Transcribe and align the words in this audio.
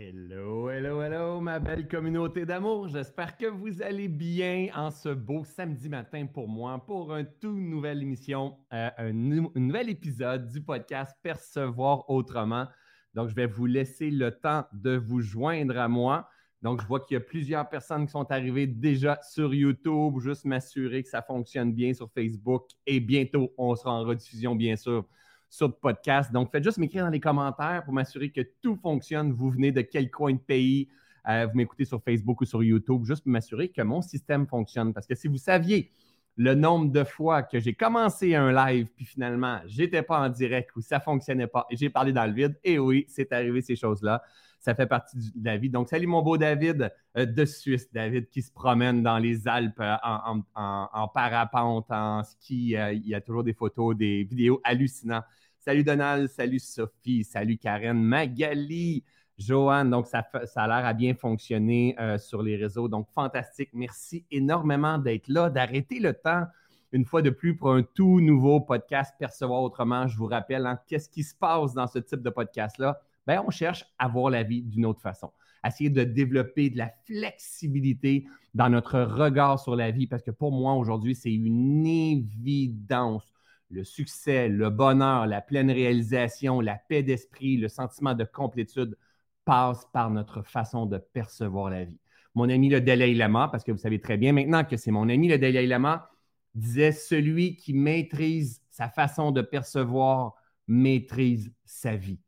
Hello, 0.00 0.70
hello, 0.70 1.02
hello, 1.02 1.40
ma 1.40 1.58
belle 1.58 1.88
communauté 1.88 2.46
d'amour. 2.46 2.86
J'espère 2.86 3.36
que 3.36 3.46
vous 3.46 3.82
allez 3.82 4.06
bien 4.06 4.68
en 4.76 4.92
ce 4.92 5.08
beau 5.08 5.42
samedi 5.42 5.88
matin 5.88 6.24
pour 6.32 6.46
moi, 6.46 6.80
pour 6.86 7.16
une 7.16 7.26
toute 7.40 7.56
nouvelle 7.56 8.00
émission, 8.00 8.56
euh, 8.72 8.90
un, 8.96 9.12
nouvel 9.12 9.90
épisode 9.90 10.46
du 10.46 10.62
podcast 10.62 11.16
Percevoir 11.20 12.08
autrement. 12.08 12.68
Donc, 13.12 13.28
je 13.30 13.34
vais 13.34 13.46
vous 13.46 13.66
laisser 13.66 14.12
le 14.12 14.30
temps 14.30 14.66
de 14.72 14.96
vous 14.96 15.20
joindre 15.20 15.76
à 15.76 15.88
moi. 15.88 16.28
Donc, 16.62 16.80
je 16.80 16.86
vois 16.86 17.00
qu'il 17.00 17.14
y 17.14 17.18
a 17.18 17.20
plusieurs 17.20 17.68
personnes 17.68 18.06
qui 18.06 18.12
sont 18.12 18.30
arrivées 18.30 18.68
déjà 18.68 19.18
sur 19.28 19.52
YouTube, 19.52 20.20
juste 20.20 20.44
m'assurer 20.44 21.02
que 21.02 21.08
ça 21.08 21.22
fonctionne 21.22 21.72
bien 21.72 21.92
sur 21.92 22.08
Facebook. 22.12 22.68
Et 22.86 23.00
bientôt, 23.00 23.52
on 23.58 23.74
sera 23.74 23.94
en 23.94 24.04
rediffusion, 24.04 24.54
bien 24.54 24.76
sûr, 24.76 25.08
sur 25.48 25.68
le 25.68 25.72
podcast. 25.72 26.32
Donc, 26.32 26.50
faites 26.50 26.64
juste 26.64 26.78
m'écrire 26.78 27.04
dans 27.04 27.10
les 27.10 27.20
commentaires 27.20 27.82
pour 27.84 27.94
m'assurer 27.94 28.30
que 28.30 28.42
tout 28.62 28.76
fonctionne. 28.76 29.32
Vous 29.32 29.50
venez 29.50 29.72
de 29.72 29.80
quel 29.80 30.10
coin 30.10 30.32
de 30.32 30.38
pays, 30.38 30.88
euh, 31.28 31.46
vous 31.46 31.56
m'écoutez 31.56 31.84
sur 31.84 32.02
Facebook 32.02 32.40
ou 32.40 32.44
sur 32.44 32.62
YouTube, 32.62 33.04
juste 33.04 33.22
pour 33.22 33.32
m'assurer 33.32 33.68
que 33.68 33.82
mon 33.82 34.02
système 34.02 34.46
fonctionne. 34.46 34.92
Parce 34.92 35.06
que 35.06 35.14
si 35.14 35.28
vous 35.28 35.38
saviez 35.38 35.90
le 36.36 36.54
nombre 36.54 36.92
de 36.92 37.02
fois 37.02 37.42
que 37.42 37.58
j'ai 37.58 37.74
commencé 37.74 38.34
un 38.34 38.52
live, 38.52 38.86
puis 38.94 39.04
finalement, 39.04 39.58
je 39.66 39.82
n'étais 39.82 40.02
pas 40.02 40.20
en 40.20 40.28
direct 40.28 40.70
ou 40.76 40.80
ça 40.80 41.00
fonctionnait 41.00 41.48
pas 41.48 41.66
et 41.68 41.76
j'ai 41.76 41.90
parlé 41.90 42.12
dans 42.12 42.26
le 42.26 42.32
vide, 42.32 42.56
et 42.62 42.78
oui, 42.78 43.04
c'est 43.08 43.32
arrivé 43.32 43.60
ces 43.60 43.74
choses-là. 43.74 44.22
Ça 44.58 44.74
fait 44.74 44.86
partie 44.86 45.16
de 45.16 45.44
la 45.44 45.56
vie. 45.56 45.70
Donc, 45.70 45.88
salut 45.88 46.06
mon 46.06 46.22
beau 46.22 46.36
David 46.36 46.92
euh, 47.16 47.26
de 47.26 47.44
Suisse, 47.44 47.92
David 47.92 48.28
qui 48.28 48.42
se 48.42 48.52
promène 48.52 49.02
dans 49.02 49.18
les 49.18 49.46
Alpes 49.46 49.80
euh, 49.80 49.96
en, 50.54 51.08
parapente, 51.08 51.86
en 51.90 52.24
ski. 52.24 52.74
il 52.74 53.06
y 53.06 53.14
a 53.14 53.20
toujours 53.20 53.44
des 53.44 53.54
photos, 53.54 53.96
des 53.96 54.24
vidéos 54.24 54.60
hallucinantes. 54.64 55.24
Salut 55.60 55.84
Donald, 55.84 56.28
salut 56.28 56.60
Sophie, 56.60 57.24
salut 57.24 57.58
Karen, 57.58 58.00
Magali, 58.00 59.04
Joanne. 59.36 59.90
Donc, 59.90 60.06
ça, 60.06 60.26
a 60.54 60.66
l'air 60.66 60.86
à 60.86 60.94
bien 60.94 61.14
fonctionner 61.14 61.94
euh, 62.00 62.16
sur 62.16 62.42
les 62.42 62.56
réseaux. 62.56 62.88
Donc, 62.88 63.08
fantastique. 63.14 63.70
Merci 63.72 64.24
énormément 64.30 64.98
d'être 64.98 65.28
là, 65.28 65.50
d'arrêter 65.50 66.00
le 66.00 66.14
temps 66.14 66.44
une 66.92 67.04
fois 67.04 67.22
de 67.22 67.30
plus 67.30 67.54
pour 67.54 67.72
un 67.72 67.82
tout 67.82 68.20
nouveau 68.20 68.60
podcast 68.60 69.14
Percevoir 69.18 69.62
autrement. 69.62 70.06
Je 70.06 70.16
vous 70.16 70.26
rappelle, 70.26 70.64
hein, 70.64 70.78
qu'est-ce 70.86 71.10
qui 71.10 71.22
se 71.22 71.34
passe 71.34 71.74
dans 71.74 71.86
ce 71.86 71.98
type 71.98 72.22
de 72.22 72.30
podcast-là? 72.30 73.00
Bien, 73.28 73.44
on 73.46 73.50
cherche 73.50 73.84
à 73.98 74.08
voir 74.08 74.30
la 74.30 74.42
vie 74.42 74.62
d'une 74.62 74.86
autre 74.86 75.02
façon, 75.02 75.30
essayer 75.64 75.90
de 75.90 76.02
développer 76.02 76.70
de 76.70 76.78
la 76.78 76.90
flexibilité 77.04 78.26
dans 78.54 78.70
notre 78.70 79.00
regard 79.00 79.60
sur 79.60 79.76
la 79.76 79.90
vie, 79.90 80.06
parce 80.06 80.22
que 80.22 80.30
pour 80.30 80.50
moi, 80.50 80.72
aujourd'hui, 80.72 81.14
c'est 81.14 81.32
une 81.32 81.86
évidence 81.86 83.34
le 83.70 83.84
succès, 83.84 84.48
le 84.48 84.70
bonheur, 84.70 85.26
la 85.26 85.42
pleine 85.42 85.70
réalisation, 85.70 86.62
la 86.62 86.76
paix 86.76 87.02
d'esprit, 87.02 87.58
le 87.58 87.68
sentiment 87.68 88.14
de 88.14 88.24
complétude 88.24 88.96
passent 89.44 89.86
par 89.92 90.10
notre 90.10 90.40
façon 90.40 90.86
de 90.86 90.96
percevoir 90.96 91.68
la 91.68 91.84
vie. 91.84 92.00
Mon 92.34 92.48
ami 92.48 92.70
le 92.70 92.80
Dalai 92.80 93.12
Lama, 93.12 93.48
parce 93.52 93.64
que 93.64 93.72
vous 93.72 93.78
savez 93.78 94.00
très 94.00 94.16
bien 94.16 94.32
maintenant 94.32 94.64
que 94.64 94.78
c'est 94.78 94.90
mon 94.90 95.08
ami 95.10 95.28
le 95.28 95.36
Dalai 95.38 95.66
Lama, 95.66 96.08
disait 96.54 96.92
Celui 96.92 97.56
qui 97.56 97.74
maîtrise 97.74 98.62
sa 98.70 98.88
façon 98.88 99.32
de 99.32 99.42
percevoir 99.42 100.34
maîtrise 100.66 101.52
sa 101.66 101.94
vie. 101.94 102.20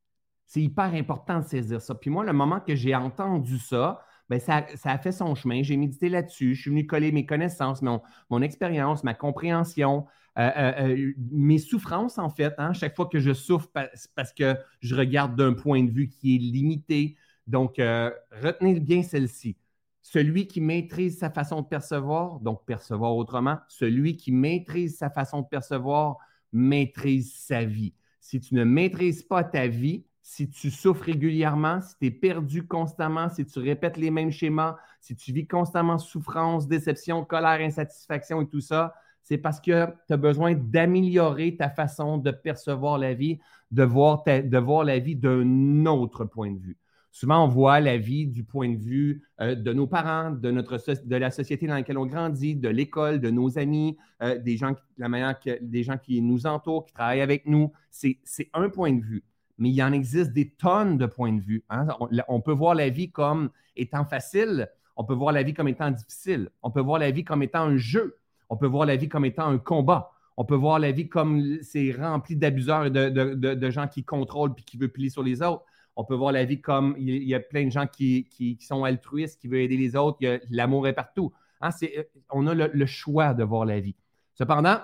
C'est 0.50 0.62
hyper 0.62 0.94
important 0.94 1.38
de 1.38 1.44
saisir 1.44 1.80
ça. 1.80 1.94
Puis 1.94 2.10
moi, 2.10 2.24
le 2.24 2.32
moment 2.32 2.58
que 2.58 2.74
j'ai 2.74 2.92
entendu 2.92 3.56
ça, 3.56 4.02
ben, 4.28 4.40
ça, 4.40 4.66
a 4.82 4.98
fait 4.98 5.12
son 5.12 5.36
chemin. 5.36 5.62
J'ai 5.62 5.76
médité 5.76 6.08
là-dessus. 6.08 6.56
Je 6.56 6.62
suis 6.62 6.70
venu 6.70 6.88
coller 6.88 7.12
mes 7.12 7.24
connaissances, 7.24 7.82
mon, 7.82 8.42
expérience, 8.42 9.04
ma 9.04 9.14
compréhension, 9.14 10.06
euh, 10.40 10.50
euh, 10.56 10.88
euh, 10.88 11.12
mes 11.30 11.58
souffrances, 11.58 12.18
en 12.18 12.30
fait. 12.30 12.52
Hein, 12.58 12.72
chaque 12.72 12.96
fois 12.96 13.06
que 13.06 13.20
je 13.20 13.32
souffre, 13.32 13.68
parce 14.16 14.32
que 14.32 14.56
je 14.80 14.96
regarde 14.96 15.36
d'un 15.36 15.52
point 15.52 15.84
de 15.84 15.90
vue 15.92 16.08
qui 16.08 16.34
est 16.34 16.38
limité. 16.40 17.16
Donc, 17.46 17.76
retenez 17.78 18.80
bien 18.80 19.04
celle-ci. 19.04 19.56
Celui 20.02 20.48
qui 20.48 20.60
maîtrise 20.60 21.16
sa 21.16 21.30
façon 21.30 21.62
de 21.62 21.68
percevoir, 21.68 22.40
donc 22.40 22.66
percevoir 22.66 23.14
autrement, 23.14 23.58
celui 23.68 24.16
qui 24.16 24.32
maîtrise 24.32 24.98
sa 24.98 25.10
façon 25.10 25.42
de 25.42 25.46
percevoir 25.46 26.16
maîtrise 26.52 27.32
sa 27.36 27.62
vie. 27.62 27.94
Si 28.18 28.40
tu 28.40 28.56
ne 28.56 28.64
maîtrises 28.64 29.22
pas 29.22 29.44
ta 29.44 29.68
vie, 29.68 30.06
si 30.30 30.48
tu 30.48 30.70
souffres 30.70 31.06
régulièrement, 31.06 31.80
si 31.80 31.96
tu 31.98 32.06
es 32.06 32.10
perdu 32.12 32.64
constamment, 32.64 33.28
si 33.30 33.44
tu 33.44 33.58
répètes 33.58 33.96
les 33.96 34.12
mêmes 34.12 34.30
schémas, 34.30 34.76
si 35.00 35.16
tu 35.16 35.32
vis 35.32 35.48
constamment 35.48 35.98
souffrance, 35.98 36.68
déception, 36.68 37.24
colère, 37.24 37.60
insatisfaction 37.60 38.40
et 38.40 38.46
tout 38.46 38.60
ça, 38.60 38.94
c'est 39.24 39.38
parce 39.38 39.60
que 39.60 39.86
tu 40.06 40.12
as 40.12 40.16
besoin 40.16 40.54
d'améliorer 40.54 41.56
ta 41.56 41.68
façon 41.68 42.16
de 42.16 42.30
percevoir 42.30 42.96
la 42.96 43.12
vie, 43.12 43.40
de 43.72 43.82
voir, 43.82 44.22
de 44.24 44.58
voir 44.58 44.84
la 44.84 45.00
vie 45.00 45.16
d'un 45.16 45.84
autre 45.86 46.24
point 46.24 46.52
de 46.52 46.60
vue. 46.60 46.78
Souvent, 47.10 47.44
on 47.44 47.48
voit 47.48 47.80
la 47.80 47.98
vie 47.98 48.28
du 48.28 48.44
point 48.44 48.68
de 48.68 48.78
vue 48.78 49.24
euh, 49.40 49.56
de 49.56 49.72
nos 49.72 49.88
parents, 49.88 50.30
de, 50.30 50.52
notre, 50.52 50.78
de 51.06 51.16
la 51.16 51.32
société 51.32 51.66
dans 51.66 51.74
laquelle 51.74 51.98
on 51.98 52.06
grandit, 52.06 52.54
de 52.54 52.68
l'école, 52.68 53.18
de 53.18 53.30
nos 53.30 53.58
amis, 53.58 53.96
euh, 54.22 54.38
des, 54.38 54.56
gens, 54.56 54.76
la 54.96 55.08
manière 55.08 55.40
que, 55.40 55.58
des 55.60 55.82
gens 55.82 55.98
qui 55.98 56.22
nous 56.22 56.46
entourent, 56.46 56.86
qui 56.86 56.92
travaillent 56.92 57.20
avec 57.20 57.46
nous. 57.46 57.72
C'est 57.90 58.20
un 58.54 58.68
point 58.68 58.92
de 58.92 59.02
vue 59.02 59.24
mais 59.60 59.70
il 59.70 59.80
en 59.82 59.92
existe 59.92 60.32
des 60.32 60.48
tonnes 60.48 60.98
de 60.98 61.06
points 61.06 61.32
de 61.32 61.40
vue. 61.40 61.62
Hein. 61.68 61.86
On, 62.28 62.40
peut 62.40 62.52
voir 62.52 62.74
la 62.74 62.88
vie 62.88 63.10
comme 63.10 63.50
étant 63.76 64.04
facile, 64.04 64.68
on 64.96 65.04
peut 65.04 65.14
voir 65.14 65.32
la 65.32 65.42
vie 65.42 65.54
comme 65.54 65.68
étant 65.68 65.90
difficile, 65.90 66.48
on 66.62 66.70
peut 66.70 66.80
voir 66.80 66.98
la 66.98 67.10
vie 67.10 67.24
comme 67.24 67.42
étant 67.42 67.60
un 67.60 67.76
jeu, 67.76 68.16
on 68.48 68.56
peut 68.56 68.66
voir 68.66 68.86
la 68.86 68.96
vie 68.96 69.08
comme 69.08 69.26
étant 69.26 69.46
un 69.46 69.58
combat, 69.58 70.10
on 70.38 70.46
peut 70.46 70.54
voir 70.54 70.78
la 70.78 70.92
vie 70.92 71.08
comme 71.08 71.58
c'est 71.62 71.92
rempli 71.92 72.36
d'abuseurs 72.36 72.86
et 72.86 72.90
de, 72.90 73.70
gens 73.70 73.86
qui 73.86 74.02
contrôlent 74.02 74.54
puis 74.54 74.64
qui 74.64 74.78
veulent 74.78 74.90
plier 74.90 75.10
sur 75.10 75.22
les 75.22 75.42
autres. 75.42 75.64
On 75.94 76.04
peut 76.04 76.14
voir 76.14 76.32
la 76.32 76.46
vie 76.46 76.60
comme 76.60 76.94
il 76.98 77.22
y 77.24 77.34
a 77.34 77.40
plein 77.40 77.66
de 77.66 77.70
gens 77.70 77.86
qui, 77.86 78.58
sont 78.60 78.84
altruistes, 78.84 79.38
qui 79.38 79.48
veulent 79.48 79.60
aider 79.60 79.76
les 79.76 79.94
autres. 79.94 80.18
L'amour 80.48 80.88
est 80.88 80.94
partout. 80.94 81.32
Hein. 81.60 81.68
Euh, 81.82 82.02
on 82.30 82.46
a 82.46 82.54
le 82.54 82.86
choix 82.86 83.34
de 83.34 83.44
voir 83.44 83.66
la 83.66 83.80
vie. 83.80 83.94
Cependant, 84.34 84.78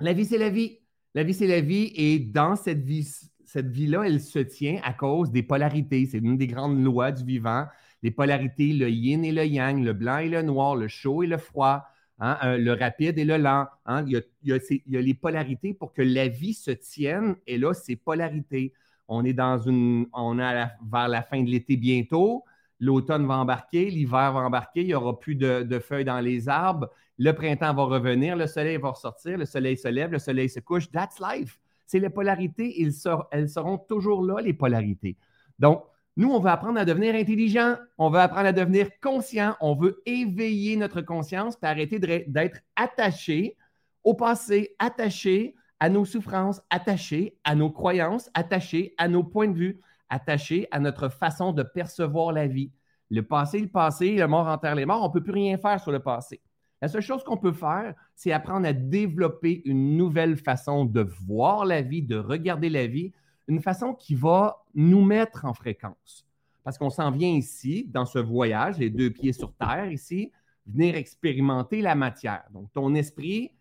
la 0.00 0.12
vie, 0.12 0.24
c'est 0.24 0.38
la 0.38 0.50
vie. 0.50 0.80
La 1.14 1.22
vie, 1.22 1.34
c'est 1.34 1.46
la 1.46 1.60
vie. 1.60 1.92
Et 1.94 2.18
dans 2.18 2.56
cette 2.56 2.82
vie 2.82 3.08
cette 3.52 3.68
vie-là, 3.68 4.04
elle 4.06 4.18
se 4.18 4.38
tient 4.38 4.80
à 4.82 4.94
cause 4.94 5.30
des 5.30 5.42
polarités. 5.42 6.06
C'est 6.06 6.16
une 6.16 6.38
des 6.38 6.46
grandes 6.46 6.82
lois 6.82 7.12
du 7.12 7.22
vivant. 7.22 7.66
Les 8.02 8.10
polarités, 8.10 8.72
le 8.72 8.88
yin 8.88 9.22
et 9.26 9.30
le 9.30 9.44
yang, 9.44 9.84
le 9.84 9.92
blanc 9.92 10.16
et 10.18 10.30
le 10.30 10.40
noir, 10.40 10.74
le 10.74 10.88
chaud 10.88 11.22
et 11.22 11.26
le 11.26 11.36
froid, 11.36 11.84
hein, 12.18 12.38
euh, 12.44 12.56
le 12.56 12.72
rapide 12.72 13.18
et 13.18 13.26
le 13.26 13.36
lent. 13.36 13.66
Hein. 13.84 14.06
Il, 14.06 14.22
y 14.42 14.52
a, 14.54 15.00
les 15.02 15.12
polarités 15.12 15.74
pour 15.74 15.92
que 15.92 16.00
la 16.00 16.28
vie 16.28 16.54
se 16.54 16.70
tienne. 16.70 17.36
Et 17.46 17.58
là, 17.58 17.74
c'est 17.74 17.94
polarités. 17.94 18.72
On 19.06 19.22
est 19.22 19.34
dans 19.34 19.58
une. 19.58 20.06
On 20.14 20.38
est 20.38 20.66
vers 20.90 21.08
la 21.08 21.20
fin 21.20 21.42
de 21.42 21.50
l'été 21.50 21.76
bientôt. 21.76 22.44
L'automne 22.80 23.26
va 23.26 23.34
embarquer, 23.34 23.90
l'hiver 23.90 24.32
va 24.32 24.40
embarquer, 24.40 24.80
il 24.80 24.86
n'y 24.86 24.94
aura 24.94 25.20
plus 25.20 25.34
de, 25.34 25.78
feuilles 25.78 26.06
dans 26.06 26.20
les 26.20 26.48
arbres. 26.48 26.88
Le 27.18 27.32
printemps 27.32 27.74
va 27.74 27.82
revenir, 27.82 28.34
le 28.34 28.46
soleil 28.46 28.78
va 28.78 28.88
ressortir, 28.88 29.36
le 29.36 29.44
soleil 29.44 29.76
se 29.76 29.88
lève, 29.88 30.10
le 30.10 30.18
soleil 30.18 30.48
se 30.48 30.58
couche. 30.58 30.90
That's 30.90 31.20
life 31.20 31.60
c'est 31.86 31.98
les 31.98 32.10
polarités, 32.10 32.82
elles 33.30 33.48
seront 33.48 33.78
toujours 33.78 34.24
là, 34.24 34.40
les 34.40 34.54
polarités. 34.54 35.16
Donc, 35.58 35.84
nous, 36.16 36.30
on 36.30 36.40
veut 36.40 36.50
apprendre 36.50 36.78
à 36.78 36.84
devenir 36.84 37.14
intelligent, 37.14 37.76
on 37.96 38.10
veut 38.10 38.18
apprendre 38.18 38.48
à 38.48 38.52
devenir 38.52 38.88
conscient, 39.00 39.56
on 39.60 39.74
veut 39.74 40.02
éveiller 40.04 40.76
notre 40.76 41.00
conscience 41.00 41.56
et 41.62 41.66
arrêter 41.66 41.98
d'être 41.98 42.60
attaché 42.76 43.56
au 44.04 44.14
passé, 44.14 44.74
attaché 44.78 45.54
à 45.80 45.88
nos 45.88 46.04
souffrances, 46.04 46.60
attaché 46.70 47.38
à 47.44 47.54
nos 47.54 47.70
croyances, 47.70 48.30
attaché 48.34 48.94
à 48.98 49.08
nos 49.08 49.24
points 49.24 49.48
de 49.48 49.56
vue, 49.56 49.80
attaché 50.10 50.68
à 50.70 50.80
notre 50.80 51.08
façon 51.08 51.52
de 51.52 51.62
percevoir 51.62 52.32
la 52.32 52.46
vie. 52.46 52.70
Le 53.10 53.22
passé, 53.22 53.60
le 53.60 53.68
passé, 53.68 54.16
le 54.16 54.26
mort 54.26 54.46
enterre 54.46 54.74
les 54.74 54.86
morts, 54.86 55.02
on 55.02 55.08
ne 55.08 55.12
peut 55.12 55.22
plus 55.22 55.32
rien 55.32 55.56
faire 55.56 55.80
sur 55.80 55.92
le 55.92 56.00
passé. 56.00 56.40
La 56.82 56.88
seule 56.88 57.00
chose 57.00 57.22
qu'on 57.22 57.36
peut 57.36 57.52
faire, 57.52 57.94
c'est 58.16 58.32
apprendre 58.32 58.66
à 58.66 58.72
développer 58.72 59.62
une 59.64 59.96
nouvelle 59.96 60.36
façon 60.36 60.84
de 60.84 61.00
voir 61.00 61.64
la 61.64 61.80
vie, 61.80 62.02
de 62.02 62.16
regarder 62.16 62.68
la 62.68 62.88
vie, 62.88 63.12
une 63.46 63.62
façon 63.62 63.94
qui 63.94 64.16
va 64.16 64.64
nous 64.74 65.04
mettre 65.04 65.44
en 65.44 65.54
fréquence. 65.54 66.26
Parce 66.64 66.78
qu'on 66.78 66.90
s'en 66.90 67.12
vient 67.12 67.30
ici, 67.30 67.88
dans 67.88 68.04
ce 68.04 68.18
voyage, 68.18 68.78
les 68.78 68.90
deux 68.90 69.10
pieds 69.10 69.32
sur 69.32 69.54
terre 69.54 69.92
ici, 69.92 70.32
venir 70.66 70.96
expérimenter 70.96 71.82
la 71.82 71.94
matière. 71.94 72.44
Donc, 72.52 72.72
ton 72.72 72.94
esprit 72.96 73.52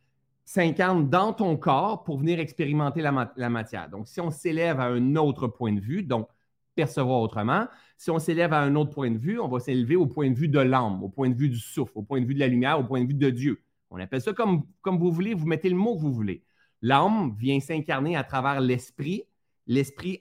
s'incarne 0.43 1.07
dans 1.07 1.31
ton 1.31 1.57
corps 1.57 2.03
pour 2.03 2.17
venir 2.17 2.39
expérimenter 2.39 3.03
la, 3.03 3.31
la 3.35 3.49
matière. 3.49 3.87
Donc, 3.87 4.07
si 4.07 4.19
on 4.19 4.31
s'élève 4.31 4.79
à 4.79 4.85
un 4.85 5.15
autre 5.15 5.47
point 5.47 5.73
de 5.73 5.79
vue, 5.79 6.01
donc 6.01 6.27
percevoir 6.75 7.19
autrement. 7.21 7.67
Si 8.01 8.09
on 8.09 8.17
s'élève 8.17 8.51
à 8.51 8.59
un 8.61 8.73
autre 8.73 8.89
point 8.89 9.11
de 9.11 9.17
vue, 9.19 9.39
on 9.39 9.47
va 9.47 9.59
s'élever 9.59 9.95
au 9.95 10.07
point 10.07 10.27
de 10.27 10.35
vue 10.35 10.47
de 10.47 10.57
l'âme, 10.57 11.03
au 11.03 11.07
point 11.07 11.29
de 11.29 11.35
vue 11.35 11.49
du 11.49 11.59
souffle, 11.59 11.91
au 11.93 12.01
point 12.01 12.19
de 12.19 12.25
vue 12.25 12.33
de 12.33 12.39
la 12.39 12.47
lumière, 12.47 12.79
au 12.79 12.83
point 12.83 12.99
de 12.99 13.05
vue 13.05 13.13
de 13.13 13.29
Dieu. 13.29 13.61
On 13.91 13.99
appelle 13.99 14.23
ça 14.23 14.33
comme, 14.33 14.63
vous 14.83 15.11
voulez, 15.11 15.35
vous 15.35 15.45
mettez 15.45 15.69
le 15.69 15.75
mot 15.75 15.95
que 15.95 16.01
vous 16.01 16.11
voulez. 16.11 16.43
L'âme 16.81 17.35
vient 17.37 17.59
s'incarner 17.59 18.17
à 18.17 18.23
travers 18.23 18.59
l'esprit, 18.59 19.25
l'esprit 19.67 20.19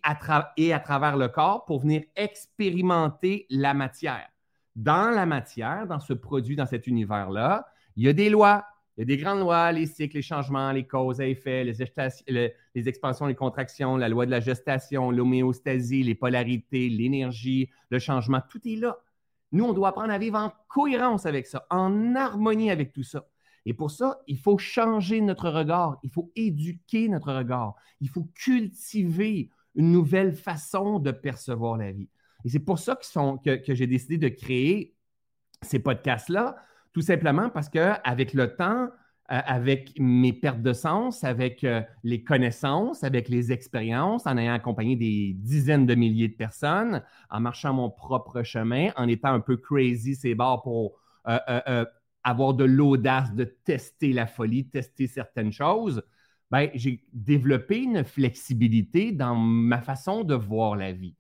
et 0.59 0.75
à 0.75 0.79
travers 0.79 1.17
le 1.17 1.29
corps 1.29 1.65
pour 1.65 1.81
venir 1.81 2.03
expérimenter 2.17 3.47
la 3.49 3.73
matière. 3.73 4.29
Dans 4.77 5.09
la 5.09 5.25
matière, 5.25 5.87
dans 5.87 6.01
ce 6.01 6.13
produit, 6.13 6.57
dans 6.57 6.67
cet 6.67 6.87
univers-là, 6.87 7.67
il 7.97 8.05
y 8.05 8.09
a 8.09 8.13
des 8.13 8.29
lois, 8.29 8.67
Il 9.01 9.09
y 9.09 9.15
a 9.15 9.17
des 9.17 9.23
grandes 9.23 9.41
lois, 9.41 9.73
les 9.73 9.87
cycles, 9.87 10.17
les 10.17 10.23
changements, 10.23 10.73
les 10.73 10.87
causes 10.87 11.23
à 11.23 11.27
effet, 11.27 11.65
les, 11.65 12.53
les 12.75 12.89
expansions, 12.91 13.25
les 13.25 13.35
contractions, 13.35 13.97
la 13.97 14.11
loi 14.11 14.27
de 14.27 14.31
la 14.31 14.41
gestation, 14.41 15.11
l'homéostasie, 15.11 16.03
les 16.03 16.15
polarités, 16.15 16.91
l'énergie, 16.91 17.71
le 17.89 17.99
changement, 17.99 18.43
tout 18.51 18.61
est 18.69 18.77
là. 18.77 18.99
Nous, 19.53 19.65
on 19.65 19.73
doit 19.73 19.89
apprendre 19.89 20.13
à 20.13 20.19
vivre 20.19 20.37
en 20.37 20.53
cohérence 20.69 21.25
avec 21.25 21.47
ça, 21.47 21.67
en 21.71 22.15
harmonie 22.15 22.71
avec 22.71 22.93
tout 22.93 23.03
ça. 23.03 23.27
Et 23.65 23.73
pour 23.73 23.91
ça, 23.91 24.21
il 24.27 24.37
faut 24.37 24.59
changer 24.59 25.23
notre 25.23 25.49
regard, 25.49 25.99
il 26.03 26.11
faut 26.11 26.31
éduquer 26.37 27.09
notre 27.09 27.33
regard, 27.33 27.77
il 28.03 28.11
faut 28.11 28.29
cultiver 28.35 29.49
une 29.77 29.93
nouvelle 29.93 30.35
façon 30.35 30.99
de 30.99 31.11
percevoir 31.11 31.79
la 31.79 31.91
vie. 31.91 32.11
Et 32.45 32.51
c'est 32.51 32.59
pour 32.59 32.79
ça 32.79 32.97
que, 32.97 33.57
que 33.57 33.75
j'ai 33.75 33.87
décidé 33.87 34.19
de 34.19 34.29
créer 34.29 34.95
ces 35.63 35.79
podcasts-là, 35.79 36.57
tout 36.93 37.03
simplement 37.03 37.51
parce 37.51 37.69
qu'avec 37.69 38.33
le 38.33 38.57
temps, 38.57 38.89
euh, 39.33 39.41
avec 39.47 39.93
mes 39.99 40.33
pertes 40.33 40.61
de 40.61 40.73
sens, 40.73 41.23
avec 41.23 41.63
euh, 41.63 41.83
les 42.03 42.25
connaissances, 42.25 43.05
avec 43.05 43.29
les 43.29 43.53
expériences, 43.53 44.27
en 44.27 44.37
ayant 44.37 44.55
accompagné 44.55 44.97
des 44.97 45.35
dizaines 45.35 45.87
de 45.87 45.95
milliers 45.95 46.29
de 46.29 46.35
personnes, 46.35 47.03
en 47.31 47.41
marchant 47.41 47.73
mon 47.73 47.91
propre 47.91 48.43
chemin, 48.43 48.91
en 48.97 49.07
étant 49.07 49.33
un 49.33 49.41
peu 49.41 49.57
crazy, 49.57 50.17
c'est 50.17 50.35
barres 50.35 50.63
pour 50.63 50.99
euh, 51.29 51.85
avoir 52.25 52.55
de 52.55 52.65
l'audace 52.65 53.33
de 53.35 53.45
tester 53.45 54.13
la 54.13 54.27
folie, 54.27 54.67
tester 54.67 55.07
certaines 55.07 55.53
choses, 55.53 56.03
ben, 56.51 56.69
j'ai 56.75 57.05
développé 57.13 57.79
une 57.79 58.03
flexibilité 58.03 59.13
dans 59.13 59.37
ma 59.37 59.81
façon 59.81 60.25
de 60.25 60.35
voir 60.35 60.75
la 60.75 60.91
vie. 60.91 61.15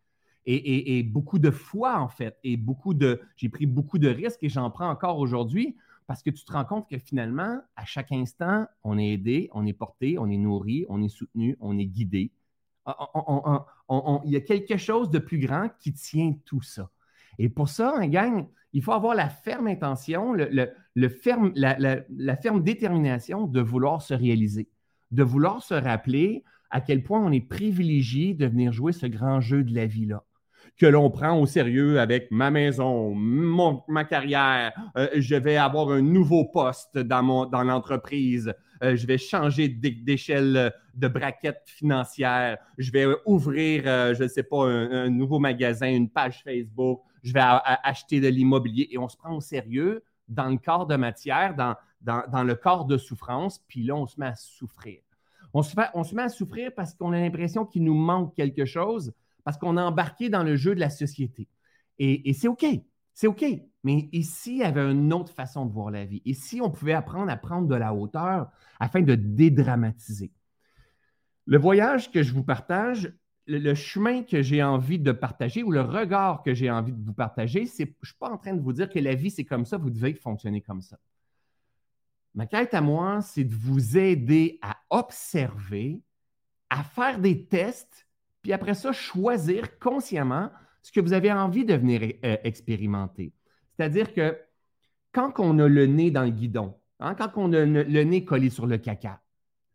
Et, 0.47 1.03
beaucoup 1.03 1.39
de 1.39 1.51
foi, 1.51 1.99
en 2.01 2.09
fait, 2.09 2.39
et 2.43 2.57
beaucoup 2.57 2.95
de. 2.95 3.21
J'ai 3.37 3.49
pris 3.49 3.67
beaucoup 3.67 3.99
de 3.99 4.09
risques 4.09 4.43
et 4.43 4.49
j'en 4.49 4.71
prends 4.71 4.89
encore 4.89 5.19
aujourd'hui 5.19 5.77
parce 6.07 6.23
que 6.23 6.31
tu 6.31 6.45
te 6.45 6.53
rends 6.53 6.65
compte 6.65 6.89
que 6.89 6.99
finalement, 6.99 7.61
à 7.77 7.85
chaque 7.85 8.11
instant, 8.11 8.67
on 8.83 8.99
est 8.99 9.11
aidé, 9.11 9.49
on 9.53 9.65
est 9.65 9.73
porté, 9.73 10.19
on 10.19 10.29
est 10.29 10.39
nourri, 10.39 10.85
on 10.89 11.01
est 11.03 11.09
soutenu, 11.09 11.57
on 11.61 11.79
est 11.79 11.87
guidé. 11.87 12.33
il 12.87 14.31
y 14.31 14.37
a 14.37 14.41
quelque 14.41 14.77
chose 14.77 15.11
de 15.11 15.21
plus 15.21 15.39
grand 15.39 15.69
qui 15.79 15.93
tient 15.93 16.35
tout 16.45 16.63
ça. 16.63 16.91
Et 17.39 17.49
pour 17.49 17.69
ça, 17.69 17.95
un 17.97 18.09
gang, 18.09 18.49
il 18.73 18.83
faut 18.83 18.93
avoir 18.93 19.15
la 19.15 19.29
ferme 19.29 19.67
intention, 19.67 20.33
le, 20.33 21.09
ferme, 21.09 21.53
la, 21.55 22.37
ferme 22.37 22.63
détermination 22.63 23.47
de 23.47 23.61
vouloir 23.61 24.03
se 24.03 24.15
réaliser, 24.15 24.69
de 25.11 25.23
vouloir 25.23 25.63
se 25.63 25.75
rappeler 25.75 26.45
à 26.71 26.81
quel 26.81 27.03
point 27.03 27.21
on 27.21 27.33
est 27.33 27.41
privilégié 27.41 28.35
de 28.35 28.47
venir 28.47 28.73
jouer 28.73 28.93
ce 28.93 29.07
grand 29.07 29.41
jeu 29.41 29.65
de 29.65 29.75
la 29.75 29.87
vie-là 29.87 30.25
que 30.81 30.87
l'on 30.87 31.11
prend 31.11 31.39
au 31.39 31.45
sérieux 31.45 32.01
avec 32.01 32.31
ma 32.31 32.51
maison, 32.51 33.15
ma 33.15 34.05
carrière, 34.05 34.73
euh, 34.97 35.09
je 35.15 35.37
vais 35.37 35.59
avoir 35.59 35.91
un 35.91 36.01
nouveau 36.01 36.47
poste 36.47 36.97
dans, 36.97 37.45
dans 37.45 37.63
l'entreprise, 37.63 38.55
euh, 38.83 38.97
je 38.97 39.07
vais 39.07 39.19
changer 39.19 39.69
d'échelle 39.69 40.73
de 40.95 41.09
braquette 41.09 41.65
financière, 41.67 42.57
je 42.79 42.91
vais 42.93 43.07
ouvrir, 43.27 43.83
euh, 43.85 44.15
je 44.15 44.23
ne 44.23 44.29
sais 44.29 44.43
pas, 44.43 44.65
un, 44.65 45.11
nouveau 45.11 45.39
magasin, 45.39 45.87
une 45.87 46.09
page 46.09 46.43
Facebook, 46.43 47.03
je 47.23 47.35
vais 47.35 47.43
acheter 47.43 48.21
de 48.21 48.29
l'immobilier 48.29 48.89
et 48.91 48.97
on 48.97 49.11
se 49.11 49.19
prend 49.19 49.37
au 49.37 49.41
sérieux 49.43 50.03
dans 50.29 50.49
le 50.49 50.57
corps 50.57 50.87
de 50.87 50.97
matière, 50.97 51.55
dans, 51.55 51.77
dans, 52.01 52.43
le 52.43 52.55
corps 52.55 52.87
de 52.87 52.97
souffrance, 52.97 53.63
puis 53.69 53.83
là, 53.83 53.97
on 53.97 54.07
se 54.07 54.19
met 54.19 54.29
à 54.29 54.35
souffrir. 54.35 55.01
On 55.53 55.63
se, 55.63 55.75
on 55.93 56.05
se 56.05 56.15
met 56.15 56.23
à 56.23 56.31
souffrir 56.31 56.71
parce 56.75 56.95
qu'on 56.95 57.13
a 57.13 57.21
l'impression 57.21 57.67
qu'il 57.67 57.85
nous 57.85 57.95
manque 57.95 58.35
quelque 58.35 58.65
chose, 58.65 59.13
parce 59.45 59.57
qu'on 59.59 59.77
a 59.77 59.83
embarqué 59.83 60.29
dans 60.29 60.43
le 60.43 60.57
jeu 60.57 60.75
de 60.75 60.81
la 60.81 60.91
société. 60.91 61.49
Et, 61.99 62.33
c'est 62.33 62.49
OK, 62.49 62.65
c'est 63.13 63.27
OK. 63.27 63.45
Mais 63.85 64.09
ici, 64.13 64.53
il 64.53 64.59
y 64.59 64.63
avait 64.63 64.91
une 64.91 65.13
autre 65.13 65.33
façon 65.33 65.67
de 65.67 65.73
voir 65.73 65.91
la 65.91 66.07
vie. 66.07 66.23
Ici, 66.25 66.61
on 66.63 66.71
pouvait 66.71 66.95
apprendre 66.95 67.31
à 67.31 67.37
prendre 67.37 67.69
de 67.69 67.75
la 67.75 67.95
hauteur 67.95 68.51
afin 68.79 69.03
de 69.03 69.15
dédramatiser. 69.15 70.33
Le 71.45 71.59
voyage 71.59 72.11
que 72.11 72.23
je 72.23 72.33
vous 72.33 72.45
partage, 72.45 73.13
le, 73.47 73.75
chemin 73.75 74.23
que 74.23 74.41
j'ai 74.41 74.63
envie 74.63 74.99
de 74.99 75.13
partager 75.13 75.63
ou 75.63 75.73
le 75.73 75.83
regard 75.83 76.43
que 76.43 76.55
j'ai 76.55 76.71
envie 76.71 76.93
de 76.93 77.05
vous 77.05 77.13
partager, 77.13 77.67
c'est, 77.67 77.85
je 77.85 77.91
ne 77.91 78.07
suis 78.07 78.19
pas 78.19 78.31
en 78.31 78.39
train 78.39 78.55
de 78.55 78.63
vous 78.63 78.73
dire 78.73 78.89
que 78.89 78.99
la 78.99 79.15
vie, 79.15 79.31
c'est 79.31 79.45
comme 79.45 79.67
ça, 79.67 79.77
vous 79.77 79.91
devez 79.91 80.15
fonctionner 80.15 80.63
comme 80.63 80.81
ça. 80.81 80.99
Ma 82.35 82.47
quête 82.47 82.75
à 82.75 82.81
moi, 82.81 83.21
c'est 83.23 83.45
de 83.45 83.55
vous 83.55 83.99
aider 83.99 84.59
à 84.63 84.77
observer, 84.89 86.01
à 86.69 86.85
faire 86.85 87.19
des 87.19 87.47
tests, 87.47 88.07
puis 88.43 88.53
après 88.53 88.75
ça, 88.75 88.93
choisir 88.93 89.79
consciemment 89.79 90.51
ce 90.83 90.93
que 90.93 91.01
vous 91.01 91.13
avez 91.13 91.33
envie 91.33 91.65
de 91.65 91.75
venir 91.75 92.01
euh, 92.25 92.37
expérimenter. 92.43 93.33
C'est-à-dire 93.77 94.15
que 94.15 94.39
quand 95.13 95.33
on 95.39 95.59
a 95.59 95.69
le 95.69 95.87
nez 95.87 96.11
dans 96.11 96.25
le 96.25 96.31
guidon, 96.31 96.75
hein, 97.01 97.15
quand 97.15 97.33
on 97.37 97.53
a 97.53 97.65
le 97.65 98.03
nez 98.05 98.25
collé 98.25 98.51
sur 98.51 98.67
le 98.67 98.79
caca, 98.79 99.21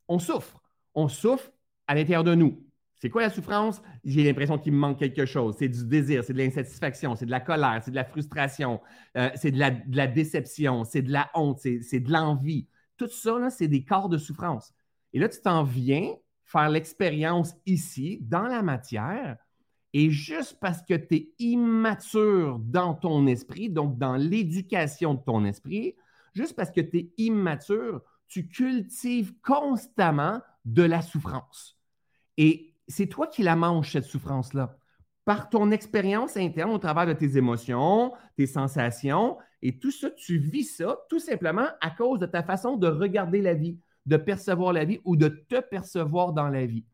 on 0.07 0.19
souffre. 0.19 0.61
On 0.93 1.07
souffre 1.07 1.51
à 1.87 1.95
l'intérieur 1.95 2.23
de 2.23 2.35
nous. 2.35 2.65
C'est 2.95 3.09
quoi 3.09 3.21
la 3.21 3.29
souffrance? 3.29 3.81
J'ai 4.03 4.23
l'impression 4.23 4.57
qu'il 4.57 4.73
me 4.73 4.77
manque 4.77 4.99
quelque 4.99 5.25
chose. 5.25 5.55
C'est 5.59 5.67
du 5.67 5.85
désir, 5.85 6.23
c'est 6.23 6.33
de 6.33 6.37
l'insatisfaction, 6.37 7.15
c'est 7.15 7.25
de 7.25 7.31
la 7.31 7.41
colère, 7.41 7.81
c'est 7.83 7.91
de 7.91 7.95
la 7.95 8.05
frustration, 8.05 8.81
euh, 9.17 9.29
c'est 9.35 9.51
de 9.51 9.59
la, 9.59 10.07
déception, 10.07 10.83
c'est 10.85 11.01
de 11.01 11.11
la 11.11 11.29
honte, 11.33 11.59
c'est 11.59 11.99
de 11.99 12.11
l'envie. 12.11 12.67
Tout 12.97 13.09
ça, 13.09 13.49
c'est 13.49 13.67
des 13.67 13.83
corps 13.83 14.09
de 14.09 14.17
souffrance. 14.17 14.73
Et 15.13 15.19
là, 15.19 15.27
tu 15.27 15.41
t'en 15.41 15.63
viens 15.63 16.13
faire 16.45 16.69
l'expérience 16.69 17.55
ici, 17.65 18.19
dans 18.21 18.47
la 18.47 18.61
matière, 18.61 19.37
et 19.93 20.09
juste 20.09 20.57
parce 20.59 20.81
que 20.81 20.93
tu 20.93 21.15
es 21.15 21.29
immature 21.39 22.59
dans 22.59 22.93
ton 22.93 23.27
esprit, 23.27 23.69
donc 23.69 23.97
dans 23.97 24.15
l'éducation 24.15 25.13
de 25.13 25.21
ton 25.21 25.45
esprit, 25.45 25.95
juste 26.33 26.55
parce 26.55 26.71
que 26.71 26.81
tu 26.81 26.97
es 26.97 27.13
immature, 27.17 28.01
tu 28.27 28.47
cultives 28.47 29.33
constamment 29.41 30.41
de 30.65 30.83
la 30.83 31.01
souffrance. 31.01 31.79
Et 32.37 32.73
c'est 32.87 33.07
toi 33.07 33.27
qui 33.27 33.41
la 33.41 33.55
manges, 33.55 33.91
cette 33.91 34.05
souffrance-là, 34.05 34.77
par 35.23 35.49
ton 35.49 35.71
expérience 35.71 36.37
interne 36.37 36.71
au 36.71 36.77
travers 36.77 37.07
de 37.07 37.13
tes 37.13 37.37
émotions, 37.37 38.13
tes 38.35 38.47
sensations, 38.47 39.37
et 39.61 39.79
tout 39.79 39.91
ça, 39.91 40.11
tu 40.11 40.37
vis 40.37 40.65
ça 40.65 40.97
tout 41.09 41.19
simplement 41.19 41.67
à 41.81 41.89
cause 41.89 42.19
de 42.19 42.25
ta 42.25 42.43
façon 42.43 42.75
de 42.75 42.87
regarder 42.87 43.41
la 43.41 43.53
vie, 43.53 43.79
de 44.05 44.17
percevoir 44.17 44.73
la 44.73 44.85
vie 44.85 44.99
ou 45.03 45.15
de 45.15 45.27
te 45.27 45.59
percevoir 45.59 46.33
dans 46.33 46.49
la 46.49 46.65
vie. 46.65 46.85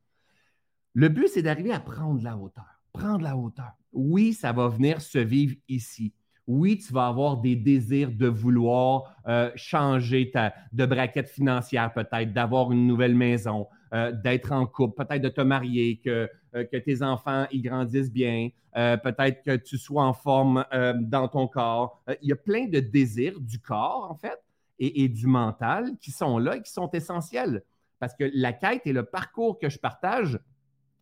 Le 0.93 1.09
but, 1.09 1.27
c'est 1.27 1.41
d'arriver 1.41 1.71
à 1.71 1.79
prendre 1.79 2.21
la 2.23 2.37
hauteur. 2.37 2.65
Prendre 2.91 3.23
la 3.23 3.37
hauteur. 3.37 3.71
Oui, 3.93 4.33
ça 4.33 4.51
va 4.51 4.67
venir 4.67 5.01
se 5.01 5.19
vivre 5.19 5.55
ici. 5.67 6.13
Oui, 6.47 6.77
tu 6.77 6.91
vas 6.91 7.07
avoir 7.07 7.37
des 7.37 7.55
désirs 7.55 8.11
de 8.11 8.27
vouloir 8.27 9.15
euh, 9.27 9.51
changer 9.55 10.31
ta, 10.31 10.53
de 10.73 10.85
braquette 10.85 11.29
financière, 11.29 11.93
peut-être, 11.93 12.33
d'avoir 12.33 12.71
une 12.71 12.87
nouvelle 12.87 13.15
maison, 13.15 13.67
euh, 13.93 14.11
d'être 14.11 14.51
en 14.51 14.65
couple, 14.65 15.05
peut-être 15.05 15.21
de 15.21 15.29
te 15.29 15.41
marier, 15.41 16.01
que, 16.03 16.29
euh, 16.55 16.65
que 16.65 16.77
tes 16.77 17.03
enfants 17.03 17.45
y 17.51 17.61
grandissent 17.61 18.11
bien, 18.11 18.49
peut-être 18.73 19.43
que 19.43 19.57
tu 19.57 19.77
sois 19.77 20.03
en 20.03 20.13
forme 20.13 20.63
dans 21.01 21.27
ton 21.27 21.45
corps. 21.45 22.01
il 22.21 22.29
y 22.29 22.31
a 22.31 22.38
plein 22.38 22.67
de 22.67 22.79
désirs 22.79 23.38
du 23.41 23.59
corps, 23.59 24.07
en 24.09 24.15
fait, 24.15 24.40
et, 24.81 25.07
du 25.07 25.27
mental 25.27 25.95
qui 26.00 26.11
sont 26.11 26.39
là 26.39 26.57
et 26.57 26.61
qui 26.61 26.71
sont 26.71 26.89
essentiels. 26.91 27.63
Parce 28.00 28.15
que 28.15 28.29
la 28.33 28.51
quête 28.51 28.81
et 28.85 28.93
le 28.93 29.03
parcours 29.03 29.59
que 29.59 29.69
je 29.69 29.77
partage, 29.77 30.39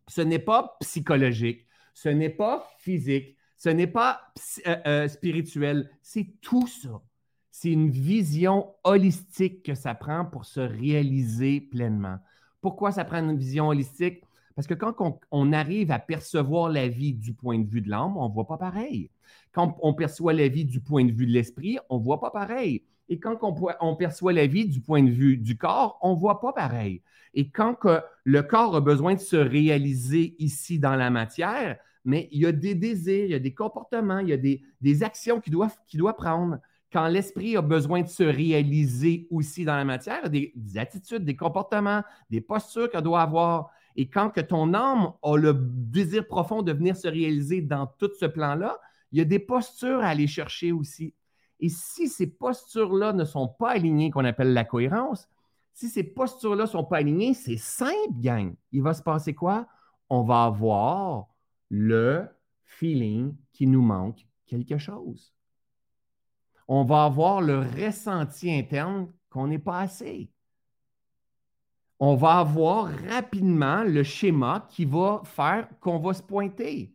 ce 0.06 0.20
n'est 0.20 0.38
pas 0.38 0.76
psychologique, 0.80 1.66
ce 1.94 2.10
n'est 2.10 2.30
pas 2.30 2.68
physique, 2.78 3.36
ce 3.56 3.70
n'est 3.70 3.86
pas 3.86 4.20
euh, 4.66 4.76
euh, 4.86 5.08
spirituel, 5.08 5.90
c'est 6.02 6.34
tout 6.42 6.66
ça. 6.66 7.00
C'est 7.50 7.72
une 7.72 7.90
vision 7.90 8.74
holistique 8.84 9.62
que 9.62 9.74
ça 9.74 9.94
prend 9.94 10.24
pour 10.24 10.44
se 10.44 10.60
réaliser 10.60 11.60
pleinement. 11.60 12.18
Pourquoi 12.60 12.92
ça 12.92 13.04
prend 13.04 13.18
une 13.18 13.36
vision 13.36 13.68
holistique? 13.68 14.22
Parce 14.54 14.66
que 14.66 14.74
quand 14.74 14.94
on, 15.00 15.18
on 15.30 15.52
arrive 15.52 15.90
à 15.90 15.98
percevoir 15.98 16.68
la 16.68 16.88
vie 16.88 17.14
du 17.14 17.32
point 17.32 17.58
de 17.58 17.68
vue 17.68 17.80
de 17.80 17.88
l'âme, 17.88 18.16
on 18.18 18.28
ne 18.28 18.32
voit 18.34 18.46
pas 18.46 18.58
pareil. 18.58 19.10
Quand 19.52 19.76
on 19.80 19.94
perçoit 19.94 20.34
la 20.34 20.48
vie 20.48 20.64
du 20.66 20.80
point 20.80 21.04
de 21.04 21.12
vue 21.12 21.26
de 21.26 21.32
l'esprit, 21.32 21.78
on 21.88 21.98
ne 21.98 22.04
voit 22.04 22.20
pas 22.20 22.30
pareil. 22.30 22.84
Et 23.10 23.18
quand 23.18 23.38
on, 23.42 23.96
perçoit 23.96 24.32
la 24.32 24.46
vie 24.46 24.66
du 24.66 24.80
point 24.80 25.02
de 25.02 25.10
vue 25.10 25.36
du 25.36 25.58
corps, 25.58 25.98
on 26.00 26.14
ne 26.14 26.18
voit 26.18 26.40
pas 26.40 26.52
pareil. 26.52 27.02
Et 27.34 27.50
quand 27.50 27.76
le 28.24 28.42
corps 28.42 28.76
a 28.76 28.80
besoin 28.80 29.14
de 29.14 29.20
se 29.20 29.36
réaliser 29.36 30.36
ici 30.38 30.78
dans 30.78 30.94
la 30.94 31.10
matière, 31.10 31.76
mais 32.04 32.28
il 32.30 32.40
y 32.40 32.46
a 32.46 32.52
des 32.52 32.76
désirs, 32.76 33.24
il 33.24 33.32
y 33.32 33.34
a 33.34 33.40
des 33.40 33.52
comportements, 33.52 34.20
il 34.20 34.28
y 34.28 34.32
a 34.32 34.36
des, 34.36 35.02
actions 35.02 35.40
qu'il 35.40 35.52
doit, 35.52 36.16
prendre. 36.16 36.58
Quand 36.92 37.08
l'esprit 37.08 37.56
a 37.56 37.62
besoin 37.62 38.02
de 38.02 38.08
se 38.08 38.22
réaliser 38.22 39.26
aussi 39.30 39.64
dans 39.64 39.76
la 39.76 39.84
matière, 39.84 40.30
des, 40.30 40.52
des 40.54 40.78
attitudes, 40.78 41.24
des 41.24 41.36
comportements, 41.36 42.04
des 42.30 42.40
postures 42.40 42.88
qu'elle 42.90 43.02
doit 43.02 43.22
avoir. 43.22 43.70
Et 43.96 44.08
quand 44.08 44.30
que 44.30 44.40
ton 44.40 44.72
âme 44.72 45.12
a 45.20 45.36
le 45.36 45.52
désir 45.52 46.28
profond 46.28 46.62
de 46.62 46.72
venir 46.72 46.96
se 46.96 47.08
réaliser 47.08 47.60
dans 47.60 47.86
tout 47.86 48.10
ce 48.18 48.26
plan-là, 48.26 48.78
il 49.10 49.18
y 49.18 49.20
a 49.20 49.24
des 49.24 49.40
postures 49.40 49.98
à 49.98 50.08
aller 50.08 50.28
chercher 50.28 50.70
aussi. 50.70 51.12
Et 51.60 51.68
si 51.68 52.08
ces 52.08 52.26
postures-là 52.26 53.12
ne 53.12 53.24
sont 53.24 53.48
pas 53.48 53.70
alignées, 53.70 54.10
qu'on 54.10 54.24
appelle 54.24 54.54
la 54.54 54.64
cohérence, 54.64 55.28
si 55.72 55.88
ces 55.88 56.02
postures-là 56.02 56.64
ne 56.64 56.68
sont 56.68 56.84
pas 56.84 56.98
alignées, 56.98 57.34
c'est 57.34 57.58
simple, 57.58 58.14
gang. 58.14 58.54
Il 58.72 58.82
va 58.82 58.94
se 58.94 59.02
passer 59.02 59.34
quoi? 59.34 59.66
On 60.08 60.22
va 60.22 60.44
avoir 60.44 61.28
le 61.68 62.26
feeling 62.64 63.34
qui 63.52 63.66
nous 63.66 63.82
manque 63.82 64.26
quelque 64.46 64.78
chose. 64.78 65.32
On 66.66 66.84
va 66.84 67.04
avoir 67.04 67.40
le 67.40 67.60
ressenti 67.60 68.50
interne 68.52 69.12
qu'on 69.28 69.46
n'est 69.46 69.58
pas 69.58 69.80
assez. 69.80 70.30
On 71.98 72.16
va 72.16 72.38
avoir 72.38 72.88
rapidement 73.08 73.84
le 73.84 74.02
schéma 74.02 74.66
qui 74.70 74.86
va 74.86 75.20
faire 75.24 75.68
qu'on 75.80 75.98
va 75.98 76.14
se 76.14 76.22
pointer, 76.22 76.94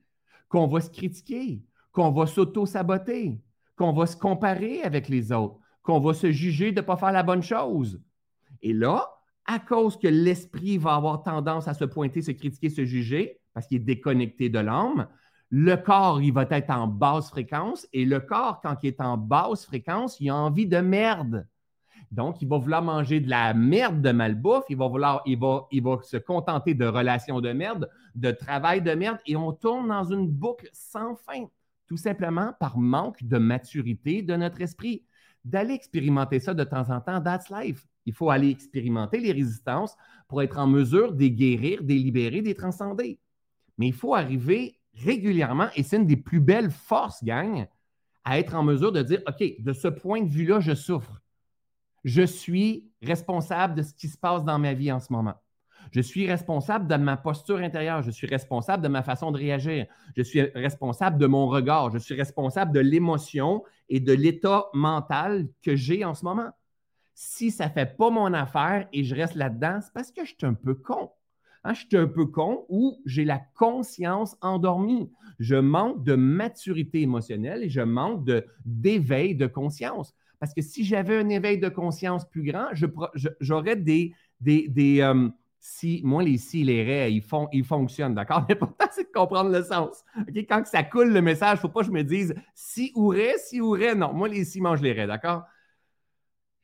qu'on 0.49 0.65
va 0.65 0.81
se 0.81 0.89
critiquer, 0.89 1.63
qu'on 1.91 2.11
va 2.11 2.25
s'auto-saboter, 2.25 3.39
qu'on 3.77 3.93
va 3.93 4.05
se 4.05 4.17
comparer 4.17 4.81
avec 4.81 5.09
les 5.09 5.31
autres, 5.31 5.57
qu'on 5.83 5.99
va 5.99 6.13
se 6.13 6.31
juger 6.31 6.71
de 6.71 6.81
ne 6.81 6.85
pas 6.85 6.97
faire 6.97 7.11
la 7.11 7.23
bonne 7.23 7.43
chose. 7.43 8.01
Et 8.61 8.73
là, 8.73 9.09
à 9.45 9.59
cause 9.59 9.97
que 9.97 10.07
l'esprit 10.07 10.77
va 10.77 10.95
avoir 10.95 11.23
tendance 11.23 11.67
à 11.67 11.73
se 11.73 11.85
pointer, 11.85 12.21
se 12.21 12.31
critiquer, 12.31 12.69
se 12.69 12.85
juger, 12.85 13.39
parce 13.53 13.67
qu'il 13.67 13.77
est 13.77 13.85
déconnecté 13.85 14.49
de 14.49 14.59
l'âme, 14.59 15.07
le 15.49 15.75
corps, 15.75 16.21
il 16.21 16.33
va 16.33 16.47
être 16.49 16.71
en 16.71 16.87
basse 16.87 17.29
fréquence 17.29 17.87
et 17.93 18.05
le 18.05 18.19
corps, 18.19 18.59
quand 18.61 18.75
il 18.83 18.87
est 18.87 19.01
en 19.01 19.17
basse 19.17 19.65
fréquence, 19.65 20.19
il 20.19 20.29
a 20.29 20.35
envie 20.35 20.67
de 20.67 20.77
merde. 20.77 21.47
Donc, 22.11 22.41
il 22.41 22.47
va 22.47 22.57
vouloir 22.57 22.81
manger 22.81 23.19
de 23.19 23.29
la 23.29 23.53
merde 23.53 24.01
de 24.01 24.11
malbouffe, 24.11 24.65
il 24.69 24.77
va 24.77 25.23
il 25.25 25.83
va 25.83 25.99
se 26.01 26.17
contenter 26.17 26.73
de 26.73 26.85
relations 26.85 27.41
de 27.41 27.51
merde, 27.51 27.89
de 28.15 28.31
travail 28.31 28.81
de 28.81 28.91
merde, 28.93 29.19
et 29.25 29.35
on 29.35 29.51
tourne 29.53 29.87
dans 29.87 30.03
une 30.03 30.27
boucle 30.27 30.69
sans 30.73 31.15
fin, 31.15 31.45
tout 31.87 31.97
simplement 31.97 32.53
par 32.59 32.77
manque 32.77 33.23
de 33.23 33.37
maturité 33.37 34.21
de 34.21 34.35
notre 34.35 34.61
esprit. 34.61 35.05
D'aller 35.43 35.73
expérimenter 35.73 36.39
ça 36.39 36.53
de 36.53 36.63
temps 36.63 36.89
en 36.89 37.01
temps, 37.01 37.21
that's 37.21 37.49
life. 37.49 37.85
Il 38.05 38.13
faut 38.13 38.29
aller 38.29 38.49
expérimenter 38.49 39.19
les 39.19 39.31
résistances 39.31 39.95
pour 40.27 40.41
être 40.41 40.57
en 40.57 40.67
mesure 40.67 41.13
de 41.13 41.27
guérir, 41.27 41.83
de 41.83 41.93
libérer, 41.93 42.41
de 42.41 42.53
transcender. 42.53 43.19
Mais 43.77 43.87
il 43.87 43.93
faut 43.93 44.15
arriver 44.15 44.79
régulièrement, 44.95 45.67
et 45.75 45.83
c'est 45.83 45.97
une 45.97 46.07
des 46.07 46.17
plus 46.17 46.39
belles 46.39 46.71
forces, 46.71 47.23
gang, 47.23 47.67
à 48.23 48.39
être 48.39 48.55
en 48.55 48.63
mesure 48.63 48.91
de 48.91 49.01
dire, 49.03 49.21
OK, 49.27 49.43
de 49.59 49.73
ce 49.73 49.87
point 49.87 50.21
de 50.21 50.29
vue-là, 50.29 50.59
je 50.59 50.73
souffre. 50.73 51.21
Je 52.03 52.23
suis 52.23 52.89
responsable 53.01 53.75
de 53.75 53.81
ce 53.81 53.93
qui 53.93 54.07
se 54.07 54.17
passe 54.17 54.43
dans 54.43 54.57
ma 54.57 54.73
vie 54.73 54.91
en 54.91 54.99
ce 54.99 55.11
moment. 55.11 55.35
Je 55.91 56.01
suis 56.01 56.27
responsable 56.27 56.87
de 56.87 56.95
ma 56.95 57.17
posture 57.17 57.57
intérieure. 57.57 58.01
Je 58.01 58.11
suis 58.11 58.27
responsable 58.27 58.83
de 58.83 58.87
ma 58.87 59.03
façon 59.03 59.31
de 59.31 59.37
réagir. 59.37 59.85
Je 60.15 60.23
suis 60.23 60.41
responsable 60.41 61.17
de 61.17 61.27
mon 61.27 61.47
regard. 61.47 61.91
Je 61.91 61.97
suis 61.97 62.15
responsable 62.15 62.71
de 62.71 62.79
l'émotion 62.79 63.63
et 63.89 63.99
de 63.99 64.13
l'état 64.13 64.65
mental 64.73 65.47
que 65.61 65.75
j'ai 65.75 66.03
en 66.05 66.13
ce 66.13 66.25
moment. 66.25 66.49
Si 67.13 67.51
ça 67.51 67.67
ne 67.67 67.71
fait 67.71 67.97
pas 67.97 68.09
mon 68.09 68.33
affaire 68.33 68.87
et 68.91 69.03
je 69.03 69.15
reste 69.15 69.35
là-dedans, 69.35 69.79
c'est 69.81 69.93
parce 69.93 70.11
que 70.11 70.25
je 70.25 70.33
suis 70.37 70.45
un 70.45 70.53
peu 70.53 70.75
con. 70.75 71.11
Hein, 71.65 71.73
je 71.73 71.87
suis 71.87 71.97
un 71.97 72.07
peu 72.07 72.27
con 72.27 72.65
ou 72.69 73.01
j'ai 73.05 73.25
la 73.25 73.41
conscience 73.55 74.37
endormie. 74.41 75.09
Je 75.39 75.55
manque 75.55 76.03
de 76.03 76.13
maturité 76.13 77.01
émotionnelle 77.01 77.63
et 77.63 77.69
je 77.69 77.81
manque 77.81 78.23
d'éveil 78.65 79.35
de, 79.35 79.47
conscience. 79.47 80.13
Parce 80.39 80.53
que 80.53 80.61
si 80.61 80.85
j'avais 80.85 81.17
un 81.17 81.29
éveil 81.29 81.57
de 81.57 81.69
conscience 81.69 82.29
plus 82.29 82.43
grand, 82.43 82.67
j'aurais 83.39 83.77
des, 83.77 84.13
euh, 84.47 85.29
si, 85.67 86.01
moi, 86.03 86.21
les 86.21 86.37
si, 86.37 86.63
les 86.63 86.83
ré, 86.83 87.09
ils, 87.09 87.63
fonctionnent, 87.63 88.13
d'accord? 88.13 88.45
L'important, 88.49 88.85
c'est 88.91 89.07
de 89.07 89.11
comprendre 89.11 89.49
le 89.49 89.63
sens. 89.63 90.03
Quand 90.47 90.63
ça 90.67 90.83
coule 90.83 91.11
le 91.11 91.23
message, 91.23 91.53
il 91.53 91.55
ne 91.55 91.61
faut 91.61 91.69
pas 91.69 91.79
que 91.79 91.87
je 91.87 91.91
me 91.91 92.03
dise 92.03 92.35
si 92.53 92.91
ou 92.93 93.07
ré, 93.07 93.33
si 93.39 93.59
ou 93.59 93.71
ré. 93.71 93.95
Non, 93.95 94.13
moi, 94.13 94.27
les 94.27 94.45
si 94.45 94.61
mangent 94.61 94.83
les 94.83 94.91
ré, 94.91 95.07
d'accord? 95.07 95.43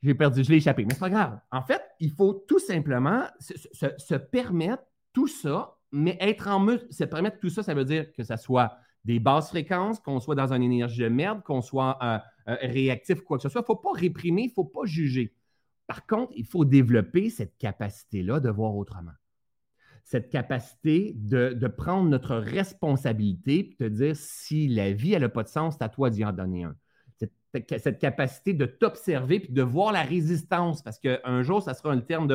J'ai 0.04 0.14
perdu, 0.14 0.44
je 0.44 0.50
l'ai 0.50 0.58
échappé, 0.58 0.84
mais 0.84 0.94
c'est 0.94 1.00
pas 1.00 1.10
grave. 1.10 1.40
En 1.50 1.62
fait, 1.62 1.82
il 1.98 2.12
faut 2.12 2.44
tout 2.46 2.60
simplement 2.60 3.24
se 3.40 4.14
permettre 4.14 4.84
tout 5.12 5.26
ça, 5.26 5.76
mais 5.90 6.16
être 6.20 6.46
en 6.46 6.60
mesure, 6.60 6.86
se 6.90 7.02
permettre 7.02 7.40
tout 7.40 7.50
ça, 7.50 7.64
ça 7.64 7.74
veut 7.74 7.84
dire 7.84 8.12
que 8.12 8.22
ça 8.22 8.36
soit 8.36 8.76
des 9.04 9.18
basses 9.18 9.48
fréquences, 9.48 9.98
qu'on 9.98 10.20
soit 10.20 10.36
dans 10.36 10.52
une 10.52 10.62
énergie 10.62 11.02
de 11.02 11.08
merde, 11.08 11.42
qu'on 11.42 11.60
soit 11.60 11.98
euh, 12.02 12.18
euh, 12.52 12.56
réactif 12.62 13.20
quoi 13.22 13.36
que 13.36 13.42
ce 13.42 13.48
soit. 13.48 13.62
Il 13.62 13.64
ne 13.64 13.66
faut 13.66 13.82
pas 13.82 13.92
réprimer, 13.94 14.42
il 14.42 14.48
ne 14.48 14.52
faut 14.52 14.64
pas 14.64 14.84
juger. 14.84 15.34
Par 15.92 16.06
contre, 16.06 16.32
il 16.36 16.46
faut 16.46 16.64
développer 16.64 17.28
cette 17.28 17.58
capacité-là 17.58 18.40
de 18.40 18.48
voir 18.48 18.74
autrement. 18.74 19.12
Cette 20.04 20.30
capacité 20.30 21.12
de, 21.14 21.66
prendre 21.66 22.08
notre 22.08 22.36
responsabilité 22.36 23.76
et 23.78 23.84
de 23.84 23.88
dire 23.90 24.16
si 24.16 24.68
la 24.68 24.94
vie, 24.94 25.14
n'a 25.18 25.28
pas 25.28 25.42
de 25.42 25.48
sens, 25.48 25.74
c'est 25.76 25.84
à 25.84 25.90
toi 25.90 26.08
d'y 26.08 26.24
en 26.24 26.32
donner 26.32 26.64
un. 26.64 26.74
Cette, 27.18 27.98
capacité 27.98 28.54
de 28.54 28.64
t'observer 28.64 29.44
et 29.44 29.52
de 29.52 29.62
voir 29.62 29.92
la 29.92 30.00
résistance, 30.00 30.80
parce 30.80 30.98
qu'un 30.98 31.42
jour, 31.42 31.62
ça 31.62 31.74
sera 31.74 31.92
un 31.92 32.00
terme 32.00 32.26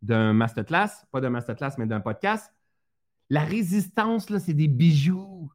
d'un 0.00 0.32
masterclass, 0.32 1.04
pas 1.12 1.20
d'un 1.20 1.28
masterclass, 1.28 1.72
mais 1.76 1.84
d'un 1.84 2.00
podcast. 2.00 2.50
La 3.28 3.44
résistance, 3.44 4.34
c'est 4.38 4.54
des 4.54 4.68
bijoux. 4.68 5.52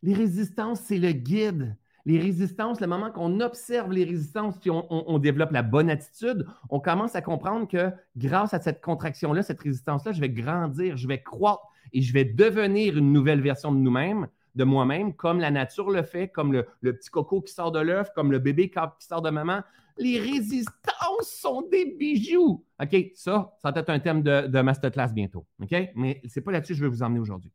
Les 0.00 0.14
résistances, 0.14 0.80
c'est 0.80 0.98
le 0.98 1.12
guide. 1.12 1.76
Les 2.04 2.18
résistances, 2.18 2.80
le 2.80 2.86
moment 2.86 3.10
qu'on 3.10 3.40
observe 3.40 3.92
les 3.92 4.04
résistances, 4.04 4.58
puis 4.58 4.70
on, 4.70 5.18
développe 5.18 5.52
la 5.52 5.62
bonne 5.62 5.88
attitude, 5.88 6.46
on 6.68 6.80
commence 6.80 7.14
à 7.14 7.22
comprendre 7.22 7.68
que 7.68 7.90
grâce 8.16 8.54
à 8.54 8.60
cette 8.60 8.80
contraction-là, 8.80 9.42
cette 9.42 9.60
résistance-là, 9.60 10.12
je 10.12 10.20
vais 10.20 10.30
grandir, 10.30 10.96
je 10.96 11.06
vais 11.06 11.22
croître 11.22 11.62
et 11.92 12.02
je 12.02 12.12
vais 12.12 12.24
devenir 12.24 12.98
une 12.98 13.12
nouvelle 13.12 13.40
version 13.40 13.70
de 13.70 13.78
nous-mêmes, 13.78 14.26
de 14.56 14.64
moi-même, 14.64 15.14
comme 15.14 15.38
la 15.38 15.50
nature 15.50 15.90
le 15.90 16.02
fait, 16.02 16.28
comme 16.28 16.52
le, 16.52 16.66
petit 16.92 17.10
coco 17.10 17.40
qui 17.40 17.52
sort 17.52 17.70
de 17.70 17.80
l'œuf, 17.80 18.10
comme 18.14 18.32
le 18.32 18.40
bébé 18.40 18.68
qui 18.68 19.06
sort 19.06 19.22
de 19.22 19.30
maman 19.30 19.60
les 19.98 20.18
résistances 20.18 21.28
sont 21.28 21.68
des 21.70 21.94
bijoux. 21.98 22.64
OK, 22.82 22.96
ça, 23.14 23.54
ça 23.60 23.70
va 23.70 23.80
être 23.80 23.90
un 23.90 24.00
thème 24.00 24.22
de, 24.22 24.46
de 24.46 24.60
masterclass 24.60 25.12
bientôt. 25.12 25.46
OK? 25.60 25.74
Mais 25.94 26.20
ce 26.26 26.38
n'est 26.38 26.44
pas 26.44 26.52
là-dessus 26.52 26.72
que 26.72 26.78
je 26.78 26.84
vais 26.84 26.90
vous 26.90 27.02
emmener 27.02 27.20
aujourd'hui. 27.20 27.52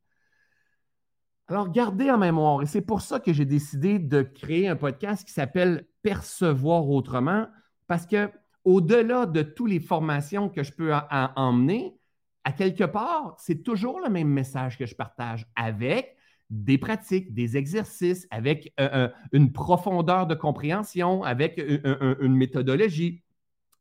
Alors, 1.50 1.72
gardez 1.72 2.12
en 2.12 2.18
mémoire, 2.18 2.62
et 2.62 2.66
c'est 2.66 2.82
pour 2.82 3.02
ça 3.02 3.22
que 3.22 3.32
j'ai 3.32 3.46
décidé 3.46 4.00
de 4.00 4.22
créer 4.22 4.68
un 4.68 4.76
podcast 4.76 5.26
qui 5.26 5.34
s'appelle 5.34 5.88
Percevoir 6.02 6.90
autrement, 6.90 7.48
parce 7.88 8.06
que 8.06 8.30
au-delà 8.66 9.26
de 9.26 9.44
toutes 9.44 9.70
les 9.70 9.80
formations 9.80 10.50
que 10.50 10.62
je 10.62 10.74
peux 10.74 10.94
emmener, 11.38 11.98
à 12.44 12.52
quelque 12.52 12.84
part, 12.84 13.36
c'est 13.40 13.64
toujours 13.64 14.02
le 14.02 14.10
même 14.10 14.28
message 14.28 14.78
que 14.78 14.86
je 14.86 14.96
partage 14.96 15.46
avec 15.56 16.18
des 16.50 16.78
pratiques, 16.78 17.34
des 17.34 17.56
exercices, 17.56 18.28
avec 18.30 18.74
euh, 18.80 18.90
euh, 18.94 19.10
une 19.32 19.52
profondeur 19.54 20.28
de 20.28 20.36
compréhension, 20.36 21.24
avec 21.24 21.60
euh, 21.60 22.16
une 22.20 22.36
méthodologie. 22.36 23.24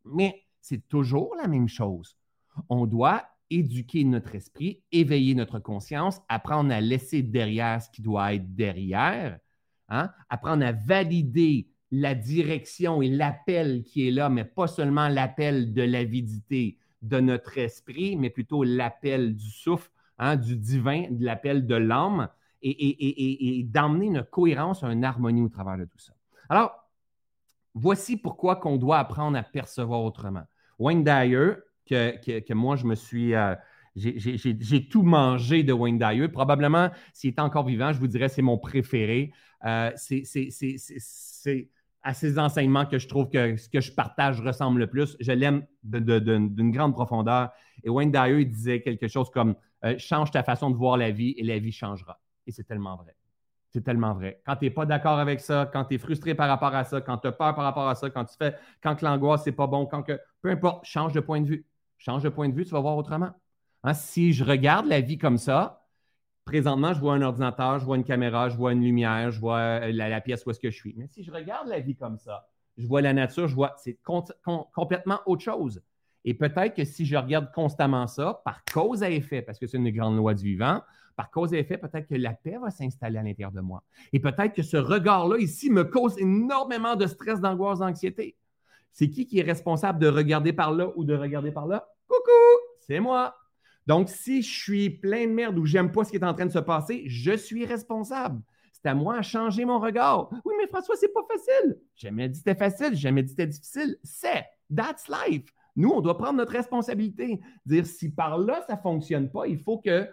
Mais 0.05 0.45
c'est 0.61 0.87
toujours 0.89 1.35
la 1.37 1.49
même 1.49 1.69
chose. 1.69 2.17
On 2.69 2.87
doit 2.87 3.25
éduquer 3.51 4.05
notre 4.05 4.35
esprit, 4.35 4.83
éveiller 4.93 5.35
notre 5.35 5.59
conscience, 5.59 6.21
apprendre 6.29 6.73
à 6.73 6.81
laisser 6.81 7.23
derrière 7.23 7.83
ce 7.83 7.91
qui 7.91 8.03
doit 8.03 8.35
être 8.35 8.55
derrière, 8.55 9.39
hein? 9.89 10.11
apprendre 10.29 10.65
à 10.65 10.73
valider 10.73 11.69
la 11.91 12.15
direction 12.15 13.03
et 13.03 13.09
l'appel 13.09 13.83
qui 13.85 14.09
est 14.09 14.11
là, 14.11 14.29
mais 14.29 14.45
pas 14.45 14.67
seulement 14.67 15.09
l'appel 15.09 15.73
de 15.73 15.83
l'avidité 15.83 16.79
de 17.03 17.21
notre 17.21 17.59
esprit, 17.59 18.17
mais 18.17 18.31
plutôt 18.31 18.65
l'appel 18.65 19.37
du 19.37 19.51
souffle, 19.51 19.91
hein, 20.19 20.37
du 20.37 20.57
divin, 20.57 21.07
de 21.11 21.25
l'appel 21.25 21.67
de 21.67 21.77
l'âme 21.77 22.29
et, 22.63 23.65
d'emmener 23.69 24.07
une 24.07 24.23
cohérence, 24.25 24.83
une 24.83 25.05
harmonie 25.05 25.43
au 25.43 25.49
travers 25.49 25.79
de 25.79 25.85
tout 25.85 25.99
ça. 25.99 26.13
Alors, 26.49 26.73
voici 27.75 28.17
pourquoi 28.17 28.57
qu'on 28.57 28.77
doit 28.77 28.99
apprendre 28.99 29.39
à 29.39 29.43
percevoir 29.43 30.03
autrement. 30.03 30.45
Wayne 30.79 31.05
Dyer, 31.05 31.53
que, 31.87 32.53
moi, 32.55 32.77
je 32.77 32.87
me 32.87 32.95
suis... 32.95 33.35
Euh, 33.35 33.55
j'ai 33.97 34.89
tout 34.89 35.03
mangé 35.03 35.63
de 35.63 35.73
Wayne 35.73 35.99
Dyer. 35.99 36.29
Probablement, 36.29 36.91
s'il 37.15 37.31
était 37.31 37.41
encore 37.41 37.65
vivant, 37.65 37.93
je 37.93 37.99
vous 37.99 38.09
dirais 38.09 38.29
c'est 38.29 38.43
mon 38.43 38.59
préféré. 38.59 39.33
Euh, 39.65 39.91
c'est 39.97 41.71
à 42.03 42.15
ses 42.15 42.39
enseignements 42.39 42.87
que 42.87 42.99
je 42.99 43.09
trouve 43.09 43.29
que 43.29 43.57
ce 43.57 43.69
que 43.69 43.81
je 43.81 43.91
partage 43.93 44.41
ressemble 44.41 44.81
le 44.81 44.87
plus. 44.87 45.17
Je 45.19 45.33
l'aime 45.33 45.67
d'une 45.83 46.71
grande 46.71 46.93
profondeur. 46.93 47.51
Et 47.83 47.91
Wayne 47.91 48.13
Dyer 48.13 48.45
disait 48.45 48.81
quelque 48.81 49.09
chose 49.09 49.31
comme 49.31 49.57
euh, 49.85 49.97
Change 49.99 50.31
ta 50.31 50.43
façon 50.43 50.71
de 50.71 50.77
voir 50.77 50.97
la 50.97 51.11
vie 51.11 51.35
et 51.37 51.43
la 51.43 51.59
vie 51.59 51.73
changera. 51.73 52.21
Et 52.47 52.53
c'est 52.53 52.65
tellement 52.65 52.97
vrai. 52.97 53.17
C'est 53.71 53.83
tellement 53.83 54.15
vrai. 54.15 54.41
Quand 54.47 54.57
tu 54.57 54.67
n'es 54.67 54.71
pas 54.71 54.87
d'accord 54.87 55.19
avec 55.19 55.41
ça, 55.41 55.69
quand 55.73 55.85
tu 55.85 55.97
es 55.97 55.99
frustré 55.99 56.35
par 56.35 56.49
rapport 56.49 56.75
à 56.75 56.85
ça, 56.85 57.01
quand 57.01 57.19
tu 57.19 57.27
as 57.27 57.33
peur 57.33 57.55
par 57.55 57.65
rapport 57.65 57.89
à 57.89 57.95
ça, 57.95 58.09
quand 58.09 58.25
tu 58.25 58.37
fais, 58.37 58.55
quand 58.83 59.03
l'angoisse, 59.03 59.43
c'est 59.45 59.53
pas 59.53 59.67
bon, 59.67 59.87
quand 59.87 60.03
que. 60.03 60.19
Peu 60.41 60.51
importe, 60.51 60.85
change 60.85 61.13
de 61.13 61.21
point 61.21 61.41
de 61.41 61.49
vue. 61.49 61.67
Change 61.99 62.23
de 62.23 62.29
point 62.29 62.49
de 62.49 62.55
vue, 62.55 62.65
tu 62.65 62.71
vas 62.71 62.81
voir 62.81 62.97
autrement. 62.97 63.31
Hein, 63.85 63.95
si 63.95 64.33
je 64.33 64.45
regarde 64.45 64.87
la 64.87 65.01
vie 65.01 65.19
comme 65.19 65.39
ça, 65.39 65.87
présentement, 66.45 66.93
je 66.93 67.01
vois 67.01 67.15
un 67.15 67.23
ordinateur, 67.23 67.79
je 67.79 67.85
vois 67.85 67.97
une 67.97 68.05
caméra, 68.05 68.49
je 68.49 68.57
vois 68.57 68.73
une 68.73 68.83
lumière, 68.83 69.31
je 69.31 69.41
vois 69.41 69.59
euh, 69.59 69.93
la, 69.93 70.21
pièce 70.21 70.47
où 70.47 70.51
est-ce 70.51 70.61
que 70.61 70.71
je 70.71 70.77
suis. 70.77 70.95
Mais 70.97 71.07
si 71.07 71.23
je 71.23 71.31
regarde 71.31 71.69
la 71.69 71.81
vie 71.81 71.97
comme 71.97 72.19
ça, 72.19 72.49
je 72.77 72.87
vois 72.87 73.01
la 73.01 73.13
nature, 73.13 73.49
je 73.49 73.55
vois, 73.55 73.75
c'est 73.79 73.99
complètement 74.75 75.21
autre 75.27 75.43
chose. 75.43 75.83
Et 76.25 76.35
peut-être 76.35 76.75
que 76.75 76.85
si 76.85 77.07
je 77.07 77.17
regarde 77.17 77.53
constamment 77.53 78.07
ça, 78.07 78.43
par 78.45 78.65
cause 78.65 79.03
à 79.03 79.11
effet, 79.11 79.43
parce 79.43 79.59
que 79.59 79.67
c'est 79.67 79.77
une 79.77 79.91
grande 79.91 80.17
loi 80.17 80.35
du 80.35 80.45
vivant, 80.45 80.83
par 81.15 81.31
cause 81.31 81.55
et 81.55 81.59
effet, 81.59 81.79
peut-être 81.79 82.07
que 82.07 82.15
la 82.15 82.35
paix 82.35 82.59
va 82.61 82.71
s'installer 82.71 83.19
à 83.19 83.23
l'intérieur 83.23 83.53
de 83.53 83.61
moi. 83.61 83.83
Et 84.13 84.21
peut-être 84.21 84.53
que 84.53 84.63
ce 84.63 84.77
regard-là 84.77 85.39
ici 85.39 85.71
me 85.71 85.85
cause 85.85 86.19
énormément 86.19 86.97
de 86.97 87.07
stress, 87.07 87.41
d'angoisse, 87.41 87.79
d'anxiété. 87.79 88.37
C'est 88.97 89.11
qui 89.11 89.27
qui 89.27 89.41
est 89.41 89.43
responsable 89.43 89.99
de 89.99 90.09
regarder 90.09 90.55
par 90.55 90.73
là 90.73 90.91
ou 90.97 91.05
de 91.05 91.15
regarder 91.15 91.53
par 91.53 91.67
là? 91.67 91.87
Coucou, 92.09 92.31
c'est 92.81 92.99
moi. 92.99 93.37
Donc, 93.87 94.09
si 94.09 94.41
je 94.41 94.51
suis 94.51 94.89
plein 94.89 95.27
de 95.27 95.33
merde 95.33 95.59
ou 95.59 95.67
j'aime 95.67 95.93
pas 95.93 96.03
ce 96.03 96.11
qui 96.11 96.17
est 96.17 96.25
en 96.25 96.33
train 96.33 96.47
de 96.47 96.51
se 96.51 96.61
passer, 96.61 97.05
je 97.07 97.37
suis 97.37 97.67
responsable. 97.67 98.41
C'est 98.73 98.89
à 98.89 98.95
moi 98.95 99.19
de 99.19 99.23
changer 99.23 99.67
mon 99.67 99.81
regard. 99.81 100.31
Oui, 100.47 100.55
mais 100.57 100.67
François, 100.67 100.97
c'est 100.97 101.13
pas 101.13 101.21
facile. 101.31 101.79
Jamais 101.95 102.31
dit 102.31 102.39
c'était 102.39 102.55
facile, 102.55 102.97
jamais 102.97 103.23
dit 103.23 103.29
c'était 103.29 103.47
difficile. 103.47 103.99
C'est. 104.03 104.47
That's 104.75 105.09
life. 105.09 105.45
Nous, 105.77 105.91
on 105.91 106.01
doit 106.01 106.17
prendre 106.17 106.39
notre 106.39 106.53
responsabilité. 106.53 107.39
Dire 107.67 107.85
si 107.85 108.11
par 108.11 108.39
là, 108.39 108.65
ça 108.67 108.77
ne 108.77 108.81
fonctionne 108.81 109.31
pas, 109.31 109.47
il 109.47 109.59
faut 109.59 109.77
que, 109.77 110.09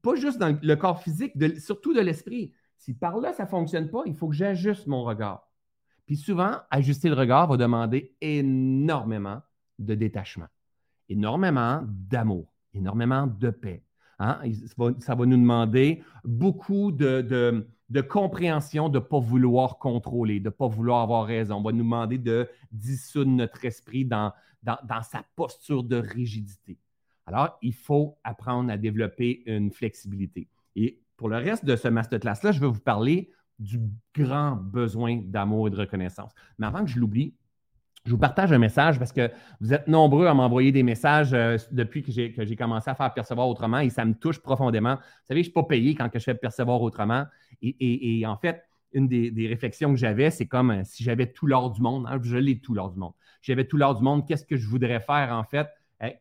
pas 0.00 0.14
juste 0.14 0.38
dans 0.38 0.58
le 0.58 0.74
corps 0.76 1.02
physique, 1.02 1.34
surtout 1.58 1.92
de 1.92 2.00
l'esprit, 2.00 2.54
si 2.78 2.94
par 2.94 3.18
là, 3.18 3.34
ça 3.34 3.44
ne 3.44 3.48
fonctionne 3.50 3.90
pas, 3.90 4.04
il 4.06 4.14
faut 4.14 4.28
que 4.28 4.34
j'ajuste 4.34 4.86
mon 4.86 5.04
regard. 5.04 5.51
Puis 6.06 6.16
souvent, 6.16 6.58
ajuster 6.70 7.08
le 7.08 7.14
regard 7.14 7.48
va 7.48 7.56
demander 7.56 8.14
énormément 8.20 9.40
de 9.78 9.94
détachement, 9.94 10.48
énormément 11.08 11.82
d'amour, 11.86 12.52
énormément 12.74 13.26
de 13.26 13.50
paix. 13.50 13.84
Hein? 14.18 14.40
Ça, 15.00 15.14
va, 15.14 15.26
nous 15.26 15.36
demander 15.36 16.02
beaucoup 16.24 16.92
de, 16.92 17.66
compréhension, 18.08 18.88
de 18.88 18.98
ne 18.98 19.04
pas 19.04 19.18
vouloir 19.18 19.78
contrôler, 19.78 20.40
de 20.40 20.46
ne 20.46 20.50
pas 20.50 20.68
vouloir 20.68 21.02
avoir 21.02 21.26
raison. 21.26 21.56
On 21.56 21.62
va 21.62 21.72
nous 21.72 21.84
demander 21.84 22.18
de 22.18 22.48
dissoudre 22.70 23.30
notre 23.30 23.64
esprit 23.64 24.04
dans, 24.04 24.32
dans 24.62 25.02
sa 25.02 25.24
posture 25.34 25.82
de 25.82 25.96
rigidité. 25.96 26.78
Alors, 27.26 27.58
il 27.62 27.74
faut 27.74 28.18
apprendre 28.24 28.70
à 28.70 28.76
développer 28.76 29.42
une 29.46 29.70
flexibilité. 29.70 30.48
Et 30.74 31.00
pour 31.16 31.28
le 31.28 31.36
reste 31.36 31.64
de 31.64 31.76
ce 31.76 31.88
masterclass-là, 31.88 32.52
je 32.52 32.60
vais 32.60 32.66
vous 32.66 32.80
parler 32.80 33.30
du 33.62 33.80
grand 34.14 34.56
besoin 34.56 35.20
d'amour 35.24 35.68
et 35.68 35.70
de 35.70 35.76
reconnaissance. 35.76 36.32
Mais 36.58 36.66
avant 36.66 36.84
que 36.84 36.90
je 36.90 36.98
l'oublie, 36.98 37.34
je 38.04 38.10
vous 38.10 38.18
partage 38.18 38.52
un 38.52 38.58
message 38.58 38.98
parce 38.98 39.12
que 39.12 39.30
vous 39.60 39.72
êtes 39.72 39.86
nombreux 39.86 40.26
à 40.26 40.34
m'envoyer 40.34 40.72
des 40.72 40.82
messages 40.82 41.32
euh, 41.34 41.56
depuis 41.70 42.02
que 42.02 42.10
j'ai 42.10 42.56
commencé 42.56 42.90
à 42.90 42.94
faire 42.94 43.14
percevoir 43.14 43.48
autrement 43.48 43.78
et 43.78 43.90
ça 43.90 44.04
me 44.04 44.14
touche 44.14 44.40
profondément. 44.40 44.96
Vous 44.96 45.26
savez, 45.28 45.38
je 45.38 45.38
ne 45.38 45.42
suis 45.44 45.52
pas 45.52 45.62
payé 45.62 45.94
quand 45.94 46.08
je 46.12 46.18
fais 46.18 46.34
percevoir 46.34 46.82
autrement. 46.82 47.26
Et, 47.62 48.24
en 48.26 48.36
fait, 48.36 48.64
une 48.92 49.06
des, 49.06 49.46
réflexions 49.46 49.90
que 49.90 49.98
j'avais, 49.98 50.30
c'est 50.30 50.46
comme 50.46 50.70
euh, 50.70 50.82
si 50.84 51.04
j'avais 51.04 51.26
tout 51.32 51.46
l'or 51.46 51.70
du 51.70 51.80
monde. 51.80 52.06
Hein, 52.08 52.18
je 52.22 52.36
l'ai 52.36 52.58
tout 52.58 52.74
l'or 52.74 52.90
du 52.90 52.98
monde. 52.98 53.12
J'avais 53.40 53.66
tout 53.66 53.76
l'or 53.76 53.94
du 53.94 54.02
monde. 54.02 54.26
Qu'est-ce 54.26 54.44
que 54.44 54.56
je 54.56 54.66
voudrais 54.66 55.00
faire 55.00 55.32
en 55.32 55.44
fait? 55.44 55.68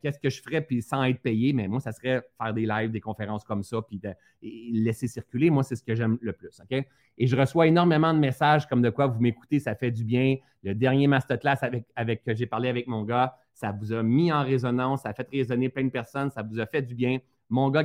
Qu'est-ce 0.02 0.20
que 0.20 0.30
je 0.30 0.42
ferais 0.42 0.62
puis 0.62 0.82
sans 0.82 1.04
être 1.04 1.22
payé, 1.22 1.54
mais 1.54 1.68
moi, 1.68 1.80
ça 1.80 1.92
serait 1.92 2.22
faire 2.38 2.54
des 2.54 2.66
lives, 2.66 2.92
des 2.92 3.02
conférences 3.02 3.44
comme 3.44 3.64
ça, 3.64 3.82
puis 3.82 4.02
laisser 4.42 5.08
circuler. 5.08 5.50
Moi, 5.50 5.64
c'est 5.64 5.76
ce 5.76 5.84
que 5.84 5.96
j'aime 5.96 6.18
le 6.22 6.34
plus. 6.34 6.62
Et 7.18 7.28
je 7.28 7.36
reçois 7.36 7.68
énormément 7.68 8.14
de 8.14 8.20
messages 8.20 8.68
comme 8.68 8.82
de 8.82 8.90
quoi 8.90 9.08
vous 9.08 9.20
m'écoutez, 9.20 9.60
ça 9.60 9.76
fait 9.76 9.92
du 9.92 10.04
bien. 10.04 10.38
Le 10.64 10.76
dernier 10.76 11.08
masterclass 11.08 11.58
avec, 11.62 11.86
avec 11.96 12.24
que 12.24 12.34
j'ai 12.36 12.46
parlé 12.46 12.70
avec 12.70 12.88
mon 12.88 13.04
gars, 13.04 13.36
ça 13.54 13.72
vous 13.72 13.94
a 13.94 14.04
mis 14.04 14.32
en 14.32 14.44
résonance, 14.44 15.02
ça 15.02 15.10
a 15.10 15.14
fait 15.14 15.28
résonner 15.32 15.70
plein 15.70 15.84
de 15.84 15.90
personnes, 15.90 16.30
ça 16.30 16.44
vous 16.44 16.60
a 16.60 16.66
fait 16.66 16.82
du 16.82 16.96
bien. 16.96 17.20
Mon 17.50 17.70
gars, 17.70 17.84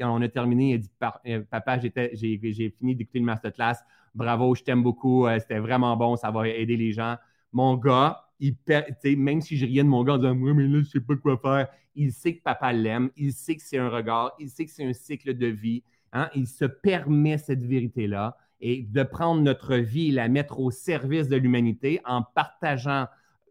on 0.00 0.22
a 0.22 0.28
terminé, 0.28 0.70
il 0.70 0.74
a 0.74 0.78
dit 0.78 0.90
euh, 1.28 1.42
Papa, 1.48 1.78
j'ai 1.78 2.74
fini 2.76 2.96
d'écouter 2.96 3.20
le 3.20 3.24
masterclass. 3.24 3.76
Bravo, 4.14 4.54
je 4.54 4.62
t'aime 4.62 4.82
beaucoup. 4.82 5.26
Euh, 5.26 5.38
c'était 5.38 5.60
vraiment 5.60 5.96
bon, 5.96 6.16
ça 6.16 6.30
va 6.30 6.48
aider 6.48 6.76
les 6.76 6.92
gens. 6.92 7.16
Mon 7.54 7.76
gars, 7.76 8.28
même 8.40 9.40
si 9.40 9.56
je 9.56 9.64
riais 9.64 9.82
de 9.82 9.88
mon 9.88 10.04
gars 10.04 10.14
en 10.14 10.18
disant 10.18 10.34
mais 10.34 10.64
là, 10.64 10.68
je 10.68 10.78
ne 10.78 10.84
sais 10.84 11.00
pas 11.00 11.16
quoi 11.16 11.38
faire, 11.38 11.68
il 11.94 12.12
sait 12.12 12.36
que 12.36 12.42
papa 12.42 12.72
l'aime, 12.72 13.10
il 13.16 13.32
sait 13.32 13.54
que 13.56 13.62
c'est 13.62 13.78
un 13.78 13.88
regard, 13.88 14.32
il 14.38 14.50
sait 14.50 14.64
que 14.66 14.70
c'est 14.70 14.84
un 14.84 14.92
cycle 14.92 15.34
de 15.34 15.46
vie. 15.46 15.84
Hein? 16.12 16.28
Il 16.34 16.46
se 16.46 16.64
permet 16.64 17.38
cette 17.38 17.64
vérité-là 17.64 18.36
et 18.60 18.82
de 18.82 19.02
prendre 19.04 19.40
notre 19.40 19.76
vie 19.76 20.08
et 20.08 20.12
la 20.12 20.28
mettre 20.28 20.58
au 20.58 20.70
service 20.70 21.28
de 21.28 21.36
l'humanité 21.36 22.00
en 22.04 22.22
partageant 22.22 23.06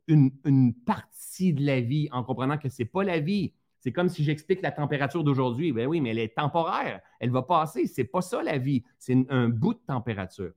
une, 0.08 0.74
partie 0.86 1.54
de 1.54 1.66
la 1.66 1.80
vie, 1.80 2.10
en 2.12 2.24
comprenant 2.24 2.58
que 2.58 2.68
ce 2.68 2.82
n'est 2.82 2.90
pas 2.90 3.04
la 3.04 3.20
vie. 3.20 3.54
C'est 3.80 3.92
comme 3.92 4.10
si 4.10 4.24
j'explique 4.24 4.62
la 4.62 4.72
température 4.72 5.24
d'aujourd'hui. 5.24 5.72
Ben 5.72 5.88
oui, 5.88 6.02
mais 6.02 6.10
elle 6.10 6.20
est 6.20 6.36
temporaire. 6.36 7.02
Elle 7.20 7.32
va 7.32 7.42
passer. 7.42 7.88
Ce 7.88 8.02
n'est 8.02 8.08
pas 8.08 8.22
ça 8.22 8.44
la 8.44 8.58
vie. 8.58 8.84
C'est 8.98 9.18
un 9.30 9.50
bout 9.50 9.74
de 9.74 9.82
température. 9.86 10.52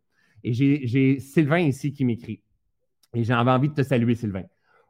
Et 0.45 0.53
j'ai 0.53 1.21
Sylvain 1.21 1.61
ici 1.61 1.93
qui 1.93 2.05
m'écrit. 2.05 2.41
Et 3.17 3.25
j'avais 3.25 3.51
envie 3.51 3.71
de 3.71 3.75
te 3.75 3.83
saluer, 3.83 4.15
Sylvain. 4.15 4.45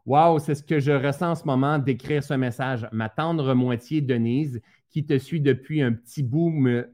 Wow, 0.05 0.41
c'est 0.41 0.57
ce 0.57 0.63
que 0.65 0.81
je 0.81 0.91
ressens 0.91 1.31
en 1.31 1.35
ce 1.37 1.45
moment 1.45 1.79
d'écrire 1.79 2.25
ce 2.25 2.35
message. 2.35 2.85
Ma 2.91 3.09
tendre 3.09 3.55
moitié, 3.55 4.01
Denise, 4.01 4.61
qui 4.91 5.07
te 5.07 5.17
suit 5.17 5.41
depuis 5.41 5.81
un 5.81 5.93
petit 5.93 6.25
bout, 6.25 6.51
me, 6.51 6.91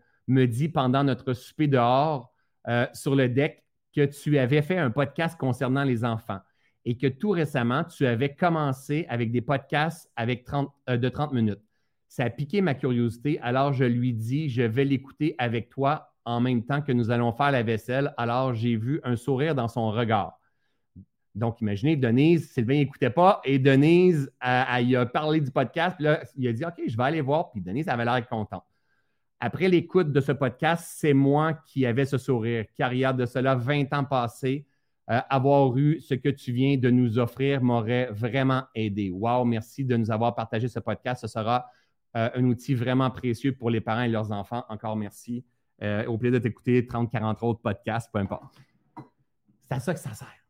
dit 0.46 0.68
pendant 0.68 1.02
notre 1.04 1.32
souper 1.32 1.68
dehors 1.68 2.30
euh, 2.68 2.86
sur 2.92 3.16
le 3.16 3.30
deck 3.30 3.64
que 3.96 4.04
tu 4.04 4.36
avais 4.36 4.60
fait 4.60 4.76
un 4.76 4.90
podcast 4.90 5.38
concernant 5.38 5.84
les 5.84 6.04
enfants 6.04 6.40
et 6.84 6.98
que 6.98 7.06
tout 7.06 7.30
récemment, 7.30 7.84
tu 7.84 8.06
avais 8.06 8.34
commencé 8.34 9.06
avec 9.08 9.32
des 9.32 9.40
podcasts 9.40 10.10
avec 10.16 10.44
30, 10.44 10.70
euh, 10.90 10.98
de 10.98 11.08
30 11.08 11.32
minutes. 11.32 11.62
Ça 12.08 12.24
a 12.24 12.30
piqué 12.30 12.60
ma 12.60 12.74
curiosité, 12.74 13.40
alors 13.40 13.72
je 13.72 13.84
lui 13.84 14.12
dis, 14.12 14.50
je 14.50 14.64
vais 14.64 14.84
l'écouter 14.84 15.34
avec 15.38 15.70
toi 15.70 16.12
en 16.26 16.42
même 16.42 16.62
temps 16.62 16.82
que 16.82 16.92
nous 16.92 17.10
allons 17.10 17.32
faire 17.32 17.52
la 17.52 17.62
vaisselle. 17.62 18.12
Alors 18.18 18.52
j'ai 18.52 18.76
vu 18.76 19.00
un 19.02 19.16
sourire 19.16 19.54
dans 19.54 19.68
son 19.68 19.90
regard. 19.90 20.38
Donc, 21.34 21.60
imaginez, 21.60 21.96
Denise, 21.96 22.50
Sylvain 22.50 22.74
n'écoutait 22.74 23.10
pas 23.10 23.40
et 23.44 23.58
Denise, 23.58 24.30
elle, 24.40 24.96
a 24.96 25.06
parlé 25.06 25.40
du 25.40 25.50
podcast, 25.50 25.96
puis 25.96 26.04
là, 26.04 26.22
il 26.36 26.46
a 26.48 26.52
dit 26.52 26.64
OK, 26.64 26.82
je 26.86 26.96
vais 26.96 27.02
aller 27.02 27.20
voir, 27.20 27.50
puis 27.50 27.60
Denise 27.60 27.88
avait 27.88 28.04
l'air 28.04 28.26
contente. 28.28 28.64
Après 29.40 29.68
l'écoute 29.68 30.12
de 30.12 30.20
ce 30.20 30.32
podcast, 30.32 30.92
c'est 30.96 31.14
moi 31.14 31.54
qui 31.66 31.86
avais 31.86 32.04
ce 32.04 32.18
sourire, 32.18 32.66
car 32.76 32.92
il 32.92 33.00
y 33.00 33.04
a 33.04 33.12
de 33.12 33.26
cela 33.26 33.54
20 33.54 33.92
ans 33.92 34.04
passés, 34.04 34.66
euh, 35.10 35.20
avoir 35.28 35.76
eu 35.76 36.00
ce 36.00 36.14
que 36.14 36.28
tu 36.28 36.52
viens 36.52 36.76
de 36.76 36.90
nous 36.90 37.18
offrir 37.18 37.62
m'aurait 37.62 38.08
vraiment 38.12 38.64
aidé. 38.74 39.10
Wow, 39.10 39.44
merci 39.44 39.84
de 39.84 39.96
nous 39.96 40.10
avoir 40.10 40.34
partagé 40.34 40.68
ce 40.68 40.78
podcast. 40.78 41.22
Ce 41.22 41.26
sera 41.26 41.66
euh, 42.16 42.30
un 42.34 42.44
outil 42.44 42.74
vraiment 42.74 43.10
précieux 43.10 43.52
pour 43.52 43.70
les 43.70 43.80
parents 43.80 44.02
et 44.02 44.08
leurs 44.08 44.30
enfants. 44.30 44.64
Encore 44.68 44.96
merci. 44.96 45.44
Euh, 45.82 46.06
au 46.06 46.16
plaisir 46.18 46.38
de 46.38 46.44
t'écouter 46.44 46.86
30, 46.86 47.10
40 47.10 47.42
autres 47.42 47.60
podcasts, 47.60 48.10
peu 48.12 48.20
importe. 48.20 48.54
C'est 49.62 49.74
à 49.74 49.80
ça 49.80 49.92
que 49.92 50.00
ça 50.00 50.14
sert 50.14 50.41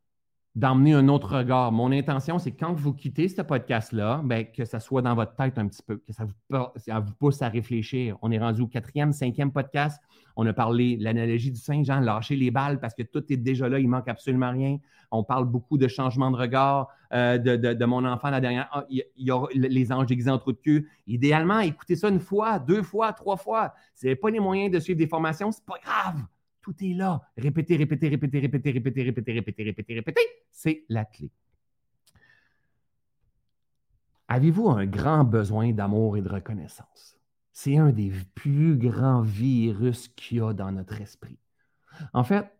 d'emmener 0.54 0.92
un 0.92 1.08
autre 1.08 1.38
regard. 1.38 1.72
Mon 1.72 1.92
intention, 1.92 2.38
c'est 2.38 2.52
quand 2.52 2.74
vous 2.74 2.92
quittez 2.92 3.28
ce 3.28 3.40
podcast-là, 3.40 4.20
ben, 4.22 4.44
que 4.44 4.66
ça 4.66 4.80
soit 4.80 5.00
dans 5.00 5.14
votre 5.14 5.34
tête 5.34 5.58
un 5.58 5.66
petit 5.66 5.82
peu, 5.82 5.96
que 5.96 6.12
ça 6.12 6.24
vous, 6.24 7.14
pousse 7.18 7.40
à 7.40 7.48
réfléchir. 7.48 8.18
On 8.20 8.30
est 8.30 8.38
rendu 8.38 8.60
au 8.62 8.66
quatrième, 8.66 9.12
cinquième 9.12 9.50
podcast. 9.50 10.02
On 10.36 10.46
a 10.46 10.52
parlé 10.52 10.96
de 10.96 11.04
l'analogie 11.04 11.50
du 11.50 11.60
Saint-Jean, 11.60 12.00
lâcher 12.00 12.36
les 12.36 12.50
balles 12.50 12.80
parce 12.80 12.94
que 12.94 13.02
tout 13.02 13.24
est 13.32 13.36
déjà 13.36 13.68
là, 13.68 13.78
il 13.78 13.88
manque 13.88 14.08
absolument 14.08 14.50
rien. 14.50 14.78
On 15.10 15.24
parle 15.24 15.46
beaucoup 15.46 15.78
de 15.78 15.88
changement 15.88 16.30
de 16.30 16.36
regard 16.36 16.88
euh, 17.12 17.38
de, 17.38 17.84
mon 17.84 18.04
enfant 18.04 18.30
la 18.30 18.40
dernière. 18.40 18.68
Ah, 18.72 18.84
il, 18.90 19.04
y 19.16 19.30
a 19.30 19.46
les 19.54 19.92
anges 19.92 20.06
déguisés 20.06 20.30
en 20.30 20.38
trou 20.38 20.52
de 20.52 20.58
cul. 20.58 20.90
Idéalement, 21.06 21.60
écoutez 21.60 21.96
ça 21.96 22.08
une 22.08 22.20
fois, 22.20 22.58
deux 22.58 22.82
fois, 22.82 23.12
trois 23.12 23.36
fois. 23.36 23.72
Si 23.94 24.08
vous 24.08 24.16
pas 24.16 24.30
les 24.30 24.40
moyens 24.40 24.70
de 24.70 24.78
suivre 24.80 24.98
des 24.98 25.06
formations, 25.06 25.50
c'est 25.50 25.64
pas 25.64 25.78
grave. 25.82 26.22
Tout 26.62 26.74
est 26.80 26.94
là. 26.94 27.20
Répéter, 27.36 27.76
répéter, 27.76 28.08
répéter, 28.08 28.38
répéter, 28.40 28.70
répéter, 28.70 29.02
répéter, 29.02 29.32
répéter, 29.32 29.62
répéter, 29.64 29.94
répéter. 29.94 30.20
C'est 30.50 30.84
la 30.88 31.04
clé. 31.04 31.30
Avez-vous 34.28 34.70
un 34.70 34.86
grand 34.86 35.24
besoin 35.24 35.72
d'amour 35.72 36.16
et 36.16 36.22
de 36.22 36.28
reconnaissance? 36.28 37.18
C'est 37.52 37.76
un 37.76 37.90
des 37.90 38.12
plus 38.34 38.78
grands 38.78 39.20
virus 39.20 40.08
qu'il 40.08 40.38
y 40.38 40.40
a 40.40 40.54
dans 40.54 40.72
notre 40.72 41.00
esprit. 41.00 41.38
En 42.14 42.24
fait, 42.24 42.50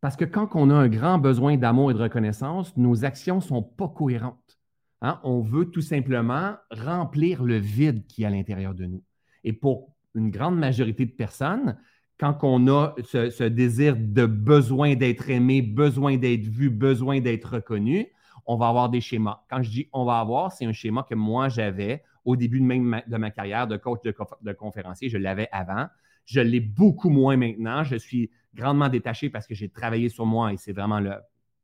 parce 0.00 0.16
que 0.16 0.24
quand 0.24 0.48
on 0.54 0.70
a 0.70 0.74
un 0.74 0.88
grand 0.88 1.18
besoin 1.18 1.56
d'amour 1.56 1.90
et 1.90 1.94
de 1.94 1.98
reconnaissance, 1.98 2.76
nos 2.76 3.04
actions 3.04 3.36
ne 3.36 3.40
sont 3.40 3.62
pas 3.62 3.88
cohérentes. 3.88 4.58
Hein? 5.02 5.20
On 5.24 5.40
veut 5.40 5.70
tout 5.70 5.82
simplement 5.82 6.56
remplir 6.70 7.42
le 7.42 7.56
vide 7.56 8.06
qui 8.06 8.22
est 8.22 8.26
à 8.26 8.30
l'intérieur 8.30 8.74
de 8.74 8.86
nous. 8.86 9.04
Et 9.44 9.52
pour 9.52 9.94
une 10.14 10.30
grande 10.30 10.58
majorité 10.58 11.04
de 11.04 11.12
personnes, 11.12 11.76
quand 12.18 12.38
on 12.42 12.66
a 12.68 12.94
ce, 13.04 13.44
désir 13.44 13.96
de 13.96 14.26
besoin 14.26 14.96
d'être 14.96 15.30
aimé, 15.30 15.62
besoin 15.62 16.16
d'être 16.16 16.46
vu, 16.46 16.68
besoin 16.68 17.20
d'être 17.20 17.54
reconnu, 17.54 18.08
on 18.46 18.56
va 18.56 18.68
avoir 18.68 18.88
des 18.88 19.00
schémas. 19.00 19.44
Quand 19.48 19.62
je 19.62 19.70
dis 19.70 19.88
on 19.92 20.04
va 20.04 20.18
avoir, 20.18 20.52
c'est 20.52 20.64
un 20.64 20.72
schéma 20.72 21.06
que 21.08 21.14
moi 21.14 21.48
j'avais 21.48 22.02
au 22.24 22.34
début 22.36 22.60
de, 22.60 23.16
ma 23.16 23.30
carrière 23.30 23.66
de 23.66 23.76
coach 23.76 24.00
de, 24.02 24.14
de 24.42 24.52
conférencier. 24.52 25.08
Je 25.08 25.18
l'avais 25.18 25.48
avant. 25.52 25.86
Je 26.24 26.40
l'ai 26.40 26.60
beaucoup 26.60 27.08
moins 27.08 27.36
maintenant. 27.36 27.84
Je 27.84 27.96
suis 27.96 28.30
grandement 28.54 28.88
détaché 28.88 29.30
parce 29.30 29.46
que 29.46 29.54
j'ai 29.54 29.68
travaillé 29.68 30.08
sur 30.08 30.26
moi 30.26 30.52
et 30.52 30.56
c'est 30.56 30.72
vraiment 30.72 31.00
le, 31.00 31.12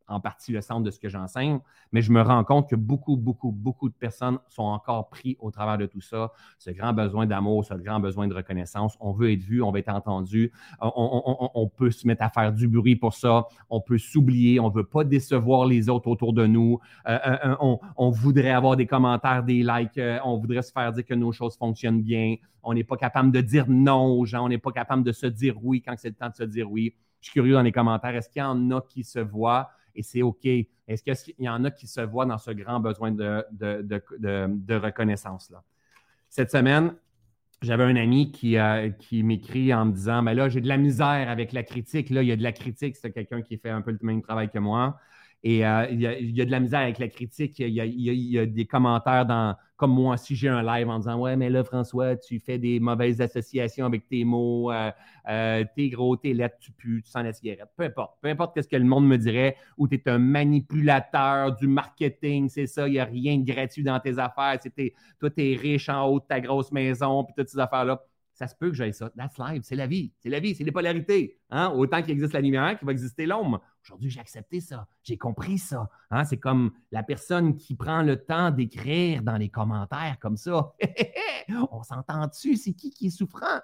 en 0.07 0.21
partie 0.21 0.53
le 0.53 0.61
centre 0.61 0.83
de 0.83 0.91
ce 0.91 0.99
que 0.99 1.09
j'enseigne, 1.09 1.61
mais 1.93 2.03
je 2.03 2.13
me 2.13 2.21
rends 2.21 2.45
compte 2.45 2.69
que 2.69 2.77
beaucoup, 2.77 3.17
beaucoup, 3.17 3.53
beaucoup 3.53 3.89
de 3.89 3.95
personnes 3.95 4.39
sont 4.49 4.65
encore 4.65 5.09
pris 5.09 5.37
au 5.41 5.51
travers 5.51 5.79
de 5.79 5.87
tout 5.87 6.01
ça. 6.01 6.33
Ce 6.59 6.71
grand 6.71 6.93
besoin 6.93 7.27
d'amour, 7.27 7.65
ce 7.65 7.75
grand 7.75 8.01
besoin 8.01 8.29
de 8.29 8.35
reconnaissance. 8.35 8.97
On 9.01 9.13
veut 9.13 9.33
être 9.33 9.43
vu, 9.43 9.63
on 9.63 9.71
veut 9.71 9.79
être 9.79 9.89
entendu. 9.89 10.53
On, 10.81 11.71
peut 11.75 11.91
se 11.91 12.07
mettre 12.07 12.23
à 12.23 12.29
faire 12.29 12.53
du 12.53 12.69
bruit 12.69 12.97
pour 12.97 13.15
ça. 13.15 13.47
On 13.71 13.81
peut 13.81 13.99
s'oublier. 13.99 14.61
On 14.61 14.69
ne 14.69 14.75
veut 14.75 14.85
pas 14.85 15.05
décevoir 15.05 15.67
les 15.67 15.89
autres 15.89 16.09
autour 16.09 16.33
de 16.33 16.47
nous. 16.47 16.79
Euh, 17.09 17.19
euh, 17.27 17.57
euh, 17.61 17.77
on, 17.97 18.11
voudrait 18.11 18.51
avoir 18.51 18.77
des 18.77 18.87
commentaires, 18.87 19.43
des 19.43 19.63
likes. 19.63 20.01
on 20.25 20.39
voudrait 20.39 20.63
se 20.63 20.73
faire 20.73 20.93
dire 20.93 21.05
que 21.05 21.15
nos 21.15 21.33
choses 21.33 21.57
fonctionnent 21.57 22.03
bien. 22.03 22.37
On 22.63 22.75
n'est 22.75 22.85
pas 22.85 22.97
capable 22.97 23.31
de 23.31 23.41
dire 23.41 23.67
non 23.69 24.07
aux 24.07 24.25
gens. 24.25 24.45
On 24.45 24.49
n'est 24.49 24.59
pas 24.59 24.73
capable 24.73 25.03
de 25.03 25.13
se 25.13 25.27
dire 25.27 25.55
oui 25.63 25.83
quand 25.83 25.95
c'est 25.97 26.09
le 26.09 26.15
temps 26.15 26.29
de 26.29 26.35
se 26.35 26.45
dire 26.45 26.71
oui. 26.71 26.95
Je 27.21 27.31
suis 27.31 27.33
curieux 27.35 27.55
dans 27.55 27.63
les 27.63 27.73
commentaires. 27.73 28.15
Est-ce 28.15 28.29
qu'il 28.29 28.41
y 28.41 28.45
en 28.45 28.71
a 28.71 28.83
qui 28.83 29.03
se 29.03 29.19
voient? 29.19 29.71
Et 29.95 30.03
c'est 30.03 30.23
OK. 30.23 30.45
Est-ce 30.45 31.03
qu'il 31.03 31.35
y 31.39 31.49
en 31.49 31.65
a 31.65 31.71
qui 31.71 31.87
se 31.87 32.01
voient 32.01 32.27
dans 32.27 32.39
ce 32.39 32.51
grand 32.51 32.81
besoin 32.81 33.11
de, 33.11 34.77
reconnaissance-là? 34.77 35.63
Cette 36.29 36.51
semaine, 36.51 36.95
j'avais 37.63 37.85
un 37.85 37.97
ami 37.97 38.33
qui, 38.33 38.59
euh, 38.59 38.91
qui 38.91 39.23
m'écrit 39.23 39.73
en 39.73 39.87
me 39.87 39.93
disant 39.93 40.23
Mais 40.23 40.35
là, 40.35 40.49
j'ai 40.49 40.61
de 40.61 40.69
la 40.69 40.77
misère 40.77 41.29
avec 41.31 41.53
la 41.53 41.63
critique. 41.63 42.11
Là, 42.11 42.23
il 42.23 42.29
y 42.29 42.33
a 42.33 42.37
de 42.37 42.43
la 42.43 42.53
critique. 42.53 42.97
C'est 42.97 43.13
quelqu'un 43.13 43.41
qui 43.43 43.57
fait 43.57 43.71
un 43.71 43.81
peu 43.81 43.93
le 43.93 43.99
même 44.03 44.21
travail 44.21 44.51
que 44.51 44.59
moi. 44.59 44.99
Et 45.47 45.65
euh, 45.67 45.87
il, 45.91 46.01
y 46.01 46.41
a, 46.41 46.45
de 46.47 46.51
la 46.51 46.59
misère 46.59 46.81
avec 46.81 46.99
la 46.99 47.09
critique. 47.09 47.59
Il 47.59 47.69
y 47.69 48.39
a, 48.39 48.47
des 48.47 48.65
commentaires 48.65 49.27
dans, 49.27 49.55
comme 49.77 49.93
moi, 49.93 50.17
si 50.17 50.35
j'ai 50.35 50.49
un 50.49 50.63
live 50.63 50.89
en 50.89 50.99
disant 50.99 51.21
Ouais, 51.21 51.37
mais 51.37 51.51
là, 51.51 51.63
François, 51.63 52.17
tu 52.17 52.41
fais 52.41 52.59
des 52.59 52.81
mauvaises 52.81 53.21
associations 53.21 53.85
avec 53.85 54.09
tes 54.09 54.25
mots, 54.25 54.73
euh, 54.73 54.91
euh, 55.29 55.63
t'es 55.77 55.91
gros, 55.91 56.17
t'es 56.17 56.33
lettres, 56.33 56.57
tu 56.61 56.73
pues, 56.73 57.03
tu 57.03 57.11
sens 57.11 57.25
la 57.25 57.35
cigarette. 57.35 57.69
Peu 57.77 57.85
importe. 57.85 58.15
Peu 58.23 58.29
importe 58.31 58.59
ce 58.63 58.67
que 58.67 58.77
le 58.77 58.87
monde 58.87 59.07
me 59.07 59.19
dirait, 59.19 59.57
ou 59.77 59.87
tu 59.87 59.97
es 59.97 60.09
un 60.09 60.17
manipulateur 60.17 61.55
du 61.55 61.69
marketing, 61.69 62.49
c'est 62.49 62.67
ça, 62.67 62.89
il 62.89 62.93
n'y 62.93 62.99
a 62.99 63.05
rien 63.05 63.37
de 63.37 63.45
gratuit 63.45 63.83
dans 63.83 64.01
tes 64.01 64.19
affaires. 64.19 64.59
toi, 65.21 65.29
tu 65.31 65.53
es 65.53 65.57
riche 65.57 65.91
en 65.91 66.07
haut 66.07 66.21
de 66.21 66.25
ta 66.25 66.41
grosse 66.41 66.73
maison, 66.73 67.23
puis 67.23 67.35
toutes 67.37 67.51
ces 67.51 67.59
affaires-là 67.59 68.03
ça 68.35 68.49
se 68.49 68.55
peut 68.57 68.69
que 68.69 68.75
j'aille 68.75 68.93
ça. 68.93 69.11
That's 69.11 69.39
life. 69.39 69.63
C'est 69.63 69.77
la 69.77 69.87
vie. 69.87 70.13
C'est 70.19 70.29
la 70.29 70.41
vie. 70.41 70.55
C'est 70.57 70.65
les 70.65 70.73
polarités. 70.73 71.39
Hein? 71.51 71.69
Autant 71.69 72.03
qu'il 72.03 72.11
existe 72.11 72.33
la 72.33 72.41
lumière, 72.41 72.77
qu'il 72.77 72.85
va 72.85 72.91
exister 72.91 73.27
l'ombre. 73.27 73.63
Aujourd'hui, 73.85 74.09
j'ai 74.09 74.21
accepté 74.21 74.61
ça. 74.61 74.87
J'ai 75.03 75.19
compris 75.19 75.59
ça. 75.59 75.91
Hein? 76.11 76.25
C'est 76.25 76.39
comme 76.39 76.73
la 76.91 77.03
personne 77.03 77.55
qui 77.55 77.75
prend 77.75 78.03
le 78.03 78.17
temps 78.17 78.51
d'écrire 78.51 79.23
dans 79.23 79.37
les 79.37 79.51
commentaires 79.51 80.17
comme 80.21 80.39
ça. 80.39 80.73
on 81.71 81.83
s'entend 81.83 82.27
dessus. 82.27 82.57
C'est 82.57 82.73
qui 82.73 82.91
qui 82.91 83.09
est 83.09 83.11
souffrant? 83.11 83.61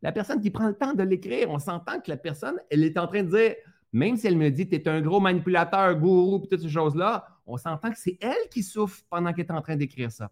La 0.00 0.10
personne 0.10 0.40
qui 0.40 0.50
prend 0.50 0.68
le 0.68 0.74
temps 0.74 0.94
de 0.94 1.02
l'écrire, 1.02 1.50
on 1.50 1.58
s'entend 1.58 2.00
que 2.00 2.10
la 2.10 2.16
personne, 2.16 2.56
elle 2.70 2.82
est 2.82 2.96
en 2.98 3.06
train 3.06 3.22
de 3.22 3.28
dire, 3.28 3.56
même 3.92 4.16
si 4.16 4.26
elle 4.26 4.38
me 4.38 4.48
dit, 4.50 4.66
tu 4.66 4.76
es 4.76 4.88
un 4.88 5.02
gros 5.02 5.20
manipulateur, 5.20 5.94
gourou, 5.96 6.38
toutes 6.38 6.62
ces 6.62 6.68
choses-là, 6.68 7.26
on 7.46 7.58
s'entend 7.58 7.90
que 7.90 7.98
c'est 7.98 8.16
elle 8.22 8.48
qui 8.50 8.62
souffre 8.62 9.02
pendant 9.10 9.34
qu'elle 9.34 9.46
est 9.46 9.52
en 9.52 9.60
train 9.60 9.76
d'écrire 9.76 10.10
ça. 10.10 10.30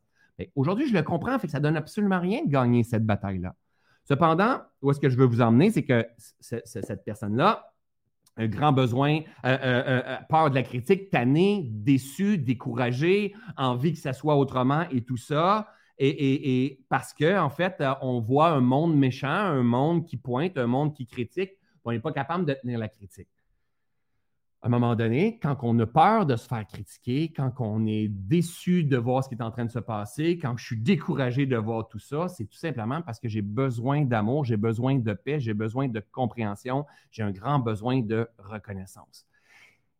Aujourd'hui, 0.54 0.88
je 0.88 0.94
le 0.94 1.02
comprends, 1.02 1.38
fait 1.38 1.46
que 1.46 1.52
ça 1.52 1.60
donne 1.60 1.76
absolument 1.76 2.20
rien 2.20 2.42
de 2.42 2.50
gagner 2.50 2.84
cette 2.84 3.04
bataille-là. 3.04 3.54
Cependant, 4.04 4.62
où 4.80 4.90
est-ce 4.90 5.00
que 5.00 5.10
je 5.10 5.16
veux 5.18 5.26
vous 5.26 5.42
emmener, 5.42 5.70
c'est 5.70 5.82
que 5.82 6.06
cette 6.40 7.04
personne-là, 7.04 7.74
grand 8.38 8.72
besoin, 8.72 9.20
euh, 9.44 9.58
euh, 9.62 10.02
euh, 10.06 10.16
peur 10.28 10.50
de 10.50 10.54
la 10.54 10.62
critique, 10.62 11.10
tanné, 11.10 11.66
déçu, 11.70 12.38
découragé, 12.38 13.34
envie 13.56 13.92
que 13.92 13.98
ça 13.98 14.12
soit 14.12 14.36
autrement 14.36 14.84
et 14.90 15.02
tout 15.02 15.16
ça. 15.16 15.68
Et, 15.98 16.78
parce 16.90 17.14
qu'en 17.14 17.46
en 17.46 17.48
fait, 17.48 17.82
on 18.02 18.20
voit 18.20 18.50
un 18.50 18.60
monde 18.60 18.94
méchant, 18.94 19.28
un 19.28 19.62
monde 19.62 20.04
qui 20.04 20.18
pointe, 20.18 20.58
un 20.58 20.66
monde 20.66 20.94
qui 20.94 21.06
critique, 21.06 21.52
on 21.86 21.92
n'est 21.92 22.00
pas 22.00 22.12
capable 22.12 22.44
de 22.44 22.52
tenir 22.52 22.78
la 22.78 22.88
critique 22.88 23.28
à 24.62 24.66
un 24.66 24.70
moment 24.70 24.96
donné, 24.96 25.38
quand 25.40 25.56
on 25.62 25.78
a 25.78 25.86
peur 25.86 26.26
de 26.26 26.34
se 26.34 26.48
faire 26.48 26.66
critiquer, 26.66 27.32
quand 27.32 27.52
on 27.60 27.86
est 27.86 28.08
déçu 28.08 28.84
de 28.84 28.96
voir 28.96 29.22
ce 29.22 29.28
qui 29.28 29.34
est 29.34 29.42
en 29.42 29.50
train 29.50 29.64
de 29.64 29.70
se 29.70 29.78
passer, 29.78 30.38
quand 30.38 30.56
je 30.56 30.64
suis 30.64 30.76
découragé 30.78 31.46
de 31.46 31.56
voir 31.56 31.86
tout 31.88 31.98
ça, 31.98 32.28
c'est 32.28 32.46
tout 32.46 32.56
simplement 32.56 33.02
parce 33.02 33.20
que 33.20 33.28
j'ai 33.28 33.42
besoin 33.42 34.04
d'amour, 34.04 34.44
j'ai 34.44 34.56
besoin 34.56 34.96
de 34.98 35.12
paix, 35.12 35.38
j'ai 35.38 35.54
besoin 35.54 35.88
de 35.88 36.00
compréhension, 36.10 36.84
j'ai 37.10 37.22
un 37.22 37.32
grand 37.32 37.58
besoin 37.58 38.00
de 38.00 38.28
reconnaissance. 38.38 39.26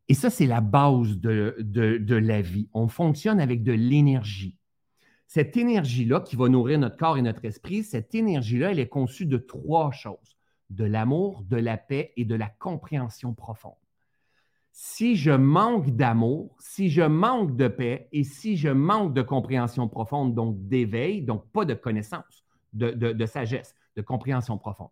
Et 0.09 0.15
ça, 0.15 0.31
c'est 0.31 0.47
la 0.47 0.61
base 0.61 1.19
de, 1.19 1.57
de 1.61 2.15
la 2.17 2.41
vie. 2.41 2.69
On 2.73 2.89
fonctionne 2.89 3.41
avec 3.41 3.63
de 3.63 3.73
l'énergie. 3.73 4.57
Cette 5.27 5.57
énergie-là 5.57 6.21
qui 6.21 6.37
va 6.37 6.49
nourrir 6.49 6.79
notre 6.79 6.97
corps 6.97 7.19
et 7.19 7.23
notre 7.23 7.45
esprit, 7.45 7.83
cette 7.83 8.15
énergie-là, 8.15 8.71
elle 8.71 8.79
est 8.79 8.89
conçue 8.89 9.27
de 9.27 9.37
trois 9.37 9.91
choses, 9.91 10.39
de 10.71 10.85
l'amour, 10.85 11.43
de 11.43 11.57
la 11.57 11.77
paix 11.77 12.13
et 12.17 12.25
de 12.25 12.37
la 12.37 12.49
compréhension 12.49 13.35
profonde 13.35 13.75
si 14.79 15.17
je 15.17 15.31
manque 15.31 15.89
d'amour, 15.89 16.55
si 16.59 16.91
je 16.91 17.01
manque 17.01 17.57
de 17.57 17.67
paix 17.67 18.11
et 18.13 18.25
si 18.25 18.59
je 18.59 18.69
manque 18.69 19.15
de 19.15 19.23
compréhension 19.23 19.89
profonde, 19.89 20.35
donc 20.35 20.69
d'éveil, 20.69 21.23
donc 21.23 21.51
pas 21.51 21.65
de 21.65 21.73
connaissance, 21.73 22.45
de, 22.75 23.25
sagesse, 23.25 23.75
de 23.97 24.03
compréhension 24.03 24.59
profonde. 24.59 24.91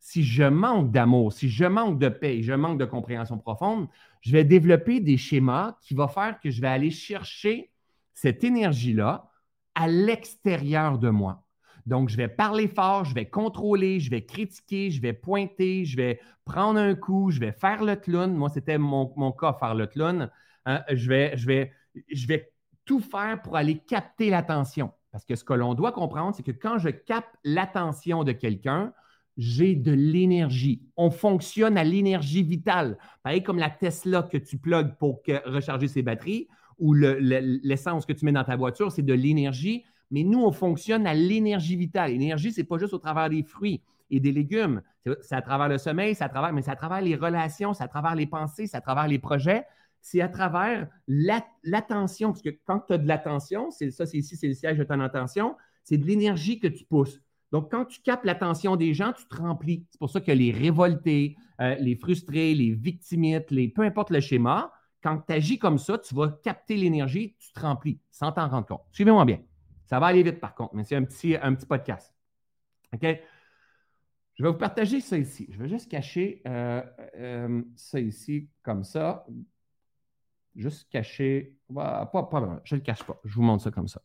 Si 0.00 0.24
je 0.24 0.44
manque 0.44 0.90
d'amour, 0.90 1.34
si 1.34 1.50
je 1.50 1.66
manque 1.66 1.98
de 1.98 2.08
paix 2.08 2.38
et 2.38 2.42
je 2.42 2.54
manque 2.54 2.78
de 2.78 2.86
compréhension 2.86 3.36
profonde, 3.36 3.88
je 4.22 4.32
vais 4.32 4.44
développer 4.44 5.00
des 5.00 5.18
schémas 5.18 5.76
qui 5.82 5.92
vont 5.92 6.08
faire 6.08 6.40
que 6.40 6.48
je 6.48 6.62
vais 6.62 6.68
aller 6.68 6.90
chercher 6.90 7.70
cette 8.14 8.42
énergie-là 8.42 9.28
à 9.74 9.86
l'extérieur 9.86 10.98
de 10.98 11.10
moi. 11.10 11.45
Donc, 11.86 12.08
je 12.08 12.16
vais 12.16 12.28
parler 12.28 12.66
fort, 12.66 13.04
je 13.04 13.14
vais 13.14 13.26
contrôler, 13.26 14.00
je 14.00 14.10
vais 14.10 14.24
critiquer, 14.24 14.90
je 14.90 15.00
vais 15.00 15.12
pointer, 15.12 15.84
je 15.84 15.96
vais 15.96 16.20
prendre 16.44 16.80
un 16.80 16.94
coup, 16.94 17.30
je 17.30 17.38
vais 17.38 17.52
faire 17.52 17.84
le 17.84 17.94
clown. 17.94 18.34
Moi, 18.34 18.48
c'était 18.48 18.78
mon, 18.78 19.32
cas, 19.32 19.52
faire 19.54 19.74
le 19.74 19.86
clown. 19.86 20.30
Hein. 20.64 20.82
je, 20.92 21.08
vais, 21.08 21.36
je, 21.36 21.46
vais, 21.46 21.72
je 22.12 22.26
vais 22.26 22.52
tout 22.84 23.00
faire 23.00 23.40
pour 23.42 23.56
aller 23.56 23.78
capter 23.78 24.30
l'attention. 24.30 24.92
Parce 25.12 25.24
que 25.24 25.36
ce 25.36 25.44
que 25.44 25.54
l'on 25.54 25.74
doit 25.74 25.92
comprendre, 25.92 26.34
c'est 26.34 26.42
que 26.42 26.50
quand 26.52 26.78
je 26.78 26.88
capte 26.88 27.34
l'attention 27.44 28.24
de 28.24 28.32
quelqu'un, 28.32 28.92
j'ai 29.36 29.74
de 29.74 29.92
l'énergie. 29.92 30.82
On 30.96 31.10
fonctionne 31.10 31.78
à 31.78 31.84
l'énergie 31.84 32.42
vitale. 32.42 32.98
Pareil 33.22 33.42
comme 33.42 33.58
la 33.58 33.70
Tesla 33.70 34.22
que 34.22 34.38
tu 34.38 34.58
plugues 34.58 34.94
pour 34.98 35.22
recharger 35.44 35.88
ses 35.88 36.02
batteries 36.02 36.48
ou 36.78 36.94
l'essence 36.94 38.06
que 38.06 38.12
tu 38.12 38.24
mets 38.24 38.32
dans 38.32 38.44
ta 38.44 38.56
voiture, 38.56 38.92
c'est 38.92 39.02
de 39.02 39.14
l'énergie 39.14 39.84
mais 40.10 40.22
nous, 40.22 40.42
on 40.42 40.52
fonctionne 40.52 41.06
à 41.06 41.14
l'énergie 41.14 41.76
vitale. 41.76 42.12
L'énergie, 42.12 42.52
ce 42.52 42.60
n'est 42.60 42.66
pas 42.66 42.78
juste 42.78 42.94
au 42.94 42.98
travers 42.98 43.28
des 43.28 43.42
fruits 43.42 43.82
et 44.10 44.20
des 44.20 44.32
légumes. 44.32 44.82
C'est 45.20 45.34
à 45.34 45.42
travers 45.42 45.68
le 45.68 45.78
sommeil, 45.78 46.14
c'est 46.14 46.24
à 46.24 46.52
mais 46.52 46.62
c'est 46.62 46.70
à 46.70 46.76
travers 46.76 47.00
les 47.00 47.16
relations, 47.16 47.74
c'est 47.74 47.84
à 47.84 47.88
travers 47.88 48.14
les 48.14 48.26
pensées, 48.26 48.66
c'est 48.66 48.76
à 48.76 48.80
travers 48.80 49.08
les 49.08 49.18
projets, 49.18 49.64
c'est 50.00 50.20
à 50.20 50.28
travers 50.28 50.88
l'attention. 51.08 52.30
parce 52.30 52.42
que 52.42 52.50
quand 52.64 52.80
tu 52.86 52.92
as 52.92 52.98
de 52.98 53.08
l'attention, 53.08 53.70
c'est 53.70 53.90
ça, 53.90 54.06
c'est 54.06 54.18
ici, 54.18 54.36
c'est 54.36 54.48
le 54.48 54.54
siège 54.54 54.78
de 54.78 54.84
ton 54.84 55.00
attention, 55.00 55.56
c'est 55.82 55.98
de 55.98 56.06
l'énergie 56.06 56.58
que 56.60 56.68
tu 56.68 56.84
pousses. 56.84 57.20
Donc, 57.52 57.70
quand 57.70 57.84
tu 57.84 58.00
captes 58.00 58.24
l'attention 58.24 58.76
des 58.76 58.92
gens, 58.92 59.12
tu 59.12 59.24
te 59.26 59.36
remplis. 59.36 59.86
C'est 59.90 59.98
pour 59.98 60.10
ça 60.10 60.20
que 60.20 60.32
les 60.32 60.50
révoltés, 60.50 61.36
euh, 61.60 61.76
les 61.76 61.96
frustrés, 61.96 62.54
les 62.54 62.72
victimites, 62.72 63.50
les, 63.50 63.68
peu 63.68 63.82
importe 63.82 64.10
le 64.10 64.20
schéma, 64.20 64.72
quand 65.02 65.22
tu 65.26 65.32
agis 65.32 65.58
comme 65.58 65.78
ça, 65.78 65.98
tu 65.98 66.14
vas 66.14 66.28
capter 66.42 66.76
l'énergie, 66.76 67.36
tu 67.38 67.52
te 67.52 67.60
remplis 67.60 68.00
sans 68.10 68.32
t'en 68.32 68.48
rendre 68.48 68.66
compte. 68.66 68.82
Suivez-moi 68.90 69.24
bien. 69.24 69.38
Ça 69.86 70.00
va 70.00 70.06
aller 70.06 70.22
vite 70.22 70.40
par 70.40 70.54
contre, 70.54 70.74
mais 70.74 70.84
c'est 70.84 70.96
un 70.96 71.04
petit, 71.04 71.36
un 71.40 71.54
petit 71.54 71.66
podcast. 71.66 72.12
OK? 72.92 73.06
Je 74.34 74.42
vais 74.42 74.50
vous 74.50 74.58
partager 74.58 75.00
ça 75.00 75.16
ici. 75.16 75.48
Je 75.50 75.58
vais 75.58 75.68
juste 75.68 75.90
cacher 75.90 76.42
euh, 76.46 76.82
euh, 77.16 77.62
ça 77.74 77.98
ici 78.00 78.50
comme 78.62 78.84
ça. 78.84 79.26
Juste 80.54 80.90
cacher. 80.90 81.56
Pas, 81.74 82.06
pas, 82.06 82.60
je 82.64 82.74
ne 82.74 82.80
le 82.80 82.84
cache 82.84 83.02
pas. 83.02 83.18
Je 83.24 83.34
vous 83.34 83.42
montre 83.42 83.64
ça 83.64 83.70
comme 83.70 83.88
ça. 83.88 84.02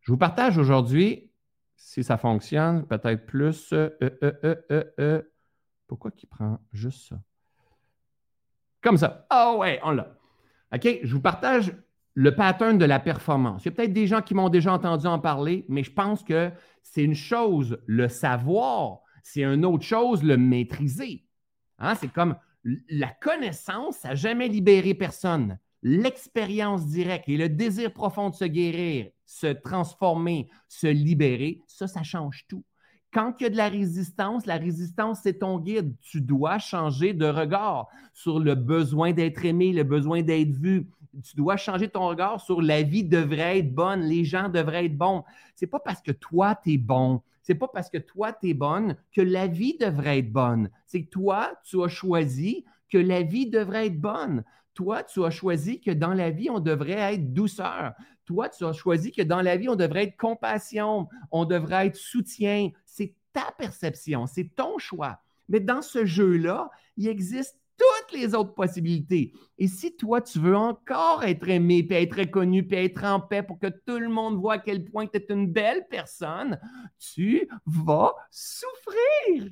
Je 0.00 0.12
vous 0.12 0.18
partage 0.18 0.58
aujourd'hui, 0.58 1.30
si 1.76 2.04
ça 2.04 2.18
fonctionne, 2.18 2.86
peut-être 2.86 3.24
plus. 3.24 3.72
Euh, 3.72 5.22
pourquoi 5.86 6.10
il 6.22 6.26
prend 6.26 6.58
juste 6.72 7.08
ça? 7.08 7.20
Comme 8.82 8.98
ça. 8.98 9.26
Ah 9.30 9.54
ouais, 9.56 9.80
on 9.82 9.92
l'a. 9.92 10.14
OK? 10.74 11.00
Je 11.02 11.14
vous 11.14 11.22
partage 11.22 11.72
le 12.20 12.34
pattern 12.34 12.76
de 12.76 12.84
la 12.84 13.00
performance. 13.00 13.62
Il 13.62 13.68
y 13.68 13.68
a 13.70 13.74
peut-être 13.74 13.94
des 13.94 14.06
gens 14.06 14.20
qui 14.20 14.34
m'ont 14.34 14.50
déjà 14.50 14.74
entendu 14.74 15.06
en 15.06 15.18
parler, 15.18 15.64
mais 15.70 15.82
je 15.82 15.90
pense 15.90 16.22
que 16.22 16.50
c'est 16.82 17.02
une 17.02 17.14
chose 17.14 17.78
le 17.86 18.08
savoir, 18.08 18.98
c'est 19.22 19.42
une 19.42 19.64
autre 19.64 19.84
chose 19.84 20.22
le 20.22 20.36
maîtriser. 20.36 21.24
Hein? 21.78 21.94
C'est 21.94 22.12
comme 22.12 22.36
la 22.90 23.08
connaissance, 23.08 23.96
ça 24.00 24.08
n'a 24.08 24.14
jamais 24.16 24.48
libéré 24.48 24.92
personne. 24.92 25.58
L'expérience 25.82 26.86
directe 26.86 27.26
et 27.26 27.38
le 27.38 27.48
désir 27.48 27.90
profond 27.90 28.28
de 28.28 28.34
se 28.34 28.44
guérir, 28.44 29.06
se 29.24 29.46
transformer, 29.46 30.50
se 30.68 30.88
libérer, 30.88 31.62
ça, 31.66 31.86
ça 31.86 32.02
change 32.02 32.44
tout. 32.48 32.64
Quand 33.14 33.34
il 33.40 33.44
y 33.44 33.46
a 33.46 33.50
de 33.50 33.56
la 33.56 33.70
résistance, 33.70 34.44
la 34.44 34.58
résistance, 34.58 35.20
c'est 35.22 35.38
ton 35.38 35.58
guide. 35.58 35.96
Tu 36.00 36.20
dois 36.20 36.58
changer 36.58 37.14
de 37.14 37.26
regard 37.26 37.88
sur 38.12 38.38
le 38.38 38.54
besoin 38.54 39.12
d'être 39.12 39.42
aimé, 39.44 39.72
le 39.72 39.84
besoin 39.84 40.22
d'être 40.22 40.52
vu, 40.52 40.86
tu 41.24 41.36
dois 41.36 41.56
changer 41.56 41.88
ton 41.88 42.06
regard 42.08 42.40
sur 42.40 42.62
la 42.62 42.82
vie 42.82 43.04
devrait 43.04 43.58
être 43.58 43.74
bonne, 43.74 44.02
les 44.02 44.24
gens 44.24 44.48
devraient 44.48 44.86
être 44.86 44.96
bons. 44.96 45.24
C'est 45.54 45.66
pas 45.66 45.80
parce 45.80 46.00
que 46.00 46.12
toi, 46.12 46.58
tu 46.62 46.74
es 46.74 46.78
bon, 46.78 47.22
c'est 47.42 47.54
pas 47.54 47.68
parce 47.68 47.90
que 47.90 47.98
toi, 47.98 48.32
tu 48.32 48.50
es 48.50 48.54
bonne 48.54 48.96
que 49.12 49.20
la 49.20 49.46
vie 49.46 49.76
devrait 49.78 50.18
être 50.18 50.32
bonne. 50.32 50.70
C'est 50.86 51.04
toi, 51.10 51.52
tu 51.64 51.82
as 51.82 51.88
choisi 51.88 52.64
que 52.88 52.98
la 52.98 53.22
vie 53.22 53.48
devrait 53.48 53.86
être 53.86 54.00
bonne. 54.00 54.44
Toi, 54.74 55.02
tu 55.02 55.24
as 55.24 55.30
choisi 55.30 55.80
que 55.80 55.90
dans 55.90 56.14
la 56.14 56.30
vie, 56.30 56.50
on 56.50 56.60
devrait 56.60 57.14
être 57.14 57.32
douceur. 57.32 57.94
Toi, 58.24 58.48
tu 58.48 58.64
as 58.64 58.72
choisi 58.72 59.10
que 59.10 59.22
dans 59.22 59.42
la 59.42 59.56
vie, 59.56 59.68
on 59.68 59.76
devrait 59.76 60.04
être 60.04 60.16
compassion, 60.16 61.08
on 61.30 61.44
devrait 61.44 61.88
être 61.88 61.96
soutien. 61.96 62.70
C'est 62.84 63.14
ta 63.32 63.52
perception, 63.58 64.26
c'est 64.26 64.54
ton 64.54 64.78
choix. 64.78 65.20
Mais 65.48 65.60
dans 65.60 65.82
ce 65.82 66.04
jeu-là, 66.04 66.70
il 66.96 67.08
existe 67.08 67.59
toutes 67.80 68.18
les 68.18 68.34
autres 68.34 68.54
possibilités. 68.54 69.32
Et 69.58 69.66
si 69.66 69.96
toi, 69.96 70.20
tu 70.20 70.38
veux 70.38 70.56
encore 70.56 71.24
être 71.24 71.48
aimé, 71.48 71.82
puis 71.82 71.96
être 71.96 72.18
reconnu, 72.18 72.66
puis 72.66 72.76
être 72.76 73.04
en 73.04 73.20
paix 73.20 73.42
pour 73.42 73.58
que 73.58 73.68
tout 73.68 73.98
le 73.98 74.08
monde 74.08 74.36
voit 74.36 74.54
à 74.54 74.58
quel 74.58 74.84
point 74.84 75.06
tu 75.06 75.16
es 75.16 75.26
une 75.30 75.50
belle 75.50 75.86
personne, 75.88 76.58
tu 76.98 77.48
vas 77.64 78.14
souffrir. 78.30 79.50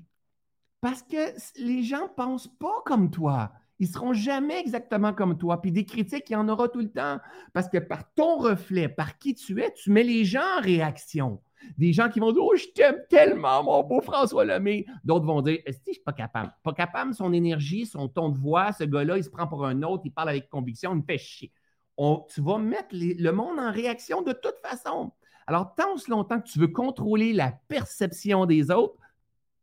Parce 0.80 1.02
que 1.02 1.34
les 1.56 1.82
gens 1.82 2.02
ne 2.02 2.14
pensent 2.14 2.52
pas 2.58 2.82
comme 2.84 3.10
toi. 3.10 3.52
Ils 3.80 3.88
ne 3.88 3.92
seront 3.92 4.12
jamais 4.12 4.60
exactement 4.60 5.12
comme 5.12 5.38
toi. 5.38 5.60
Puis 5.60 5.72
des 5.72 5.84
critiques, 5.84 6.28
il 6.30 6.34
y 6.34 6.36
en 6.36 6.48
aura 6.48 6.68
tout 6.68 6.80
le 6.80 6.90
temps. 6.90 7.18
Parce 7.52 7.68
que 7.68 7.78
par 7.78 8.12
ton 8.14 8.36
reflet, 8.36 8.88
par 8.88 9.18
qui 9.18 9.34
tu 9.34 9.60
es, 9.62 9.72
tu 9.72 9.90
mets 9.90 10.02
les 10.02 10.24
gens 10.24 10.58
en 10.58 10.60
réaction. 10.60 11.40
Des 11.76 11.92
gens 11.92 12.08
qui 12.08 12.20
vont 12.20 12.32
dire 12.32 12.42
Oh, 12.44 12.56
je 12.56 12.66
t'aime 12.74 12.98
tellement, 13.08 13.62
mon 13.62 13.82
beau 13.82 14.00
François 14.00 14.44
Lemay. 14.44 14.86
D'autres 15.04 15.26
vont 15.26 15.42
dire 15.42 15.58
Est-ce 15.66 15.78
que 15.78 15.84
je 15.88 15.92
suis 15.94 16.02
pas 16.02 16.12
capable? 16.12 16.54
Pas 16.62 16.72
capable, 16.72 17.14
son 17.14 17.32
énergie, 17.32 17.86
son 17.86 18.08
ton 18.08 18.28
de 18.28 18.38
voix, 18.38 18.72
ce 18.72 18.84
gars-là, 18.84 19.16
il 19.18 19.24
se 19.24 19.30
prend 19.30 19.46
pour 19.46 19.66
un 19.66 19.82
autre, 19.82 20.02
il 20.04 20.12
parle 20.12 20.30
avec 20.30 20.48
conviction, 20.48 20.92
il 20.92 20.98
me 20.98 21.02
fait 21.02 21.18
chier. 21.18 21.52
tu 21.96 22.40
vas 22.40 22.58
mettre 22.58 22.88
le 22.92 23.30
monde 23.30 23.58
en 23.58 23.72
réaction 23.72 24.22
de 24.22 24.32
toute 24.32 24.58
façon. 24.62 25.12
Alors, 25.46 25.74
tant 25.74 25.96
ce 25.96 26.10
longtemps 26.10 26.40
que 26.40 26.46
tu 26.46 26.58
veux 26.58 26.68
contrôler 26.68 27.32
la 27.32 27.52
perception 27.68 28.44
des 28.44 28.70
autres, 28.70 28.98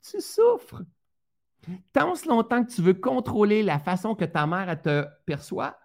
tu 0.02 0.20
souffres. 0.20 0.82
Tant 1.94 2.16
ce 2.16 2.28
longtemps 2.28 2.64
que 2.64 2.72
tu 2.72 2.82
veux 2.82 2.96
contrôler 2.96 3.64
la 3.64 3.80
façon 3.80 4.16
que 4.16 4.26
ta 4.26 4.48
mère 4.48 4.82
te 4.82 5.06
perçoit, 5.26 5.78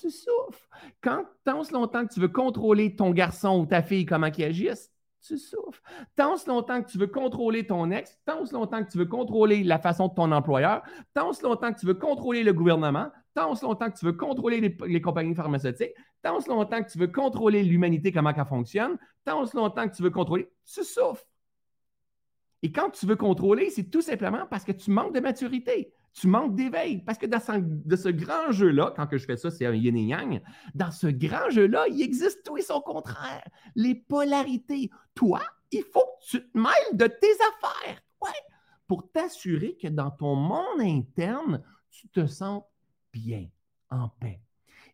tu 0.00 0.10
souffres. 0.10 0.68
Quand 1.00 1.24
tant 1.44 1.62
longtemps 1.72 2.06
que 2.06 2.14
tu 2.14 2.20
veux 2.20 2.28
contrôler 2.28 2.94
ton 2.96 3.10
garçon 3.10 3.60
ou 3.60 3.66
ta 3.66 3.82
fille, 3.82 4.06
comment 4.06 4.30
ils 4.38 4.44
agissent, 4.44 4.92
tu 5.26 5.38
souffres. 5.38 5.82
Tant 6.16 6.36
ce 6.36 6.48
longtemps 6.48 6.82
que 6.82 6.90
tu 6.90 6.98
veux 6.98 7.06
contrôler 7.06 7.66
ton 7.66 7.90
ex, 7.90 8.18
tant 8.24 8.44
ce 8.44 8.52
longtemps 8.52 8.84
que 8.84 8.90
tu 8.90 8.98
veux 8.98 9.06
contrôler 9.06 9.64
la 9.64 9.78
façon 9.78 10.08
de 10.08 10.14
ton 10.14 10.30
employeur, 10.32 10.82
tant 11.14 11.32
ce 11.32 11.42
longtemps 11.42 11.72
que 11.72 11.80
tu 11.80 11.86
veux 11.86 11.94
contrôler 11.94 12.42
le 12.42 12.52
gouvernement, 12.52 13.10
tant 13.34 13.54
ce 13.54 13.64
longtemps 13.64 13.90
que 13.90 13.98
tu 13.98 14.04
veux 14.04 14.12
contrôler 14.12 14.60
les, 14.60 15.00
compagnies 15.00 15.34
pharmaceutiques, 15.34 15.94
tant 16.22 16.40
ce 16.40 16.48
longtemps 16.48 16.82
que 16.82 16.90
tu 16.90 16.98
veux 16.98 17.08
contrôler 17.08 17.62
l'humanité, 17.62 18.12
comment 18.12 18.32
elle 18.36 18.44
fonctionne, 18.44 18.98
tant 19.24 19.44
ce 19.46 19.56
longtemps 19.56 19.88
que 19.88 19.94
tu 19.94 20.02
veux 20.02 20.10
contrôler, 20.10 20.50
tu 20.64 20.84
souffres. 20.84 21.24
Et 22.62 22.72
quand 22.72 22.90
tu 22.90 23.06
veux 23.06 23.16
contrôler, 23.16 23.70
c'est 23.70 23.90
tout 23.90 24.02
simplement 24.02 24.46
parce 24.48 24.64
que 24.64 24.72
tu 24.72 24.90
manques 24.90 25.14
de 25.14 25.20
maturité 25.20 25.92
tu 26.14 26.28
manques 26.28 26.54
d'éveil. 26.54 27.02
Parce 27.02 27.18
que 27.18 27.26
dans 27.26 27.40
ce, 27.40 28.08
grand 28.08 28.52
jeu-là, 28.52 28.94
quand 28.96 29.06
je 29.10 29.24
fais 29.24 29.36
ça, 29.36 29.50
c'est 29.50 29.66
un 29.66 29.74
yin 29.74 29.96
et 29.96 30.04
yang, 30.04 30.40
dans 30.74 30.90
ce 30.90 31.08
grand 31.08 31.50
jeu-là, 31.50 31.86
il 31.88 32.00
existe 32.00 32.44
tout 32.44 32.56
et 32.56 32.62
son 32.62 32.80
contraire. 32.80 33.44
Les 33.74 33.94
polarités. 33.94 34.90
Toi, 35.14 35.40
il 35.72 35.82
faut 35.82 36.00
que 36.00 36.26
tu 36.30 36.40
te 36.40 36.58
mêles 36.58 36.94
de 36.94 37.06
tes 37.06 37.32
affaires. 37.32 38.00
Ouais. 38.22 38.30
Pour 38.86 39.10
t'assurer 39.10 39.76
que 39.80 39.88
dans 39.88 40.10
ton 40.10 40.36
monde 40.36 40.80
interne, 40.80 41.62
tu 41.90 42.08
te 42.08 42.26
sens 42.26 42.62
bien, 43.12 43.48
en 43.90 44.08
paix. 44.08 44.40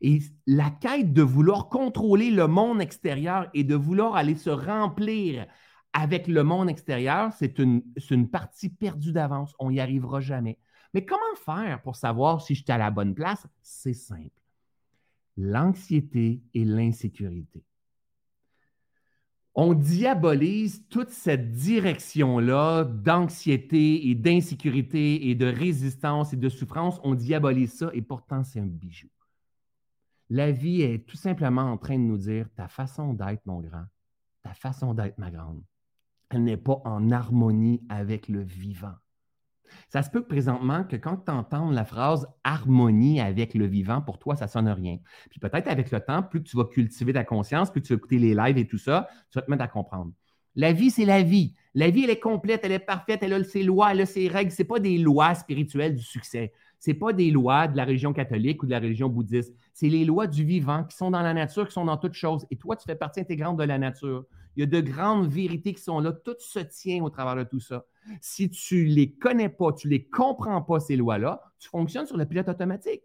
Et 0.00 0.20
la 0.46 0.70
quête 0.70 1.12
de 1.12 1.22
vouloir 1.22 1.68
contrôler 1.68 2.30
le 2.30 2.46
monde 2.46 2.80
extérieur 2.80 3.50
et 3.52 3.64
de 3.64 3.74
vouloir 3.74 4.16
aller 4.16 4.36
se 4.36 4.48
remplir 4.48 5.46
avec 5.92 6.28
le 6.28 6.42
monde 6.44 6.70
extérieur, 6.70 7.32
c'est 7.34 7.58
une, 7.58 7.82
une 8.10 8.30
partie 8.30 8.70
perdue 8.70 9.12
d'avance. 9.12 9.54
On 9.58 9.70
n'y 9.70 9.80
arrivera 9.80 10.20
jamais. 10.20 10.58
Mais 10.94 11.04
comment 11.04 11.20
faire 11.36 11.82
pour 11.82 11.96
savoir 11.96 12.40
si 12.40 12.54
je 12.54 12.62
suis 12.62 12.72
à 12.72 12.78
la 12.78 12.90
bonne 12.90 13.14
place? 13.14 13.46
C'est 13.62 13.94
simple. 13.94 14.30
L'anxiété 15.36 16.42
et 16.54 16.64
l'insécurité. 16.64 17.64
On 19.54 19.74
diabolise 19.74 20.86
toute 20.88 21.10
cette 21.10 21.52
direction-là 21.52 22.84
d'anxiété 22.84 24.08
et 24.08 24.14
d'insécurité 24.14 25.28
et 25.28 25.34
de 25.34 25.46
résistance 25.46 26.32
et 26.32 26.36
de 26.36 26.48
souffrance. 26.48 27.00
On 27.02 27.14
diabolise 27.14 27.72
ça 27.72 27.90
et 27.92 28.02
pourtant 28.02 28.44
c'est 28.44 28.60
un 28.60 28.66
bijou. 28.66 29.08
La 30.28 30.52
vie 30.52 30.82
est 30.82 31.04
tout 31.04 31.16
simplement 31.16 31.62
en 31.62 31.76
train 31.76 31.98
de 31.98 32.04
nous 32.04 32.18
dire 32.18 32.48
ta 32.54 32.68
façon 32.68 33.12
d'être, 33.12 33.44
mon 33.46 33.60
grand, 33.60 33.86
ta 34.42 34.54
façon 34.54 34.94
d'être, 34.94 35.18
ma 35.18 35.30
grande, 35.30 35.62
elle 36.30 36.44
n'est 36.44 36.56
pas 36.56 36.80
en 36.84 37.10
harmonie 37.10 37.82
avec 37.88 38.28
le 38.28 38.42
vivant. 38.42 38.94
Ça 39.88 40.02
se 40.02 40.10
peut 40.10 40.20
que 40.20 40.28
présentement, 40.28 40.84
que 40.84 40.96
quand 40.96 41.16
tu 41.24 41.30
entends 41.32 41.70
la 41.70 41.84
phrase 41.84 42.26
harmonie 42.44 43.20
avec 43.20 43.54
le 43.54 43.66
vivant, 43.66 44.00
pour 44.00 44.18
toi, 44.18 44.36
ça 44.36 44.46
sonne 44.46 44.68
rien. 44.68 44.98
Puis 45.30 45.40
peut-être 45.40 45.68
avec 45.68 45.90
le 45.90 46.00
temps, 46.00 46.22
plus 46.22 46.42
tu 46.42 46.56
vas 46.56 46.64
cultiver 46.64 47.12
ta 47.12 47.24
conscience, 47.24 47.70
plus 47.70 47.82
tu 47.82 47.92
vas 47.92 47.96
écouter 47.96 48.18
les 48.18 48.34
lives 48.34 48.58
et 48.58 48.66
tout 48.66 48.78
ça, 48.78 49.08
tu 49.30 49.38
vas 49.38 49.42
te 49.42 49.50
mettre 49.50 49.64
à 49.64 49.68
comprendre. 49.68 50.12
La 50.56 50.72
vie, 50.72 50.90
c'est 50.90 51.04
la 51.04 51.22
vie. 51.22 51.54
La 51.74 51.90
vie, 51.90 52.04
elle 52.04 52.10
est 52.10 52.18
complète, 52.18 52.62
elle 52.64 52.72
est 52.72 52.80
parfaite, 52.80 53.20
elle 53.22 53.32
a 53.32 53.44
ses 53.44 53.62
lois, 53.62 53.92
elle 53.92 54.00
a 54.00 54.06
ses 54.06 54.26
règles. 54.26 54.50
Ce 54.50 54.64
pas 54.64 54.80
des 54.80 54.98
lois 54.98 55.34
spirituelles 55.34 55.94
du 55.94 56.02
succès. 56.02 56.52
Ce 56.80 56.90
pas 56.90 57.12
des 57.12 57.30
lois 57.30 57.68
de 57.68 57.76
la 57.76 57.84
religion 57.84 58.12
catholique 58.12 58.62
ou 58.62 58.66
de 58.66 58.72
la 58.72 58.80
religion 58.80 59.08
bouddhiste. 59.08 59.54
C'est 59.72 59.88
les 59.88 60.04
lois 60.04 60.26
du 60.26 60.44
vivant 60.44 60.84
qui 60.84 60.96
sont 60.96 61.10
dans 61.10 61.22
la 61.22 61.34
nature, 61.34 61.66
qui 61.68 61.72
sont 61.72 61.84
dans 61.84 61.96
toutes 61.96 62.14
choses. 62.14 62.46
Et 62.50 62.56
toi, 62.56 62.74
tu 62.74 62.84
fais 62.84 62.96
partie 62.96 63.20
intégrante 63.20 63.58
de 63.58 63.64
la 63.64 63.78
nature. 63.78 64.24
Il 64.56 64.60
y 64.60 64.62
a 64.62 64.66
de 64.66 64.80
grandes 64.80 65.28
vérités 65.28 65.74
qui 65.74 65.82
sont 65.82 66.00
là. 66.00 66.12
Tout 66.12 66.36
se 66.38 66.58
tient 66.58 67.02
au 67.02 67.10
travers 67.10 67.36
de 67.36 67.44
tout 67.48 67.60
ça. 67.60 67.84
Si 68.20 68.50
tu 68.50 68.88
ne 68.88 68.94
les 68.94 69.12
connais 69.12 69.48
pas, 69.48 69.72
tu 69.72 69.86
ne 69.86 69.92
les 69.92 70.04
comprends 70.04 70.62
pas, 70.62 70.80
ces 70.80 70.96
lois-là, 70.96 71.40
tu 71.58 71.68
fonctionnes 71.68 72.06
sur 72.06 72.16
le 72.16 72.26
pilote 72.26 72.48
automatique. 72.48 73.02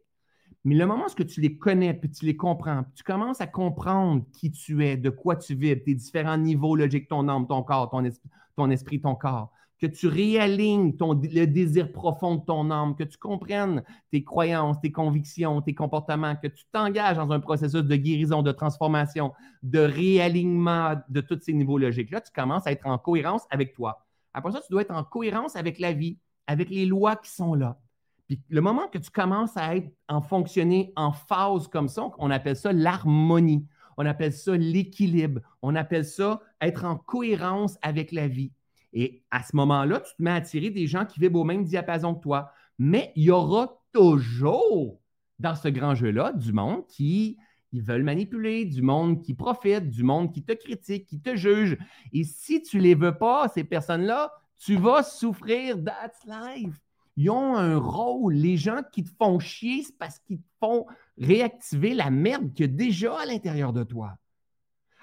Mais 0.63 0.73
le 0.73 0.87
moment 0.87 1.05
où 1.05 1.23
tu 1.23 1.41
les 1.41 1.57
connais, 1.57 1.93
puis 1.93 2.09
tu 2.09 2.25
les 2.25 2.35
comprends, 2.35 2.85
tu 2.95 3.03
commences 3.03 3.39
à 3.39 3.45
comprendre 3.45 4.25
qui 4.33 4.49
tu 4.51 4.83
es, 4.83 4.97
de 4.97 5.11
quoi 5.11 5.35
tu 5.35 5.53
vis, 5.53 5.79
tes 5.83 5.93
différents 5.93 6.39
niveaux 6.39 6.75
logiques, 6.75 7.07
ton 7.07 7.27
âme, 7.29 7.45
ton 7.45 7.61
corps, 7.61 7.91
ton, 7.91 8.71
esprit, 8.71 8.99
ton 8.99 9.13
corps, 9.13 9.51
que 9.79 9.87
tu 9.87 10.07
réalignes 10.07 10.95
ton, 10.95 11.13
le 11.13 11.45
désir 11.45 11.91
profond 11.91 12.35
de 12.35 12.45
ton 12.45 12.71
âme, 12.71 12.95
que 12.95 13.03
tu 13.03 13.17
comprennes 13.17 13.83
tes 14.11 14.23
croyances, 14.23 14.79
tes 14.79 14.91
convictions, 14.91 15.61
tes 15.61 15.73
comportements, 15.73 16.35
que 16.35 16.47
tu 16.47 16.63
t'engages 16.71 17.17
dans 17.17 17.31
un 17.31 17.39
processus 17.39 17.83
de 17.83 17.95
guérison, 17.95 18.41
de 18.41 18.51
transformation, 18.51 19.33
de 19.63 19.79
réalignement 19.79 20.95
de 21.09 21.21
tous 21.21 21.39
ces 21.41 21.53
niveaux 21.53 21.77
logiques-là, 21.77 22.21
tu 22.21 22.31
commences 22.31 22.65
à 22.67 22.71
être 22.71 22.87
en 22.87 22.97
cohérence 22.97 23.43
avec 23.49 23.73
toi. 23.73 24.05
Après 24.33 24.51
ça, 24.51 24.61
tu 24.61 24.71
dois 24.71 24.81
être 24.81 24.95
en 24.95 25.03
cohérence 25.03 25.55
avec 25.55 25.79
la 25.79 25.93
vie, 25.93 26.17
avec 26.47 26.69
les 26.69 26.85
lois 26.85 27.15
qui 27.15 27.31
sont 27.31 27.53
là. 27.53 27.79
Puis 28.27 28.41
le 28.49 28.61
moment 28.61 28.87
que 28.87 28.97
tu 28.97 29.11
commences 29.11 29.55
à 29.55 29.75
être 29.75 29.91
en 30.07 30.21
fonctionner 30.21 30.91
en 30.95 31.11
phase 31.11 31.67
comme 31.67 31.87
ça, 31.87 32.09
on 32.17 32.31
appelle 32.31 32.55
ça 32.55 32.73
l'harmonie, 32.73 33.67
on 33.97 34.05
appelle 34.05 34.33
ça 34.33 34.55
l'équilibre, 34.55 35.41
on 35.61 35.75
appelle 35.75 36.05
ça 36.05 36.41
être 36.59 36.85
en 36.85 36.95
cohérence 36.95 37.77
avec 37.81 38.11
la 38.11 38.27
vie. 38.27 38.51
Et 38.95 39.23
à 39.29 39.43
ce 39.43 39.55
moment-là, 39.57 39.99
tu 39.99 40.15
te 40.15 40.23
mets 40.23 40.31
à 40.31 40.35
attirer 40.35 40.71
des 40.71 40.87
gens 40.87 41.05
qui 41.05 41.19
vivent 41.19 41.35
au 41.35 41.43
même 41.43 41.65
diapason 41.65 42.15
que 42.15 42.21
toi. 42.21 42.49
Mais 42.79 43.11
il 43.15 43.25
y 43.25 43.31
aura 43.31 43.81
toujours 43.91 44.99
dans 45.37 45.55
ce 45.55 45.67
grand 45.67 45.93
jeu-là 45.93 46.33
du 46.33 46.53
monde 46.53 46.87
qui 46.87 47.37
ils 47.75 47.81
veulent 47.81 48.03
manipuler, 48.03 48.63
du 48.63 48.81
monde 48.81 49.21
qui 49.21 49.33
profite, 49.33 49.89
du 49.89 50.01
monde 50.01 50.33
qui 50.33 50.43
te 50.43 50.53
critique, 50.53 51.07
qui 51.07 51.19
te 51.19 51.35
juge. 51.35 51.77
Et 52.13 52.23
si 52.23 52.61
tu 52.61 52.77
ne 52.77 52.83
les 52.83 52.95
veux 52.95 53.17
pas, 53.17 53.49
ces 53.49 53.65
personnes-là, 53.65 54.31
tu 54.57 54.77
vas 54.77 55.03
souffrir. 55.03 55.75
That's 55.83 56.25
life. 56.25 56.79
Ils 57.17 57.29
ont 57.29 57.57
un 57.57 57.77
rôle. 57.77 58.33
Les 58.33 58.55
gens 58.55 58.81
qui 58.93 59.03
te 59.03 59.09
font 59.17 59.39
chier, 59.39 59.83
c'est 59.83 59.97
parce 59.97 60.19
qu'ils 60.19 60.39
te 60.39 60.47
font 60.61 60.85
réactiver 61.17 61.93
la 61.93 62.09
merde 62.09 62.53
qu'il 62.53 62.65
y 62.65 62.69
a 62.69 62.71
déjà 62.71 63.19
à 63.19 63.25
l'intérieur 63.25 63.73
de 63.73 63.83
toi. 63.83 64.15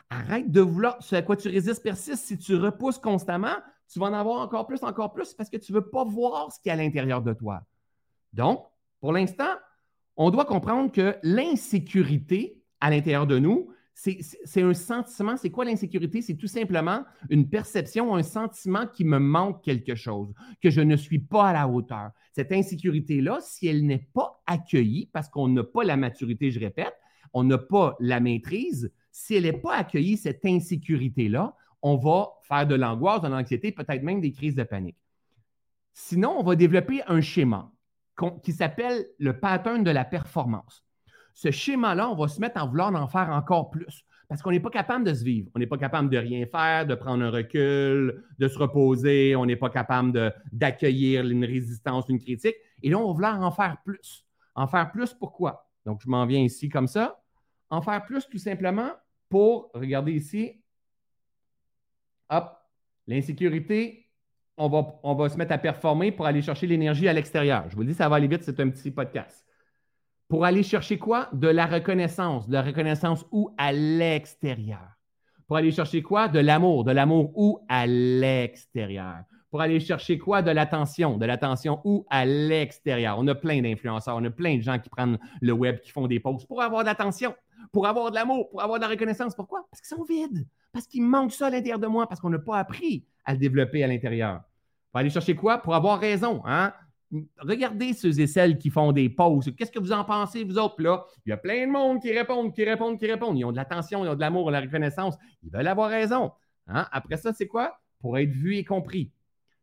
Arrête 0.09 0.51
de 0.51 0.61
vouloir. 0.63 0.97
Ce 1.01 1.15
à 1.15 1.21
quoi 1.21 1.37
tu 1.37 1.49
résistes 1.49 1.83
persiste. 1.83 2.25
Si 2.25 2.39
tu 2.39 2.57
repousses 2.57 2.99
constamment, 2.99 3.57
tu 3.93 3.99
vas 3.99 4.07
en 4.07 4.15
avoir 4.15 4.41
encore 4.41 4.67
plus, 4.67 4.83
encore 4.83 5.13
plus, 5.13 5.35
parce 5.35 5.51
que 5.51 5.59
tu 5.59 5.73
ne 5.73 5.79
veux 5.79 5.89
pas 5.91 6.05
voir 6.05 6.51
ce 6.51 6.59
qu'il 6.59 6.69
y 6.69 6.71
a 6.71 6.75
à 6.75 6.77
l'intérieur 6.77 7.23
de 7.23 7.35
toi. 7.35 7.63
Donc, 8.33 8.65
pour 9.01 9.13
l'instant, 9.13 9.51
on 10.17 10.31
doit 10.31 10.47
comprendre 10.47 10.91
que 10.91 11.17
l'insécurité 11.23 12.63
à 12.81 12.91
l'intérieur 12.91 13.27
de 13.27 13.39
nous, 13.39 13.69
c'est 13.95 14.63
un 14.63 14.73
sentiment. 14.73 15.37
C'est 15.37 15.51
quoi 15.51 15.67
l'insécurité? 15.67 16.23
C'est 16.23 16.37
tout 16.37 16.47
simplement 16.47 17.05
une 17.29 17.49
perception, 17.49 18.15
un 18.15 18.23
sentiment 18.23 18.87
qui 18.87 19.05
me 19.05 19.19
manque 19.19 19.63
quelque 19.63 19.95
chose, 19.95 20.33
que 20.63 20.71
je 20.71 20.81
ne 20.81 20.97
suis 20.97 21.19
pas 21.19 21.49
à 21.49 21.53
la 21.53 21.69
hauteur. 21.69 22.11
Cette 22.33 22.53
insécurité-là, 22.53 23.39
si 23.41 23.67
elle 23.67 23.85
n'est 23.85 24.09
pas 24.15 24.43
accueillie, 24.47 25.11
parce 25.13 25.29
qu'on 25.29 25.49
n'a 25.49 25.65
pas 25.65 25.85
la 25.85 25.99
maturité, 25.99 26.51
je 26.51 26.59
répète, 26.59 26.95
on 27.35 27.45
n'a 27.45 27.59
pas 27.59 27.95
la 28.01 28.21
maîtrise, 28.21 28.91
si 29.11 29.35
elle 29.35 29.45
n'est 29.45 29.53
pas 29.53 29.75
accueillie, 29.75 30.17
cette 30.17 30.45
insécurité-là, 30.45 31.55
on 31.83 31.97
va 31.97 32.31
faire 32.43 32.67
de 32.67 32.75
l'angoisse, 32.75 33.21
de 33.21 33.29
l'anxiété, 33.29 33.73
peut-être 33.73 34.03
même 34.03 34.21
des 34.21 34.33
crises 34.33 34.55
de 34.55 34.63
panique. 34.63 34.97
Sinon, 35.93 36.37
on 36.39 36.43
va 36.43 36.57
développer 36.57 37.03
un 37.07 37.21
schéma 37.21 37.71
qui 38.43 38.53
s'appelle 38.53 39.05
le 39.19 39.39
pattern 39.39 39.83
de 39.83 39.91
la 39.91 40.05
performance. 40.05 40.85
Ce 41.35 41.51
schéma-là, 41.51 42.09
on 42.09 42.15
va 42.15 42.29
se 42.29 42.41
mettre 42.41 42.63
en 42.63 42.69
vouloir 42.69 42.95
en 42.95 43.09
faire 43.09 43.31
encore 43.31 43.71
plus 43.71 44.05
parce 44.29 44.41
qu'on 44.41 44.51
n'est 44.51 44.61
pas 44.61 44.71
capable 44.71 45.05
de 45.05 45.13
se 45.13 45.25
vivre. 45.25 45.51
On 45.55 45.59
n'est 45.59 45.67
pas 45.67 45.77
capable 45.77 46.09
de 46.09 46.17
rien 46.17 46.47
faire, 46.47 46.87
de 46.87 46.95
prendre 46.95 47.23
un 47.23 47.31
recul, 47.31 48.25
de 48.39 48.49
se 48.49 48.59
reposer. 48.59 49.37
On 49.37 49.45
n'est 49.45 49.57
pas 49.57 49.69
capable 49.69 50.33
d'accueillir 50.53 51.27
une 51.29 51.45
résistance, 51.45 52.09
une 52.09 52.19
critique. 52.19 52.55
Et 52.83 52.89
là, 52.89 52.99
on 52.99 53.09
va 53.09 53.13
vouloir 53.13 53.43
en 53.43 53.51
faire 53.51 53.77
plus. 53.85 54.25
En 54.55 54.67
faire 54.67 54.91
plus 54.91 55.13
pourquoi? 55.13 55.69
Donc, 55.85 56.01
je 56.03 56.09
m'en 56.09 56.25
viens 56.25 56.41
ici 56.41 56.71
comme 56.71 56.87
ça. 56.87 57.23
En 57.69 57.83
faire 57.83 58.05
plus 58.07 58.27
tout 58.27 58.39
simplement 58.39 58.91
pour, 59.29 59.71
regardez 59.75 60.13
ici, 60.13 60.62
hop, 62.33 62.57
l'insécurité, 63.07 64.09
on 64.57 64.69
va, 64.69 64.99
on 65.03 65.15
va 65.15 65.29
se 65.29 65.37
mettre 65.37 65.53
à 65.53 65.59
performer 65.59 66.13
pour 66.13 66.27
aller 66.27 66.43
chercher 66.43 66.67
l'énergie 66.67 67.09
à 67.09 67.13
l'extérieur. 67.13 67.65
Je 67.69 67.75
vous 67.77 67.83
le 67.83 67.89
dis, 67.89 67.95
ça 67.95 68.09
va 68.09 68.17
aller 68.17 68.29
vite, 68.29 68.43
c'est 68.43 68.59
un 68.61 68.69
petit 68.71 68.91
podcast. 68.91 69.47
Pour 70.29 70.45
aller 70.45 70.63
chercher 70.63 70.99
quoi? 70.99 71.29
De 71.33 71.49
la 71.49 71.67
reconnaissance. 71.67 72.49
De 72.49 72.55
la 72.55 72.63
reconnaissance 72.63 73.27
où? 73.33 73.55
À 73.59 73.73
l'extérieur. 73.73 74.89
Pour 75.47 75.59
aller 75.59 75.71
chercher 75.71 76.01
quoi? 76.01 76.29
De 76.29 76.39
l'amour. 76.39 76.85
De 76.85 76.93
l'amour 76.93 77.33
où? 77.37 77.61
À 77.69 77.87
l'extérieur. 77.87 79.25
Pour 79.51 79.61
aller 79.61 79.79
chercher 79.79 80.17
quoi? 80.17 80.41
De 80.41 80.51
l'attention. 80.51 81.19
De 81.19 81.27
l'attention 81.27 81.81
où? 81.85 82.07
À 82.09 82.25
l'extérieur. 82.25 83.19
On 83.19 83.27
a 83.29 83.35
plein 83.35 83.61
d'influenceurs, 83.61 84.17
on 84.17 84.25
a 84.25 84.31
plein 84.31 84.57
de 84.57 84.63
gens 84.63 84.79
qui 84.79 84.89
prennent 84.89 85.19
le 85.43 85.53
web, 85.53 85.81
qui 85.81 85.91
font 85.91 86.07
des 86.07 86.19
posts 86.19 86.47
pour 86.49 86.63
avoir 86.63 86.83
de 86.83 86.87
l'attention, 86.87 87.35
pour 87.71 87.87
avoir 87.87 88.11
de 88.11 88.17
l'amour, 88.17 88.51
pour 88.51 88.63
avoir 88.63 88.79
de 88.79 88.85
la 88.85 88.91
reconnaissance. 88.91 89.35
Pourquoi? 89.35 89.67
Parce 89.71 89.81
qu'ils 89.81 89.97
sont 89.97 90.05
vides. 90.05 90.47
Parce 90.73 90.87
qu'il 90.87 91.03
manque 91.03 91.33
ça 91.33 91.47
à 91.47 91.51
l'intérieur 91.51 91.79
de 91.79 91.87
moi, 91.87 92.09
parce 92.09 92.21
qu'on 92.21 92.31
n'a 92.31 92.39
pas 92.39 92.59
appris 92.59 93.05
à 93.25 93.33
le 93.33 93.39
développer 93.39 93.85
à 93.85 93.87
l'intérieur. 93.87 94.43
Pour 94.91 95.01
aller 95.01 95.11
chercher 95.11 95.35
quoi? 95.35 95.59
Pour 95.59 95.75
avoir 95.75 95.99
raison. 95.99 96.43
Hein? 96.45 96.73
Regardez 97.39 97.93
ceux 97.93 98.19
et 98.21 98.27
celles 98.27 98.57
qui 98.57 98.71
font 98.71 98.91
des 98.91 99.11
pauses. 99.11 99.53
Qu'est-ce 99.57 99.71
que 99.71 99.79
vous 99.79 99.93
en 99.93 100.05
pensez, 100.05 100.45
vous 100.45 100.59
autres? 100.59 100.83
Là, 100.83 101.05
il 101.27 101.31
y 101.31 101.33
a 101.33 101.37
plein 101.37 101.67
de 101.67 101.71
monde 101.71 102.01
qui 102.01 102.11
répondent, 102.11 102.55
qui 102.55 102.65
répondent, 102.65 102.99
qui 102.99 103.07
répondent. 103.07 103.39
Ils 103.39 103.45
ont 103.45 103.53
de 103.53 103.57
l'attention, 103.57 104.05
ils 104.05 104.09
ont 104.09 104.15
de 104.15 104.21
l'amour, 104.21 104.47
de 104.47 104.53
la 104.53 104.61
reconnaissance. 104.61 105.17
Ils 105.43 105.51
veulent 105.51 105.69
avoir 105.69 105.91
raison. 105.91 106.33
Hein? 106.67 106.87
Après 106.91 107.19
ça, 107.19 107.33
c'est 107.33 107.47
quoi? 107.47 107.79
Pour 108.01 108.19
être 108.19 108.31
vu 108.31 108.57
et 108.57 108.65
compris. 108.65 109.13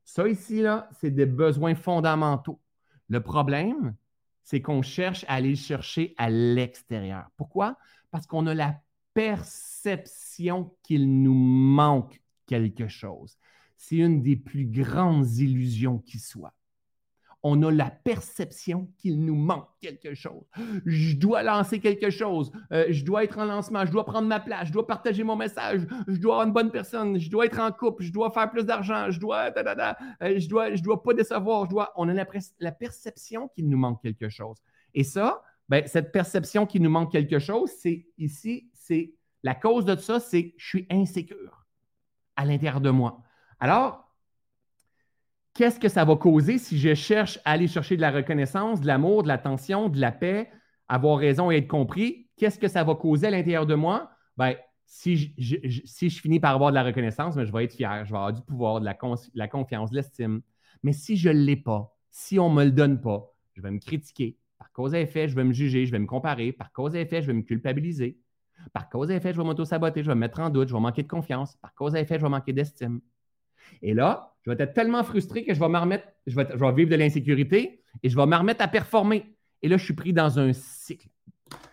Ça 0.03 0.27
ici, 0.27 0.61
là, 0.61 0.89
c'est 0.99 1.11
des 1.11 1.25
besoins 1.25 1.75
fondamentaux. 1.75 2.59
Le 3.07 3.21
problème, 3.21 3.95
c'est 4.49 4.63
qu'on 4.63 4.81
cherche 4.81 5.25
à 5.27 5.35
aller 5.35 5.51
le 5.51 5.55
chercher 5.55 6.15
à 6.17 6.31
l'extérieur. 6.31 7.29
Pourquoi? 7.37 7.77
Parce 8.09 8.25
qu'on 8.25 8.47
a 8.47 8.55
la 8.55 8.81
perception 9.13 10.75
qu'il 10.81 11.21
nous 11.21 11.35
manque 11.35 12.19
quelque 12.47 12.87
chose. 12.87 13.37
C'est 13.77 13.97
une 13.97 14.23
des 14.23 14.35
plus 14.35 14.65
grandes 14.65 15.31
illusions 15.37 15.99
qui 15.99 16.17
soit 16.17 16.55
on 17.41 17.63
a 17.63 17.71
la 17.71 17.89
perception 17.89 18.89
qu'il 18.97 19.23
nous 19.23 19.35
manque 19.35 19.69
quelque 19.79 20.13
chose. 20.13 20.43
Je 20.85 21.15
dois 21.15 21.41
lancer 21.41 21.79
quelque 21.79 22.09
chose. 22.09 22.51
Euh, 22.73 22.87
je 22.89 23.05
dois 23.05 23.23
être 23.23 23.37
en 23.37 23.45
lancement. 23.45 23.85
Je 23.85 23.91
dois 23.91 24.05
prendre 24.05 24.27
ma 24.27 24.39
place. 24.39 24.67
Je 24.67 24.73
dois 24.73 24.85
partager 24.85 25.23
mon 25.23 25.37
message. 25.37 25.87
Je 26.07 26.17
dois 26.17 26.35
avoir 26.35 26.47
une 26.47 26.53
bonne 26.53 26.71
personne. 26.71 27.17
Je 27.19 27.29
dois 27.29 27.45
être 27.45 27.59
en 27.59 27.71
couple. 27.71 28.03
Je 28.03 28.11
dois 28.11 28.29
faire 28.31 28.51
plus 28.51 28.65
d'argent. 28.65 29.09
Je 29.09 29.19
dois, 29.19 29.51
euh, 29.55 30.39
je 30.39 30.49
dois, 30.49 30.75
je 30.75 30.83
dois 30.83 31.01
pas 31.01 31.13
décevoir. 31.13 31.67
On 31.95 32.09
a 32.09 32.13
la, 32.59 32.71
perception 32.71 33.47
qu'il 33.49 33.69
nous 33.69 33.77
manque 33.77 34.01
quelque 34.01 34.27
chose. 34.27 34.57
Et 34.93 35.03
ça, 35.03 35.41
ben, 35.69 35.87
cette 35.87 36.11
perception 36.11 36.65
qu'il 36.65 36.81
nous 36.81 36.89
manque 36.89 37.11
quelque 37.11 37.39
chose, 37.39 37.69
c'est 37.79 38.05
ici, 38.17 38.69
c'est 38.73 39.13
la 39.43 39.55
cause 39.55 39.85
de 39.85 39.95
ça, 39.95 40.19
c'est 40.19 40.53
je 40.57 40.67
suis 40.67 40.87
insécure 40.89 41.65
à 42.35 42.43
l'intérieur 42.43 42.81
de 42.81 42.89
moi. 42.89 43.21
Alors, 43.59 44.08
qu'est-ce 45.59 45.77
que 45.77 45.89
ça 45.89 46.05
va 46.05 46.15
causer 46.15 46.57
si 46.57 46.79
je 46.79 46.93
cherche 46.93 47.37
à 47.43 47.51
aller 47.51 47.67
chercher 47.67 47.97
de 47.97 48.01
la 48.01 48.11
reconnaissance, 48.11 48.79
de 48.79 48.87
l'amour, 48.87 49.23
de 49.23 49.27
l'attention, 49.27 49.89
de 49.89 49.99
la 49.99 50.13
paix, 50.13 50.49
avoir 50.87 51.17
raison 51.17 51.51
et 51.51 51.57
être 51.57 51.67
compris? 51.67 52.29
Qu'est-ce 52.37 52.57
que 52.57 52.69
ça 52.69 52.85
va 52.85 52.95
causer 52.95 53.27
à 53.27 53.31
l'intérieur 53.31 53.65
de 53.65 53.75
moi? 53.75 54.09
Bien, 54.37 54.55
si 54.85 55.33
je, 55.37 55.57
si 55.83 56.09
je 56.09 56.21
finis 56.21 56.39
par 56.39 56.55
avoir 56.55 56.69
de 56.69 56.75
la 56.75 56.83
reconnaissance, 56.83 57.35
ben, 57.35 57.43
je 57.43 57.51
vais 57.51 57.65
être 57.65 57.73
fier, 57.73 58.05
je 58.05 58.11
vais 58.11 58.17
avoir 58.17 58.31
du 58.31 58.41
pouvoir, 58.41 58.79
de 58.79 58.85
la, 58.85 58.97
la 59.33 59.47
confiance, 59.49 59.89
de 59.89 59.97
l'estime. 59.97 60.41
Mais 60.81 60.93
si 60.93 61.17
je 61.17 61.27
ne 61.27 61.39
l'ai 61.39 61.57
pas, 61.57 61.93
si 62.09 62.39
on 62.39 62.49
ne 62.49 62.55
me 62.55 62.63
le 62.63 62.71
donne 62.71 63.01
pas, 63.01 63.29
je 63.53 63.61
vais 63.61 63.71
me 63.71 63.79
critiquer. 63.79 64.37
Par 64.59 64.71
cause 64.71 64.93
et 64.93 65.01
effet, 65.01 65.27
je 65.27 65.35
vais 65.35 65.43
me 65.43 65.51
juger, 65.51 65.85
je 65.85 65.91
vais 65.91 65.99
me 65.99 66.07
comparer. 66.07 66.53
Par 66.53 66.71
cause 66.71 66.95
et 66.95 67.01
effet, 67.01 67.21
je 67.21 67.27
vais 67.27 67.33
me 67.33 67.41
culpabiliser. 67.41 68.17
Par 68.71 68.87
cause 68.87 69.11
et 69.11 69.15
effet, 69.15 69.33
je 69.33 69.37
vais 69.37 69.43
m'auto-saboter, 69.43 70.03
je 70.03 70.07
vais 70.07 70.15
me 70.15 70.21
mettre 70.21 70.39
en 70.39 70.49
doute, 70.49 70.69
je 70.69 70.73
vais 70.73 70.79
manquer 70.79 71.03
de 71.03 71.09
confiance. 71.09 71.57
Par 71.57 71.75
cause 71.75 71.95
et 71.95 71.99
effet, 71.99 72.17
je 72.17 72.23
vais 72.23 72.29
manquer 72.29 72.53
d'estime. 72.53 73.01
Et 73.81 73.93
là, 73.93 74.33
je 74.41 74.51
vais 74.51 74.61
être 74.61 74.73
tellement 74.73 75.03
frustré 75.03 75.43
que 75.43 75.53
je 75.53 75.59
vais 75.59 75.69
me 75.69 75.77
remettre, 75.77 76.07
je 76.27 76.35
vais, 76.35 76.73
vivre 76.73 76.89
de 76.89 76.95
l'insécurité 76.95 77.81
et 78.03 78.09
je 78.09 78.15
vais 78.15 78.25
me 78.25 78.35
remettre 78.35 78.63
à 78.63 78.67
performer. 78.67 79.35
Et 79.61 79.67
là, 79.67 79.77
je 79.77 79.83
suis 79.83 79.93
pris 79.93 80.13
dans 80.13 80.39
un 80.39 80.53
cycle. 80.53 81.07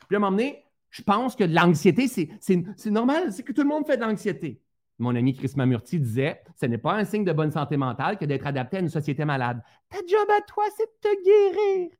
Puis 0.09 0.15
à 0.15 0.17
un 0.17 0.21
moment 0.21 0.33
donné, 0.33 0.65
je 0.91 1.03
pense 1.03 1.37
que 1.37 1.45
l'anxiété, 1.45 2.09
c'est 2.09 2.91
normal, 2.91 3.33
c'est 3.33 3.43
que 3.43 3.53
tout 3.53 3.63
le 3.63 3.69
monde 3.69 3.87
fait 3.87 3.97
de 3.97 4.03
l'anxiété. 4.03 4.61
Mon 4.99 5.15
ami 5.15 5.35
Chris 5.35 5.53
Mamurti 5.57 6.01
disait 6.01 6.43
Ce 6.55 6.67
n'est 6.67 6.79
pas 6.79 6.95
un 6.95 7.05
signe 7.05 7.25
de 7.25 7.33
bonne 7.33 7.53
santé 7.53 7.77
mentale 7.77 8.17
que 8.17 8.25
d'être 8.25 8.47
adapté 8.47 8.79
à 8.79 8.81
une 8.81 8.89
société 8.89 9.25
malade. 9.25 9.63
Ta 9.91 9.99
job 9.99 10.29
à 10.31 10.41
toi, 10.43 10.65
c'est 10.77 10.87
de 10.87 11.01
te 11.01 11.25
guérir. 11.25 11.91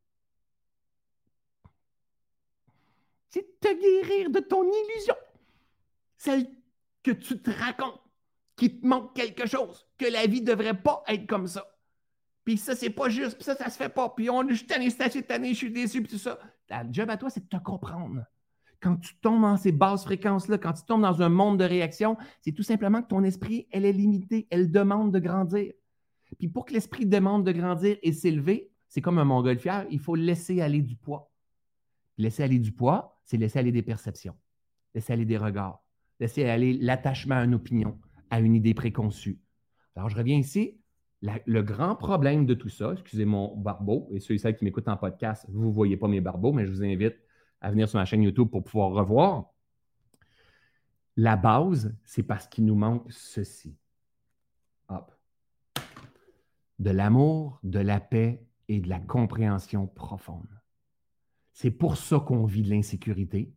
C'est 3.29 3.43
de 3.43 3.55
te 3.61 3.81
guérir 3.81 4.31
de 4.31 4.41
ton 4.41 4.65
illusion. 4.65 5.15
Celle 6.17 6.47
que 7.03 7.11
tu 7.11 7.39
te 7.39 7.51
racontes 7.51 8.01
qu'il 8.57 8.81
te 8.81 8.87
manque 8.87 9.15
quelque 9.15 9.47
chose, 9.47 9.86
que 9.99 10.07
la 10.11 10.27
vie 10.27 10.43
devrait 10.43 10.81
pas 10.81 11.03
être 11.09 11.27
comme 11.27 11.47
ça. 11.47 11.67
Puis 12.45 12.59
ça, 12.59 12.77
c'est 12.77 12.91
pas 12.91 13.09
juste, 13.09 13.37
puis 13.37 13.45
ça, 13.45 13.57
ça 13.57 13.69
se 13.69 13.77
fait 13.77 13.89
pas. 13.89 14.09
Puis 14.11 14.31
on, 14.31 14.49
je 14.49 14.55
suis 14.55 14.67
tanné, 14.67 14.89
cette 14.91 15.31
année, 15.31 15.51
je 15.51 15.59
suis 15.59 15.73
déçu, 15.73 16.01
puis 16.01 16.13
tout 16.13 16.19
ça. 16.19 16.39
Ta 16.69 16.85
job 16.91 17.11
à 17.11 17.17
toi, 17.17 17.29
c'est 17.29 17.43
de 17.43 17.49
te 17.49 17.63
comprendre. 17.63 18.25
Quand 18.81 18.97
tu 18.97 19.17
tombes 19.17 19.43
dans 19.43 19.57
ces 19.57 19.73
basses 19.73 20.05
fréquences-là, 20.05 20.59
quand 20.59 20.75
tu 20.75 20.85
tombes 20.85 21.03
dans 21.03 21.23
un 21.23 21.29
monde 21.29 21.59
de 21.59 21.65
réaction, 21.65 22.17
c'est 22.41 22.53
tout 22.53 22.63
simplement 22.63 23.03
que 23.03 23.09
ton 23.09 23.25
esprit, 23.25 23.67
elle 23.73 23.85
est 23.85 23.93
limitée, 23.93 24.47
elle 24.51 24.71
demande 24.71 25.13
de 25.13 25.19
grandir. 25.19 25.73
Puis 26.39 26.49
pour 26.49 26.67
que 26.67 26.73
l'esprit 26.73 27.07
demande 27.07 27.45
de 27.45 27.53
grandir 27.53 27.97
et 28.03 28.13
s'élever, 28.13 28.71
c'est 28.89 29.01
comme 29.01 29.19
un 29.19 29.25
montgolfière, 29.25 29.87
il 29.91 29.99
faut 29.99 30.15
laisser 30.15 30.61
aller 30.61 30.83
du 30.83 30.95
poids. 30.95 31.33
Laisser 32.19 32.45
aller 32.45 32.59
du 32.59 32.73
poids, 32.73 33.21
c'est 33.25 33.37
laisser 33.37 33.59
aller 33.59 33.73
des 33.73 33.83
perceptions, 33.83 34.37
laisser 34.95 35.13
aller 35.13 35.25
des 35.25 35.37
regards, 35.37 35.83
laisser 36.21 36.45
aller 36.45 36.75
l'attachement 36.75 37.37
à 37.37 37.45
une 37.45 37.55
opinion, 37.55 37.99
à 38.31 38.41
une 38.41 38.55
idée 38.55 38.75
préconçue. 38.75 39.41
Alors, 39.97 40.09
je 40.11 40.17
reviens 40.17 40.37
ici. 40.37 40.79
le 41.23 41.63
grand 41.63 41.97
problème 41.97 42.47
de 42.47 42.55
tout 42.55 42.69
ça, 42.69 42.93
excusez 42.93 43.25
mon 43.25 43.57
barbeau, 43.57 44.09
et 44.13 44.21
ceux 44.21 44.35
et 44.35 44.39
celles 44.39 44.57
qui 44.57 44.65
m'écoutent 44.65 44.89
en 44.89 44.97
podcast, 44.97 45.47
vous 45.49 45.67
ne 45.67 45.73
voyez 45.73 45.97
pas 45.97 46.09
mes 46.09 46.21
barbeaux, 46.21 46.53
mais 46.53 46.67
je 46.67 46.71
vous 46.71 46.85
invite 46.85 47.17
à 47.61 47.71
venir 47.71 47.89
sur 47.89 47.99
ma 47.99 48.05
chaîne 48.05 48.23
YouTube 48.23 48.49
pour 48.51 48.63
pouvoir 48.63 48.91
revoir. 48.91 49.53
La 51.17 51.37
base, 51.37 51.97
c'est 52.05 52.23
parce 52.23 52.47
qu'il 52.47 52.67
nous 52.67 52.75
manque 52.75 53.11
ceci. 53.11 53.77
Hop. 54.89 55.13
De 56.79 56.91
l'amour, 56.91 57.59
de 57.63 57.79
la 57.79 58.01
paix 58.01 58.47
et 58.69 58.81
de 58.81 58.89
la 58.89 59.01
compréhension 59.01 59.87
profonde. 59.87 60.61
C'est 61.55 61.71
pour 61.71 61.97
ça 61.97 62.21
qu'on 62.21 62.45
vit 62.45 62.63
de 62.63 62.69
l'insécurité 62.69 63.55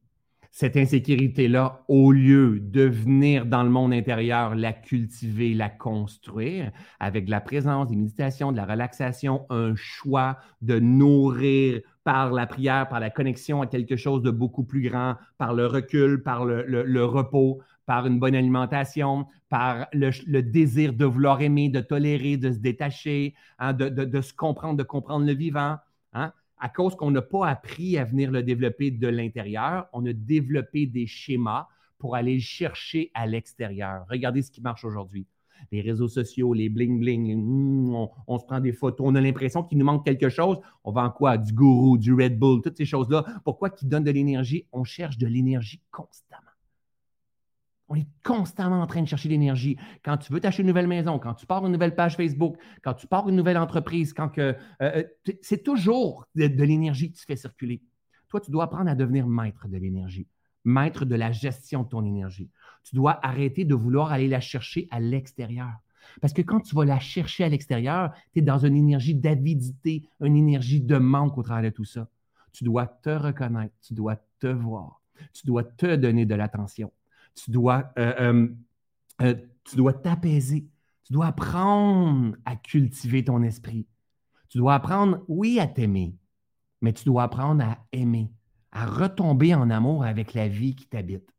cette 0.52 0.76
insécurité-là, 0.76 1.84
au 1.88 2.12
lieu 2.12 2.60
de 2.60 2.82
venir 2.82 3.46
dans 3.46 3.64
le 3.64 3.70
monde 3.70 3.94
intérieur, 3.94 4.56
la 4.56 4.74
cultiver, 4.74 5.54
la 5.54 5.70
construire, 5.70 6.72
avec 7.00 7.26
de 7.26 7.32
la 7.32 7.40
présence, 7.40 7.88
des 7.88 7.96
méditations, 7.96 8.52
de 8.52 8.58
la 8.58 8.66
relaxation, 8.66 9.46
un 9.50 9.76
choix 9.76 10.38
de 10.62 10.80
nourrir 10.80 11.82
par 12.04 12.32
la 12.32 12.48
prière, 12.48 12.90
par 12.90 13.00
la 13.00 13.10
connexion 13.10 13.62
à 13.62 13.68
quelque 13.68 13.96
chose 13.96 14.24
de 14.24 14.32
beaucoup 14.32 14.64
plus 14.64 14.90
grand, 14.90 15.16
par 15.38 15.54
le 15.54 15.68
recul, 15.68 16.24
par 16.24 16.46
le, 16.46 17.06
repos, 17.06 17.62
par 17.86 18.08
une 18.08 18.20
bonne 18.20 18.36
alimentation, 18.36 19.28
par 19.50 19.88
le, 19.94 20.42
désir 20.42 20.94
de 20.94 21.06
vouloir 21.06 21.42
aimer, 21.42 21.70
de 21.70 21.82
tolérer, 21.82 22.38
de 22.38 22.52
se 22.52 22.58
détacher, 22.58 23.36
hein, 23.60 23.74
de, 23.74 24.22
se 24.22 24.34
comprendre, 24.34 24.78
de 24.78 24.84
comprendre 24.84 25.26
le 25.26 25.34
vivant. 25.34 25.78
Hein 26.14 26.34
à 26.60 26.70
cause 26.70 26.96
qu'on 26.96 27.12
n'a 27.12 27.22
pas 27.22 27.48
appris 27.48 27.98
à 27.98 28.04
venir 28.04 28.32
le 28.32 28.44
développer 28.44 28.92
de 28.92 29.08
l'intérieur, 29.08 29.88
on 29.94 30.06
a 30.06 30.14
développé 30.14 30.86
des 30.86 31.08
schémas 31.08 31.68
pour 31.98 32.16
aller 32.16 32.36
le 32.36 32.42
chercher 32.42 33.12
à 33.14 33.28
l'extérieur. 33.28 34.06
Regardez 34.10 34.42
ce 34.42 34.52
qui 34.52 34.62
marche 34.62 34.86
aujourd'hui. 34.86 35.28
Les 35.72 35.82
réseaux 35.82 36.08
sociaux, 36.08 36.54
les 36.54 36.70
bling-bling, 36.70 37.36
hmm, 37.36 38.08
on, 38.28 38.40
se 38.40 38.46
prend 38.46 38.60
des 38.62 38.72
photos, 38.72 39.08
on 39.10 39.16
a 39.16 39.22
l'impression 39.22 39.64
qu'il 39.64 39.78
nous 39.78 39.86
manque 39.86 40.06
quelque 40.06 40.30
chose. 40.30 40.58
On 40.86 40.92
vend 40.92 41.10
quoi? 41.10 41.38
Du 41.38 41.54
gourou, 41.54 41.98
du 41.98 42.14
Red 42.14 42.40
Bull, 42.40 42.62
toutes 42.62 42.78
ces 42.78 42.86
choses-là. 42.86 43.26
Pourquoi 43.44 43.70
qui 43.70 43.86
donnent 43.86 44.06
de 44.06 44.12
l'énergie? 44.12 44.68
On 44.72 44.86
cherche 44.86 45.18
de 45.18 45.28
l'énergie 45.28 45.82
constamment. 45.92 46.49
On 47.90 47.96
est 47.96 48.08
constamment 48.24 48.82
en 48.82 48.88
train 48.88 49.02
de 49.02 49.08
chercher 49.08 49.30
l'énergie. 49.30 49.76
Quand 50.06 50.18
tu 50.18 50.32
veux 50.32 50.40
t'acheter 50.40 50.62
une 50.62 50.68
nouvelle 50.68 50.88
maison, 50.88 51.18
quand 51.18 51.34
tu 51.34 51.48
pars 51.48 51.66
une 51.66 51.72
nouvelle 51.72 51.96
page 51.96 52.16
Facebook, 52.16 52.56
quand 52.84 52.94
tu 52.94 53.08
pars 53.08 53.28
une 53.28 53.36
nouvelle 53.36 53.58
entreprise, 53.58 54.14
quand 54.14 54.38
euh, 54.38 54.54
euh, 54.84 55.04
c'est 55.42 55.64
toujours 55.64 56.26
de, 56.36 56.46
l'énergie 56.46 57.12
que 57.12 57.18
tu 57.18 57.26
fais 57.26 57.36
circuler. 57.36 57.82
Toi, 58.28 58.42
tu 58.42 58.52
dois 58.52 58.66
apprendre 58.66 58.92
à 58.92 58.96
devenir 58.96 59.28
maître 59.28 59.68
de 59.68 59.76
l'énergie, 59.76 60.28
maître 60.64 61.04
de 61.04 61.16
la 61.16 61.32
gestion 61.32 61.82
de 61.82 61.90
ton 61.90 62.06
énergie. 62.06 62.52
Tu 62.84 62.96
dois 62.96 63.20
arrêter 63.26 63.66
de 63.66 63.74
vouloir 63.74 64.12
aller 64.12 64.28
la 64.28 64.40
chercher 64.40 64.88
à 64.92 65.00
l'extérieur. 65.00 65.74
Parce 66.22 66.34
que 66.34 66.44
quand 66.44 66.60
tu 66.60 66.76
vas 66.76 66.86
la 66.86 67.00
chercher 67.00 67.44
à 67.44 67.50
l'extérieur, 67.50 68.14
tu 68.34 68.40
es 68.40 68.42
dans 68.44 68.60
une 68.60 68.76
énergie 68.76 69.16
d'avidité, 69.16 70.08
une 70.22 70.36
énergie 70.36 70.82
de 70.82 70.98
manque 70.98 71.40
au 71.40 71.44
travers 71.44 71.72
de 71.72 71.76
tout 71.76 71.86
ça. 71.86 72.08
Tu 72.54 72.64
dois 72.64 72.86
te 72.86 73.10
reconnaître, 73.10 73.74
tu 73.82 73.96
dois 73.96 74.18
te 74.40 74.48
voir, 74.48 75.02
tu 75.34 75.48
dois 75.48 75.64
te 75.64 75.96
donner 75.96 76.28
de 76.28 76.36
l'attention 76.36 76.92
tu 77.36 77.52
dois, 77.52 77.92
euh, 77.98 78.14
euh, 78.20 78.48
euh, 79.22 79.36
tu 79.64 79.76
dois 79.76 79.94
t'apaiser. 79.94 80.68
Tu 81.04 81.14
dois 81.14 81.28
apprendre 81.28 82.36
à 82.46 82.56
cultiver 82.56 83.24
ton 83.24 83.42
esprit. 83.42 83.88
Tu 84.50 84.58
dois 84.58 84.76
apprendre, 84.76 85.24
oui, 85.28 85.60
à 85.60 85.68
t'aimer, 85.68 86.16
mais 86.82 86.94
tu 86.94 87.04
dois 87.06 87.24
apprendre 87.24 87.64
à 87.64 87.78
aimer, 87.92 88.32
à 88.72 88.86
retomber 88.86 89.54
en 89.54 89.70
amour 89.70 90.04
avec 90.04 90.34
la 90.34 90.48
vie 90.48 90.76
qui 90.76 90.88
t'habite, 90.88 91.30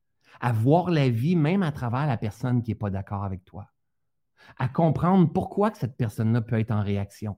à 0.41 0.53
voir 0.53 0.91
la 0.91 1.09
vie 1.09 1.37
même 1.37 1.63
à 1.63 1.73
travers 1.73 2.07
la 2.07 2.17
personne 2.17 2.63
qui 2.63 2.71
n'est 2.71 2.77
pas 2.77 2.91
d'accord 2.91 3.25
avec 3.25 3.45
toi, 3.45 3.69
à 4.59 4.69
comprendre 4.69 5.33
pourquoi 5.33 5.73
cette 5.75 5.97
personne-là 5.97 6.41
peut 6.41 6.59
être 6.59 6.71
en 6.71 6.83
réaction, 6.83 7.37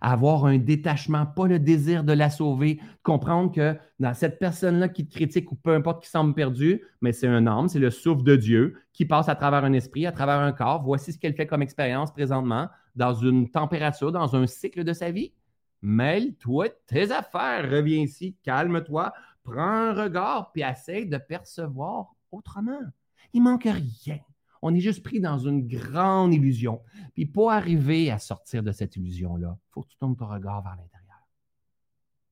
avoir 0.00 0.46
un 0.46 0.58
détachement, 0.58 1.26
pas 1.26 1.46
le 1.46 1.58
désir 1.58 2.04
de 2.04 2.12
la 2.12 2.30
sauver, 2.30 2.80
comprendre 3.02 3.52
que 3.52 3.76
dans 3.98 4.14
cette 4.14 4.38
personne-là 4.38 4.88
qui 4.88 5.06
te 5.06 5.14
critique 5.14 5.50
ou 5.52 5.56
peu 5.56 5.74
importe 5.74 6.02
qui 6.02 6.10
semble 6.10 6.34
perdu, 6.34 6.82
mais 7.00 7.12
c'est 7.12 7.26
un 7.26 7.46
âme, 7.46 7.68
c'est 7.68 7.78
le 7.78 7.90
souffle 7.90 8.22
de 8.22 8.36
Dieu 8.36 8.76
qui 8.92 9.04
passe 9.04 9.28
à 9.28 9.34
travers 9.34 9.64
un 9.64 9.72
esprit, 9.72 10.06
à 10.06 10.12
travers 10.12 10.40
un 10.40 10.52
corps. 10.52 10.82
Voici 10.82 11.12
ce 11.12 11.18
qu'elle 11.18 11.34
fait 11.34 11.46
comme 11.46 11.62
expérience 11.62 12.12
présentement 12.12 12.68
dans 12.96 13.14
une 13.14 13.48
température, 13.50 14.12
dans 14.12 14.34
un 14.36 14.46
cycle 14.46 14.84
de 14.84 14.92
sa 14.92 15.10
vie. 15.10 15.32
Mêle-toi 15.82 16.68
tes 16.86 17.12
affaires, 17.12 17.70
reviens 17.70 18.02
ici, 18.02 18.36
calme-toi, 18.42 19.12
prends 19.44 19.60
un 19.60 19.92
regard, 19.92 20.50
puis 20.52 20.62
essaye 20.62 21.06
de 21.06 21.18
percevoir 21.18 22.14
autrement. 22.32 22.80
Il 23.32 23.42
manque 23.42 23.64
rien. 23.64 24.18
On 24.62 24.74
est 24.74 24.80
juste 24.80 25.02
pris 25.02 25.20
dans 25.20 25.38
une 25.38 25.66
grande 25.66 26.34
illusion. 26.34 26.82
Puis 27.14 27.26
pour 27.26 27.50
arriver 27.50 28.10
à 28.10 28.18
sortir 28.18 28.62
de 28.62 28.72
cette 28.72 28.96
illusion-là, 28.96 29.56
il 29.58 29.72
faut 29.72 29.82
que 29.82 29.88
tu 29.88 29.96
tournes 29.96 30.16
ton 30.16 30.26
regard 30.26 30.62
vers 30.62 30.76
l'intérieur. 30.76 31.26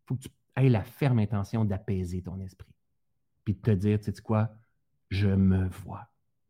Il 0.02 0.06
faut 0.06 0.14
que 0.16 0.22
tu 0.22 0.28
aies 0.56 0.68
la 0.68 0.82
ferme 0.82 1.18
intention 1.18 1.64
d'apaiser 1.64 2.22
ton 2.22 2.38
esprit. 2.40 2.72
Puis 3.44 3.54
de 3.54 3.60
te 3.60 3.70
dire, 3.70 3.98
tu 4.00 4.12
sais 4.12 4.22
quoi, 4.22 4.50
je 5.10 5.28
me 5.28 5.68
vois. 5.68 6.08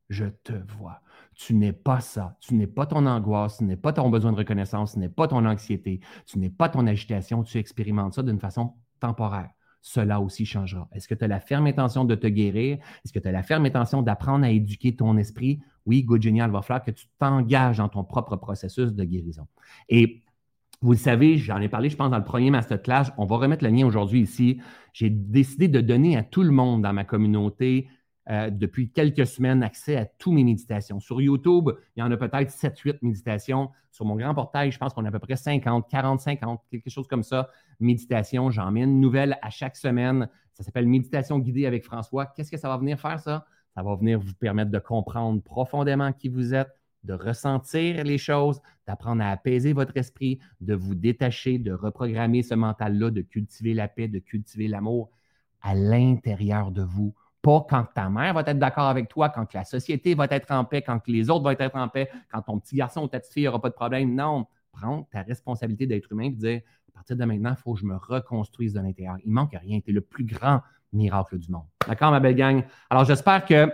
Je 0.08 0.26
te 0.26 0.52
vois. 0.78 1.02
Tu 1.34 1.54
n'es 1.54 1.72
pas 1.72 2.00
ça. 2.00 2.36
Tu 2.40 2.54
n'es 2.54 2.68
pas 2.68 2.86
ton 2.86 3.04
angoisse, 3.06 3.58
tu 3.58 3.64
n'es 3.64 3.76
pas 3.76 3.92
ton 3.92 4.08
besoin 4.08 4.32
de 4.32 4.36
reconnaissance, 4.36 4.92
ce 4.92 4.98
n'est 4.98 5.08
pas 5.08 5.26
ton 5.26 5.44
anxiété, 5.44 6.00
tu 6.26 6.38
n'es 6.38 6.50
pas 6.50 6.68
ton 6.68 6.86
agitation. 6.86 7.42
Tu 7.42 7.58
expérimentes 7.58 8.14
ça 8.14 8.22
d'une 8.22 8.40
façon 8.40 8.74
temporaire 9.00 9.50
cela 9.86 10.20
aussi 10.20 10.44
changera. 10.44 10.88
Est-ce 10.90 11.06
que 11.06 11.14
tu 11.14 11.24
as 11.24 11.28
la 11.28 11.38
ferme 11.38 11.68
intention 11.68 12.04
de 12.04 12.16
te 12.16 12.26
guérir? 12.26 12.78
Est-ce 13.04 13.12
que 13.12 13.20
tu 13.20 13.28
as 13.28 13.32
la 13.32 13.44
ferme 13.44 13.66
intention 13.66 14.02
d'apprendre 14.02 14.44
à 14.44 14.50
éduquer 14.50 14.96
ton 14.96 15.16
esprit? 15.16 15.60
Oui, 15.86 16.02
good, 16.02 16.20
génial, 16.20 16.50
va 16.50 16.60
falloir 16.60 16.84
que 16.84 16.90
tu 16.90 17.06
t'engages 17.20 17.76
dans 17.76 17.88
ton 17.88 18.02
propre 18.02 18.34
processus 18.34 18.92
de 18.92 19.04
guérison. 19.04 19.46
Et 19.88 20.24
vous 20.82 20.90
le 20.90 20.98
savez, 20.98 21.38
j'en 21.38 21.60
ai 21.60 21.68
parlé, 21.68 21.88
je 21.88 21.96
pense, 21.96 22.10
dans 22.10 22.18
le 22.18 22.24
premier 22.24 22.50
masterclass. 22.50 23.12
On 23.16 23.26
va 23.26 23.36
remettre 23.36 23.62
le 23.62 23.70
lien 23.70 23.86
aujourd'hui 23.86 24.22
ici. 24.22 24.60
J'ai 24.92 25.08
décidé 25.08 25.68
de 25.68 25.80
donner 25.80 26.16
à 26.16 26.24
tout 26.24 26.42
le 26.42 26.50
monde 26.50 26.82
dans 26.82 26.92
ma 26.92 27.04
communauté 27.04 27.88
euh, 28.28 28.50
depuis 28.50 28.90
quelques 28.90 29.24
semaines 29.24 29.62
accès 29.62 29.96
à 29.96 30.04
toutes 30.04 30.32
mes 30.32 30.42
méditations. 30.42 30.98
Sur 30.98 31.20
YouTube, 31.20 31.70
il 31.94 32.00
y 32.00 32.02
en 32.02 32.10
a 32.10 32.16
peut-être 32.16 32.50
7-8 32.50 32.98
méditations. 33.02 33.70
Sur 33.92 34.04
mon 34.04 34.16
grand 34.16 34.34
portail, 34.34 34.72
je 34.72 34.78
pense 34.78 34.92
qu'on 34.92 35.04
a 35.04 35.08
à 35.08 35.12
peu 35.12 35.20
près 35.20 35.36
50, 35.36 35.88
40, 35.88 36.20
50, 36.20 36.60
quelque 36.68 36.90
chose 36.90 37.06
comme 37.06 37.22
ça, 37.22 37.48
méditations. 37.78 38.50
J'en 38.50 38.72
mets 38.72 38.82
une 38.82 39.00
nouvelle 39.00 39.38
à 39.42 39.50
chaque 39.50 39.76
semaine. 39.76 40.28
Ça 40.54 40.64
s'appelle 40.64 40.88
Méditation 40.88 41.38
guidée 41.38 41.66
avec 41.66 41.84
François. 41.84 42.26
Qu'est-ce 42.26 42.50
que 42.50 42.56
ça 42.56 42.68
va 42.68 42.76
venir 42.78 42.98
faire, 42.98 43.20
ça? 43.20 43.46
Ça 43.76 43.84
va 43.84 43.94
venir 43.94 44.18
vous 44.18 44.34
permettre 44.34 44.72
de 44.72 44.78
comprendre 44.80 45.40
profondément 45.40 46.12
qui 46.12 46.28
vous 46.28 46.52
êtes, 46.52 46.74
de 47.04 47.12
ressentir 47.14 48.02
les 48.02 48.18
choses, 48.18 48.60
d'apprendre 48.88 49.22
à 49.22 49.30
apaiser 49.30 49.72
votre 49.72 49.96
esprit, 49.96 50.40
de 50.60 50.74
vous 50.74 50.96
détacher, 50.96 51.58
de 51.58 51.72
reprogrammer 51.72 52.42
ce 52.42 52.54
mental-là, 52.54 53.12
de 53.12 53.20
cultiver 53.20 53.72
la 53.72 53.86
paix, 53.86 54.08
de 54.08 54.18
cultiver 54.18 54.66
l'amour 54.66 55.10
à 55.62 55.76
l'intérieur 55.76 56.72
de 56.72 56.82
vous 56.82 57.14
pas 57.46 57.64
quand 57.70 57.84
ta 57.94 58.10
mère 58.10 58.34
va 58.34 58.40
être 58.40 58.58
d'accord 58.58 58.88
avec 58.88 59.08
toi, 59.08 59.28
quand 59.28 59.54
la 59.54 59.64
société 59.64 60.16
va 60.16 60.26
être 60.30 60.50
en 60.50 60.64
paix, 60.64 60.82
quand 60.82 61.00
les 61.06 61.30
autres 61.30 61.44
vont 61.44 61.50
être 61.50 61.76
en 61.76 61.88
paix, 61.88 62.10
quand 62.32 62.42
ton 62.42 62.58
petit 62.58 62.74
garçon 62.74 63.02
ou 63.04 63.06
ta 63.06 63.20
petite 63.20 63.32
fille 63.32 63.44
n'aura 63.44 63.60
pas 63.60 63.68
de 63.68 63.74
problème. 63.74 64.16
Non, 64.16 64.46
prends 64.72 65.04
ta 65.12 65.22
responsabilité 65.22 65.86
d'être 65.86 66.10
humain 66.10 66.24
et 66.24 66.30
dire 66.30 66.60
à 66.88 66.92
partir 66.92 67.16
de 67.16 67.24
maintenant, 67.24 67.50
il 67.50 67.56
faut 67.56 67.74
que 67.74 67.80
je 67.80 67.84
me 67.84 67.96
reconstruise 67.96 68.72
de 68.72 68.80
l'intérieur. 68.80 69.16
Il 69.24 69.30
manque 69.30 69.54
rien. 69.54 69.78
Tu 69.80 69.90
es 69.90 69.92
le 69.92 70.00
plus 70.00 70.24
grand 70.24 70.60
miracle 70.92 71.38
du 71.38 71.52
monde. 71.52 71.66
D'accord, 71.86 72.10
ma 72.10 72.18
belle 72.18 72.34
gang? 72.34 72.64
Alors, 72.90 73.04
j'espère 73.04 73.44
que 73.44 73.70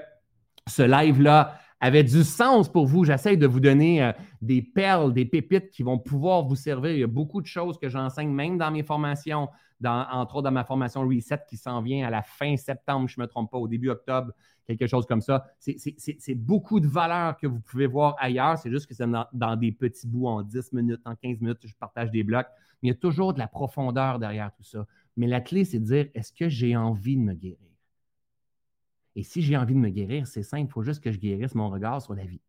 ce 0.67 0.83
live-là 0.83 1.59
avait 1.83 2.05
du 2.05 2.25
sens 2.25 2.71
pour 2.71 2.87
vous. 2.87 3.05
J'essaie 3.05 3.37
de 3.37 3.47
vous 3.47 3.61
donner 3.61 4.03
euh, 4.03 4.13
des 4.41 4.63
perles, 4.63 5.13
des 5.13 5.27
pépites 5.27 5.69
qui 5.71 5.83
vont 5.83 5.99
pouvoir 5.99 6.45
vous 6.45 6.57
servir. 6.57 6.93
Il 6.93 7.01
y 7.01 7.05
a 7.05 7.09
beaucoup 7.09 7.43
de 7.43 7.47
choses 7.47 7.79
que 7.79 7.89
j'enseigne 7.89 8.31
même 8.31 8.57
dans 8.57 8.71
mes 8.71 8.83
formations 8.83 9.49
entre 9.89 10.37
autres 10.37 10.45
dans 10.45 10.53
ma 10.53 10.65
formation 10.65 11.03
Reset 11.03 11.41
qui 11.49 11.57
s'en 11.57 11.83
vient 11.83 12.07
à 12.07 12.11
la 12.11 12.23
fin 12.23 12.57
septembre, 12.57 13.09
je 13.09 13.19
ne 13.19 13.25
me 13.25 13.29
trompe 13.29 13.51
pas, 13.51 13.59
au 13.59 13.69
début 13.69 13.91
octobre, 13.91 14.33
quelque 14.67 14.87
chose 14.87 15.07
comme 15.07 15.21
ça. 15.21 15.45
C'est 15.59 16.35
beaucoup 16.35 16.81
de 16.81 16.87
valeurs 16.87 17.37
que 17.37 17.47
vous 17.47 17.61
pouvez 17.61 17.87
voir 17.87 18.17
ailleurs. 18.19 18.59
C'est 18.59 18.71
juste 18.71 18.87
que 18.87 18.95
c'est 18.95 19.09
dans, 19.33 19.57
des 19.57 19.73
petits 19.73 20.07
bouts 20.07 20.29
en 20.29 20.43
10 20.43 20.73
minutes, 20.73 21.03
en 21.05 21.17
15 21.17 21.41
minutes, 21.41 21.59
je 21.65 21.75
partage 21.75 22.11
des 22.11 22.23
blocs. 22.23 22.47
Mais 22.83 22.91
il 22.91 22.93
y 22.93 22.95
a 22.95 22.99
toujours 22.99 23.35
de 23.35 23.39
la 23.39 23.49
profondeur 23.49 24.19
derrière 24.19 24.53
tout 24.57 24.65
ça. 24.65 24.87
Mais 25.17 25.27
la 25.27 25.41
clé, 25.41 25.65
c'est 25.65 25.79
de 25.79 25.85
dire 25.85 26.07
est-ce 26.15 26.33
que 26.33 26.49
j'ai 26.49 26.77
envie 26.77 27.17
de 27.17 27.23
me 27.23 27.35
guérir? 27.35 27.72
Et 29.17 29.23
si 29.23 29.43
j'ai 29.43 29.57
envie 29.57 29.75
de 29.75 29.79
me 29.79 29.91
guérir, 29.91 30.27
c'est 30.27 30.43
simple, 30.43 30.69
il 30.71 30.73
faut 30.73 30.83
juste 30.83 31.03
que 31.03 31.13
je 31.13 31.19
guérisse 31.19 31.55
mon 31.55 31.69
regard 31.69 32.01
sur 32.01 32.15
la 32.15 32.25
vie, 32.25 32.41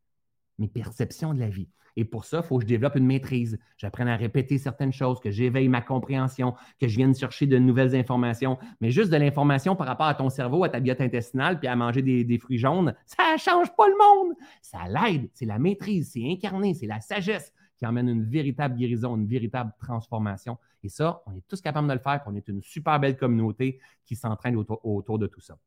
mes 0.59 0.67
perceptions 0.67 1.33
de 1.33 1.39
la 1.39 1.49
vie. 1.49 1.67
Et 1.95 2.05
pour 2.05 2.25
ça, 2.25 2.37
il 2.37 2.43
faut 2.43 2.57
que 2.57 2.63
je 2.63 2.67
développe 2.67 2.95
une 2.95 3.05
maîtrise. 3.05 3.59
J'apprenne 3.77 4.07
à 4.07 4.15
répéter 4.15 4.57
certaines 4.57 4.93
choses, 4.93 5.19
que 5.19 5.29
j'éveille 5.29 5.67
ma 5.67 5.81
compréhension, 5.81 6.55
que 6.79 6.87
je 6.87 6.95
vienne 6.95 7.15
chercher 7.15 7.45
de 7.45 7.57
nouvelles 7.57 7.95
informations. 7.95 8.57
Mais 8.81 8.91
juste 8.91 9.11
de 9.11 9.17
l'information 9.17 9.75
par 9.75 9.87
rapport 9.87 10.07
à 10.07 10.15
ton 10.15 10.29
cerveau, 10.29 10.63
à 10.63 10.69
ta 10.69 10.79
biote 10.79 11.01
intestinale, 11.01 11.59
puis 11.59 11.67
à 11.67 11.75
manger 11.75 12.01
des, 12.01 12.37
fruits 12.39 12.57
jaunes, 12.57 12.95
ça 13.05 13.33
ne 13.33 13.37
change 13.37 13.75
pas 13.75 13.87
le 13.87 13.95
monde. 13.97 14.35
Ça 14.61 14.79
l'aide. 14.87 15.29
C'est 15.33 15.45
la 15.45 15.59
maîtrise, 15.59 16.11
c'est 16.13 16.23
incarné, 16.25 16.73
c'est 16.73 16.87
la 16.87 16.99
sagesse 16.99 17.53
qui 17.77 17.85
emmène 17.85 18.09
une 18.09 18.23
véritable 18.23 18.75
guérison, 18.75 19.15
une 19.15 19.27
véritable 19.27 19.71
transformation. 19.79 20.57
Et 20.83 20.89
ça, 20.89 21.21
on 21.25 21.35
est 21.35 21.43
tous 21.47 21.61
capables 21.61 21.87
de 21.87 21.93
le 21.93 21.99
faire, 21.99 22.21
on 22.25 22.35
est 22.35 22.47
une 22.47 22.61
super 22.61 22.99
belle 22.99 23.17
communauté 23.17 23.79
qui 24.05 24.15
s'entraîne 24.15 24.55
autour 24.55 25.19
de 25.19 25.27
tout 25.27 25.41
ça. 25.41 25.57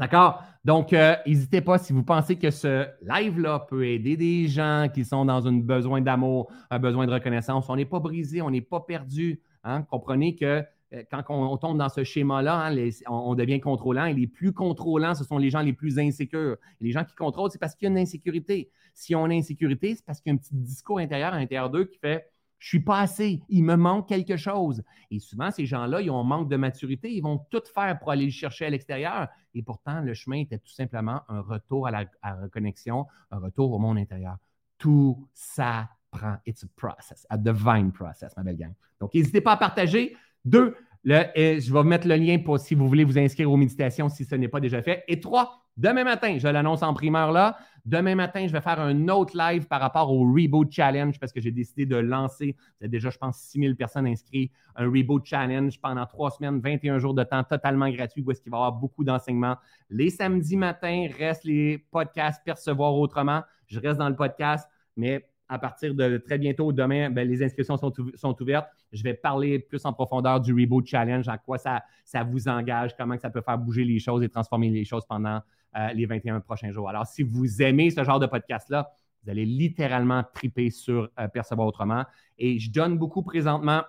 D'accord? 0.00 0.42
Donc, 0.64 0.94
euh, 0.94 1.14
n'hésitez 1.26 1.60
pas 1.60 1.76
si 1.76 1.92
vous 1.92 2.02
pensez 2.02 2.36
que 2.36 2.50
ce 2.50 2.86
live-là 3.02 3.66
peut 3.68 3.86
aider 3.86 4.16
des 4.16 4.48
gens 4.48 4.88
qui 4.92 5.04
sont 5.04 5.26
dans 5.26 5.46
un 5.46 5.58
besoin 5.58 6.00
d'amour, 6.00 6.50
un 6.70 6.78
besoin 6.78 7.06
de 7.06 7.12
reconnaissance. 7.12 7.68
On 7.68 7.76
n'est 7.76 7.84
pas 7.84 8.00
brisé, 8.00 8.40
on 8.40 8.50
n'est 8.50 8.62
pas 8.62 8.80
perdu. 8.80 9.42
Hein? 9.62 9.82
Comprenez 9.82 10.36
que 10.36 10.64
euh, 10.94 11.02
quand 11.10 11.22
on, 11.28 11.54
tombe 11.58 11.76
dans 11.76 11.90
ce 11.90 12.02
schéma-là, 12.02 12.68
hein, 12.68 12.90
on, 13.10 13.34
devient 13.34 13.60
contrôlant 13.60 14.06
et 14.06 14.14
les 14.14 14.26
plus 14.26 14.54
contrôlants, 14.54 15.14
ce 15.14 15.22
sont 15.22 15.36
les 15.36 15.50
gens 15.50 15.60
les 15.60 15.74
plus 15.74 15.98
insécures. 15.98 16.56
les 16.80 16.92
gens 16.92 17.04
qui 17.04 17.14
contrôlent, 17.14 17.50
c'est 17.50 17.58
parce 17.58 17.74
qu'il 17.74 17.84
y 17.84 17.88
a 17.88 17.92
une 17.92 17.98
insécurité. 17.98 18.70
Si 18.94 19.14
on 19.14 19.24
a 19.24 19.26
une 19.26 19.40
insécurité, 19.40 19.96
c'est 19.96 20.04
parce 20.06 20.22
qu'il 20.22 20.30
y 20.30 20.32
a 20.32 20.36
un 20.36 20.38
petit 20.38 20.54
discours 20.54 20.98
intérieur 20.98 21.34
à 21.34 21.38
l'intérieur 21.38 21.68
d'eux 21.68 21.84
qui 21.84 21.98
fait 21.98 22.29
je 22.60 22.68
suis 22.68 22.80
pas 22.80 23.00
assez, 23.00 23.42
il 23.48 23.64
me 23.64 23.74
manque 23.74 24.06
quelque 24.06 24.36
chose. 24.36 24.84
Et 25.10 25.18
souvent, 25.18 25.50
ces 25.50 25.64
gens-là, 25.64 26.02
ils 26.02 26.10
ont 26.10 26.20
un 26.20 26.24
manque 26.24 26.48
de 26.50 26.56
maturité, 26.56 27.10
ils 27.10 27.22
vont 27.22 27.38
tout 27.50 27.62
faire 27.74 27.98
pour 27.98 28.10
aller 28.10 28.26
le 28.26 28.30
chercher 28.30 28.66
à 28.66 28.70
l'extérieur. 28.70 29.28
Et 29.54 29.62
pourtant, 29.62 30.00
le 30.00 30.12
chemin 30.12 30.40
était 30.40 30.58
tout 30.58 30.70
simplement 30.70 31.22
un 31.28 31.40
retour 31.40 31.86
à 31.86 31.90
la, 31.90 32.06
reconnexion, 32.42 33.06
un 33.30 33.38
retour 33.38 33.72
au 33.72 33.78
monde 33.78 33.96
intérieur. 33.96 34.36
Tout 34.76 35.26
ça 35.32 35.88
prend, 36.10 36.36
it's 36.46 36.62
a 36.62 36.66
process, 36.76 37.26
a 37.30 37.38
divine 37.38 37.92
process, 37.92 38.36
ma 38.36 38.42
belle 38.42 38.58
gang. 38.58 38.74
Donc, 39.00 39.14
n'hésitez 39.14 39.40
pas 39.40 39.52
à 39.52 39.56
partager. 39.56 40.14
Deux, 40.44 40.76
je 41.04 41.72
vais 41.72 41.82
mettre 41.82 42.06
le 42.06 42.16
lien 42.16 42.38
pour 42.38 42.58
si 42.58 42.74
vous 42.74 42.88
voulez 42.88 43.04
vous 43.04 43.18
inscrire 43.18 43.50
aux 43.50 43.56
méditations 43.56 44.08
si 44.08 44.24
ce 44.24 44.34
n'est 44.34 44.48
pas 44.48 44.60
déjà 44.60 44.82
fait. 44.82 45.04
Et 45.08 45.20
trois, 45.20 45.62
demain 45.76 46.04
matin, 46.04 46.36
je 46.38 46.48
l'annonce 46.48 46.82
en 46.82 46.94
primeur 46.94 47.32
là, 47.32 47.56
Demain 47.86 48.14
matin, 48.14 48.46
je 48.46 48.52
vais 48.52 48.60
faire 48.60 48.80
un 48.80 49.08
autre 49.08 49.36
live 49.36 49.66
par 49.66 49.80
rapport 49.80 50.12
au 50.12 50.20
Reboot 50.20 50.70
Challenge 50.70 51.18
parce 51.18 51.32
que 51.32 51.40
j'ai 51.40 51.50
décidé 51.50 51.86
de 51.86 51.96
lancer, 51.96 52.56
il 52.80 52.82
y 52.82 52.84
a 52.84 52.88
déjà, 52.88 53.10
je 53.10 53.18
pense, 53.18 53.38
6000 53.38 53.76
personnes 53.76 54.06
inscrites, 54.06 54.52
un 54.76 54.86
Reboot 54.86 55.24
Challenge 55.24 55.80
pendant 55.80 56.04
trois 56.06 56.30
semaines, 56.30 56.60
21 56.60 56.98
jours 56.98 57.14
de 57.14 57.22
temps 57.22 57.42
totalement 57.42 57.88
gratuit 57.88 58.22
où 58.22 58.30
est-ce 58.30 58.42
qu'il 58.42 58.50
va 58.50 58.58
y 58.58 58.60
avoir 58.60 58.72
beaucoup 58.72 59.04
d'enseignements. 59.04 59.56
Les 59.88 60.10
samedis 60.10 60.56
matins, 60.56 61.06
restent 61.18 61.44
les 61.44 61.78
podcasts 61.78 62.42
Percevoir 62.44 62.94
autrement. 62.94 63.42
Je 63.66 63.80
reste 63.80 63.98
dans 63.98 64.08
le 64.08 64.16
podcast, 64.16 64.68
mais 64.96 65.26
à 65.48 65.58
partir 65.58 65.94
de 65.94 66.18
très 66.18 66.38
bientôt, 66.38 66.72
demain, 66.72 67.10
ben, 67.10 67.26
les 67.26 67.42
inscriptions 67.42 67.76
sont, 67.76 68.42
ouvertes. 68.42 68.68
Je 68.92 69.02
vais 69.02 69.14
parler 69.14 69.58
plus 69.58 69.84
en 69.84 69.92
profondeur 69.92 70.40
du 70.40 70.52
Reboot 70.52 70.86
Challenge, 70.86 71.26
à 71.28 71.38
quoi 71.38 71.58
ça, 71.58 71.82
ça 72.04 72.24
vous 72.24 72.48
engage, 72.48 72.96
comment 72.96 73.16
ça 73.18 73.30
peut 73.30 73.40
faire 73.40 73.58
bouger 73.58 73.84
les 73.84 73.98
choses 73.98 74.22
et 74.22 74.28
transformer 74.28 74.70
les 74.70 74.84
choses 74.84 75.04
pendant 75.06 75.40
euh, 75.76 75.92
les 75.92 76.06
21 76.06 76.40
prochains 76.40 76.72
jours. 76.72 76.88
Alors, 76.88 77.06
si 77.06 77.22
vous 77.22 77.62
aimez 77.62 77.90
ce 77.90 78.02
genre 78.02 78.18
de 78.18 78.26
podcast-là, 78.26 78.90
vous 79.22 79.30
allez 79.30 79.44
littéralement 79.44 80.24
triper 80.34 80.70
sur 80.70 81.08
euh, 81.18 81.28
Percevoir 81.28 81.68
autrement. 81.68 82.04
Et 82.38 82.58
je 82.58 82.70
donne 82.70 82.98
beaucoup 82.98 83.22
présentement, 83.22 83.82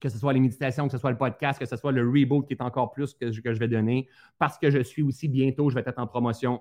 que 0.00 0.08
ce 0.08 0.18
soit 0.18 0.32
les 0.32 0.40
méditations, 0.40 0.86
que 0.86 0.92
ce 0.92 0.98
soit 0.98 1.10
le 1.10 1.18
podcast, 1.18 1.58
que 1.58 1.66
ce 1.66 1.76
soit 1.76 1.92
le 1.92 2.08
reboot 2.08 2.46
qui 2.46 2.54
est 2.54 2.62
encore 2.62 2.90
plus 2.90 3.14
que 3.14 3.40
que 3.40 3.54
je 3.54 3.58
vais 3.58 3.68
donner, 3.68 4.08
parce 4.38 4.58
que 4.58 4.70
je 4.70 4.82
suis 4.82 5.02
aussi 5.02 5.28
bientôt, 5.28 5.70
je 5.70 5.76
vais 5.76 5.84
être 5.86 5.98
en 5.98 6.06
promotion 6.06 6.60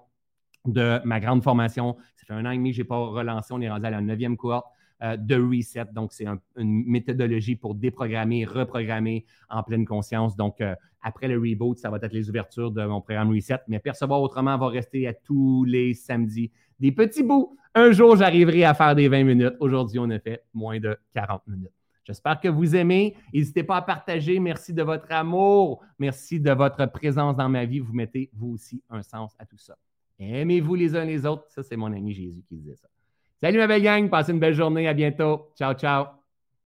de 0.66 1.00
ma 1.06 1.20
grande 1.20 1.44
formation. 1.44 1.98
Ça 2.16 2.26
fait 2.28 2.34
un 2.34 2.46
an 2.46 2.52
et 2.52 2.58
demi 2.58 2.72
que 2.72 2.78
je 2.78 2.82
n'ai 2.82 2.88
pas 2.88 2.98
relancé. 2.98 3.54
On 3.54 3.62
est 3.62 3.70
rendu 3.70 3.86
à 3.86 3.90
la 3.90 4.02
neuvième 4.02 4.38
cohorte. 4.38 4.68
Euh, 5.04 5.18
de 5.18 5.36
reset. 5.36 5.86
Donc, 5.94 6.14
c'est 6.14 6.28
une 6.58 6.86
méthodologie 6.86 7.56
pour 7.56 7.74
déprogrammer, 7.74 8.46
reprogrammer 8.46 9.26
en 9.50 9.64
pleine 9.64 9.84
conscience. 9.84 10.36
Donc, 10.36 10.62
euh, 10.62 10.76
après 11.02 11.28
le 11.28 11.40
reboot, 11.40 11.80
ça 11.80 11.90
va 11.90 11.98
être 11.98 12.14
les 12.14 12.30
ouvertures 12.30 12.70
de 12.70 12.86
mon 12.86 13.02
programme 13.02 13.32
Reset. 13.32 13.62
Mais 13.68 13.80
Percevoir 13.80 14.22
autrement 14.22 14.56
va 14.60 14.68
rester 14.68 15.08
à 15.08 15.14
tous 15.16 15.66
les 15.66 15.96
samedis. 15.96 16.52
Des 16.80 16.92
petits 16.92 17.24
bouts. 17.24 17.58
Un 17.74 17.92
jour, 17.94 18.16
j'arriverai 18.16 18.64
à 18.64 18.76
faire 18.76 18.94
des 18.94 19.08
20 19.08 19.24
minutes. 19.24 19.56
Aujourd'hui, 19.60 19.98
on 19.98 20.10
a 20.12 20.20
fait 20.20 20.44
moins 20.54 20.80
de 20.80 20.96
40 21.14 21.48
minutes. 21.48 21.74
J'espère 22.04 22.40
que 22.40 22.50
vous 22.50 22.76
aimez. 22.76 23.16
N'hésitez 23.34 23.64
pas 23.64 23.78
à 23.78 23.82
partager. 23.82 24.40
Merci 24.40 24.72
de 24.72 24.84
votre 24.84 25.12
amour. 25.12 25.84
Merci 25.98 26.40
de 26.40 26.52
votre 26.52 26.86
présence 26.92 27.36
dans 27.36 27.50
ma 27.50 27.66
vie. 27.66 27.80
Vous 27.80 27.94
mettez, 27.94 28.30
vous 28.34 28.50
aussi, 28.50 28.84
un 28.88 29.02
sens 29.02 29.34
à 29.40 29.48
tout 29.48 29.58
ça. 29.58 29.76
Aimez-vous 30.20 30.76
les 30.76 30.96
uns 30.96 31.06
les 31.06 31.26
autres. 31.26 31.46
Ça, 31.50 31.64
c'est 31.64 31.76
mon 31.76 31.92
ami 31.92 32.14
Jésus 32.14 32.44
qui 32.48 32.58
disait 32.58 32.76
ça. 32.76 32.91
Salut 33.44 33.58
ma 33.60 33.68
belle 33.68 33.82
gang, 33.84 34.10
passez 34.10 34.32
une 34.32 34.40
belle 34.40 34.54
journée, 34.54 34.88
à 34.88 34.94
bientôt. 34.94 35.52
Ciao, 35.58 35.74
ciao. 35.74 36.21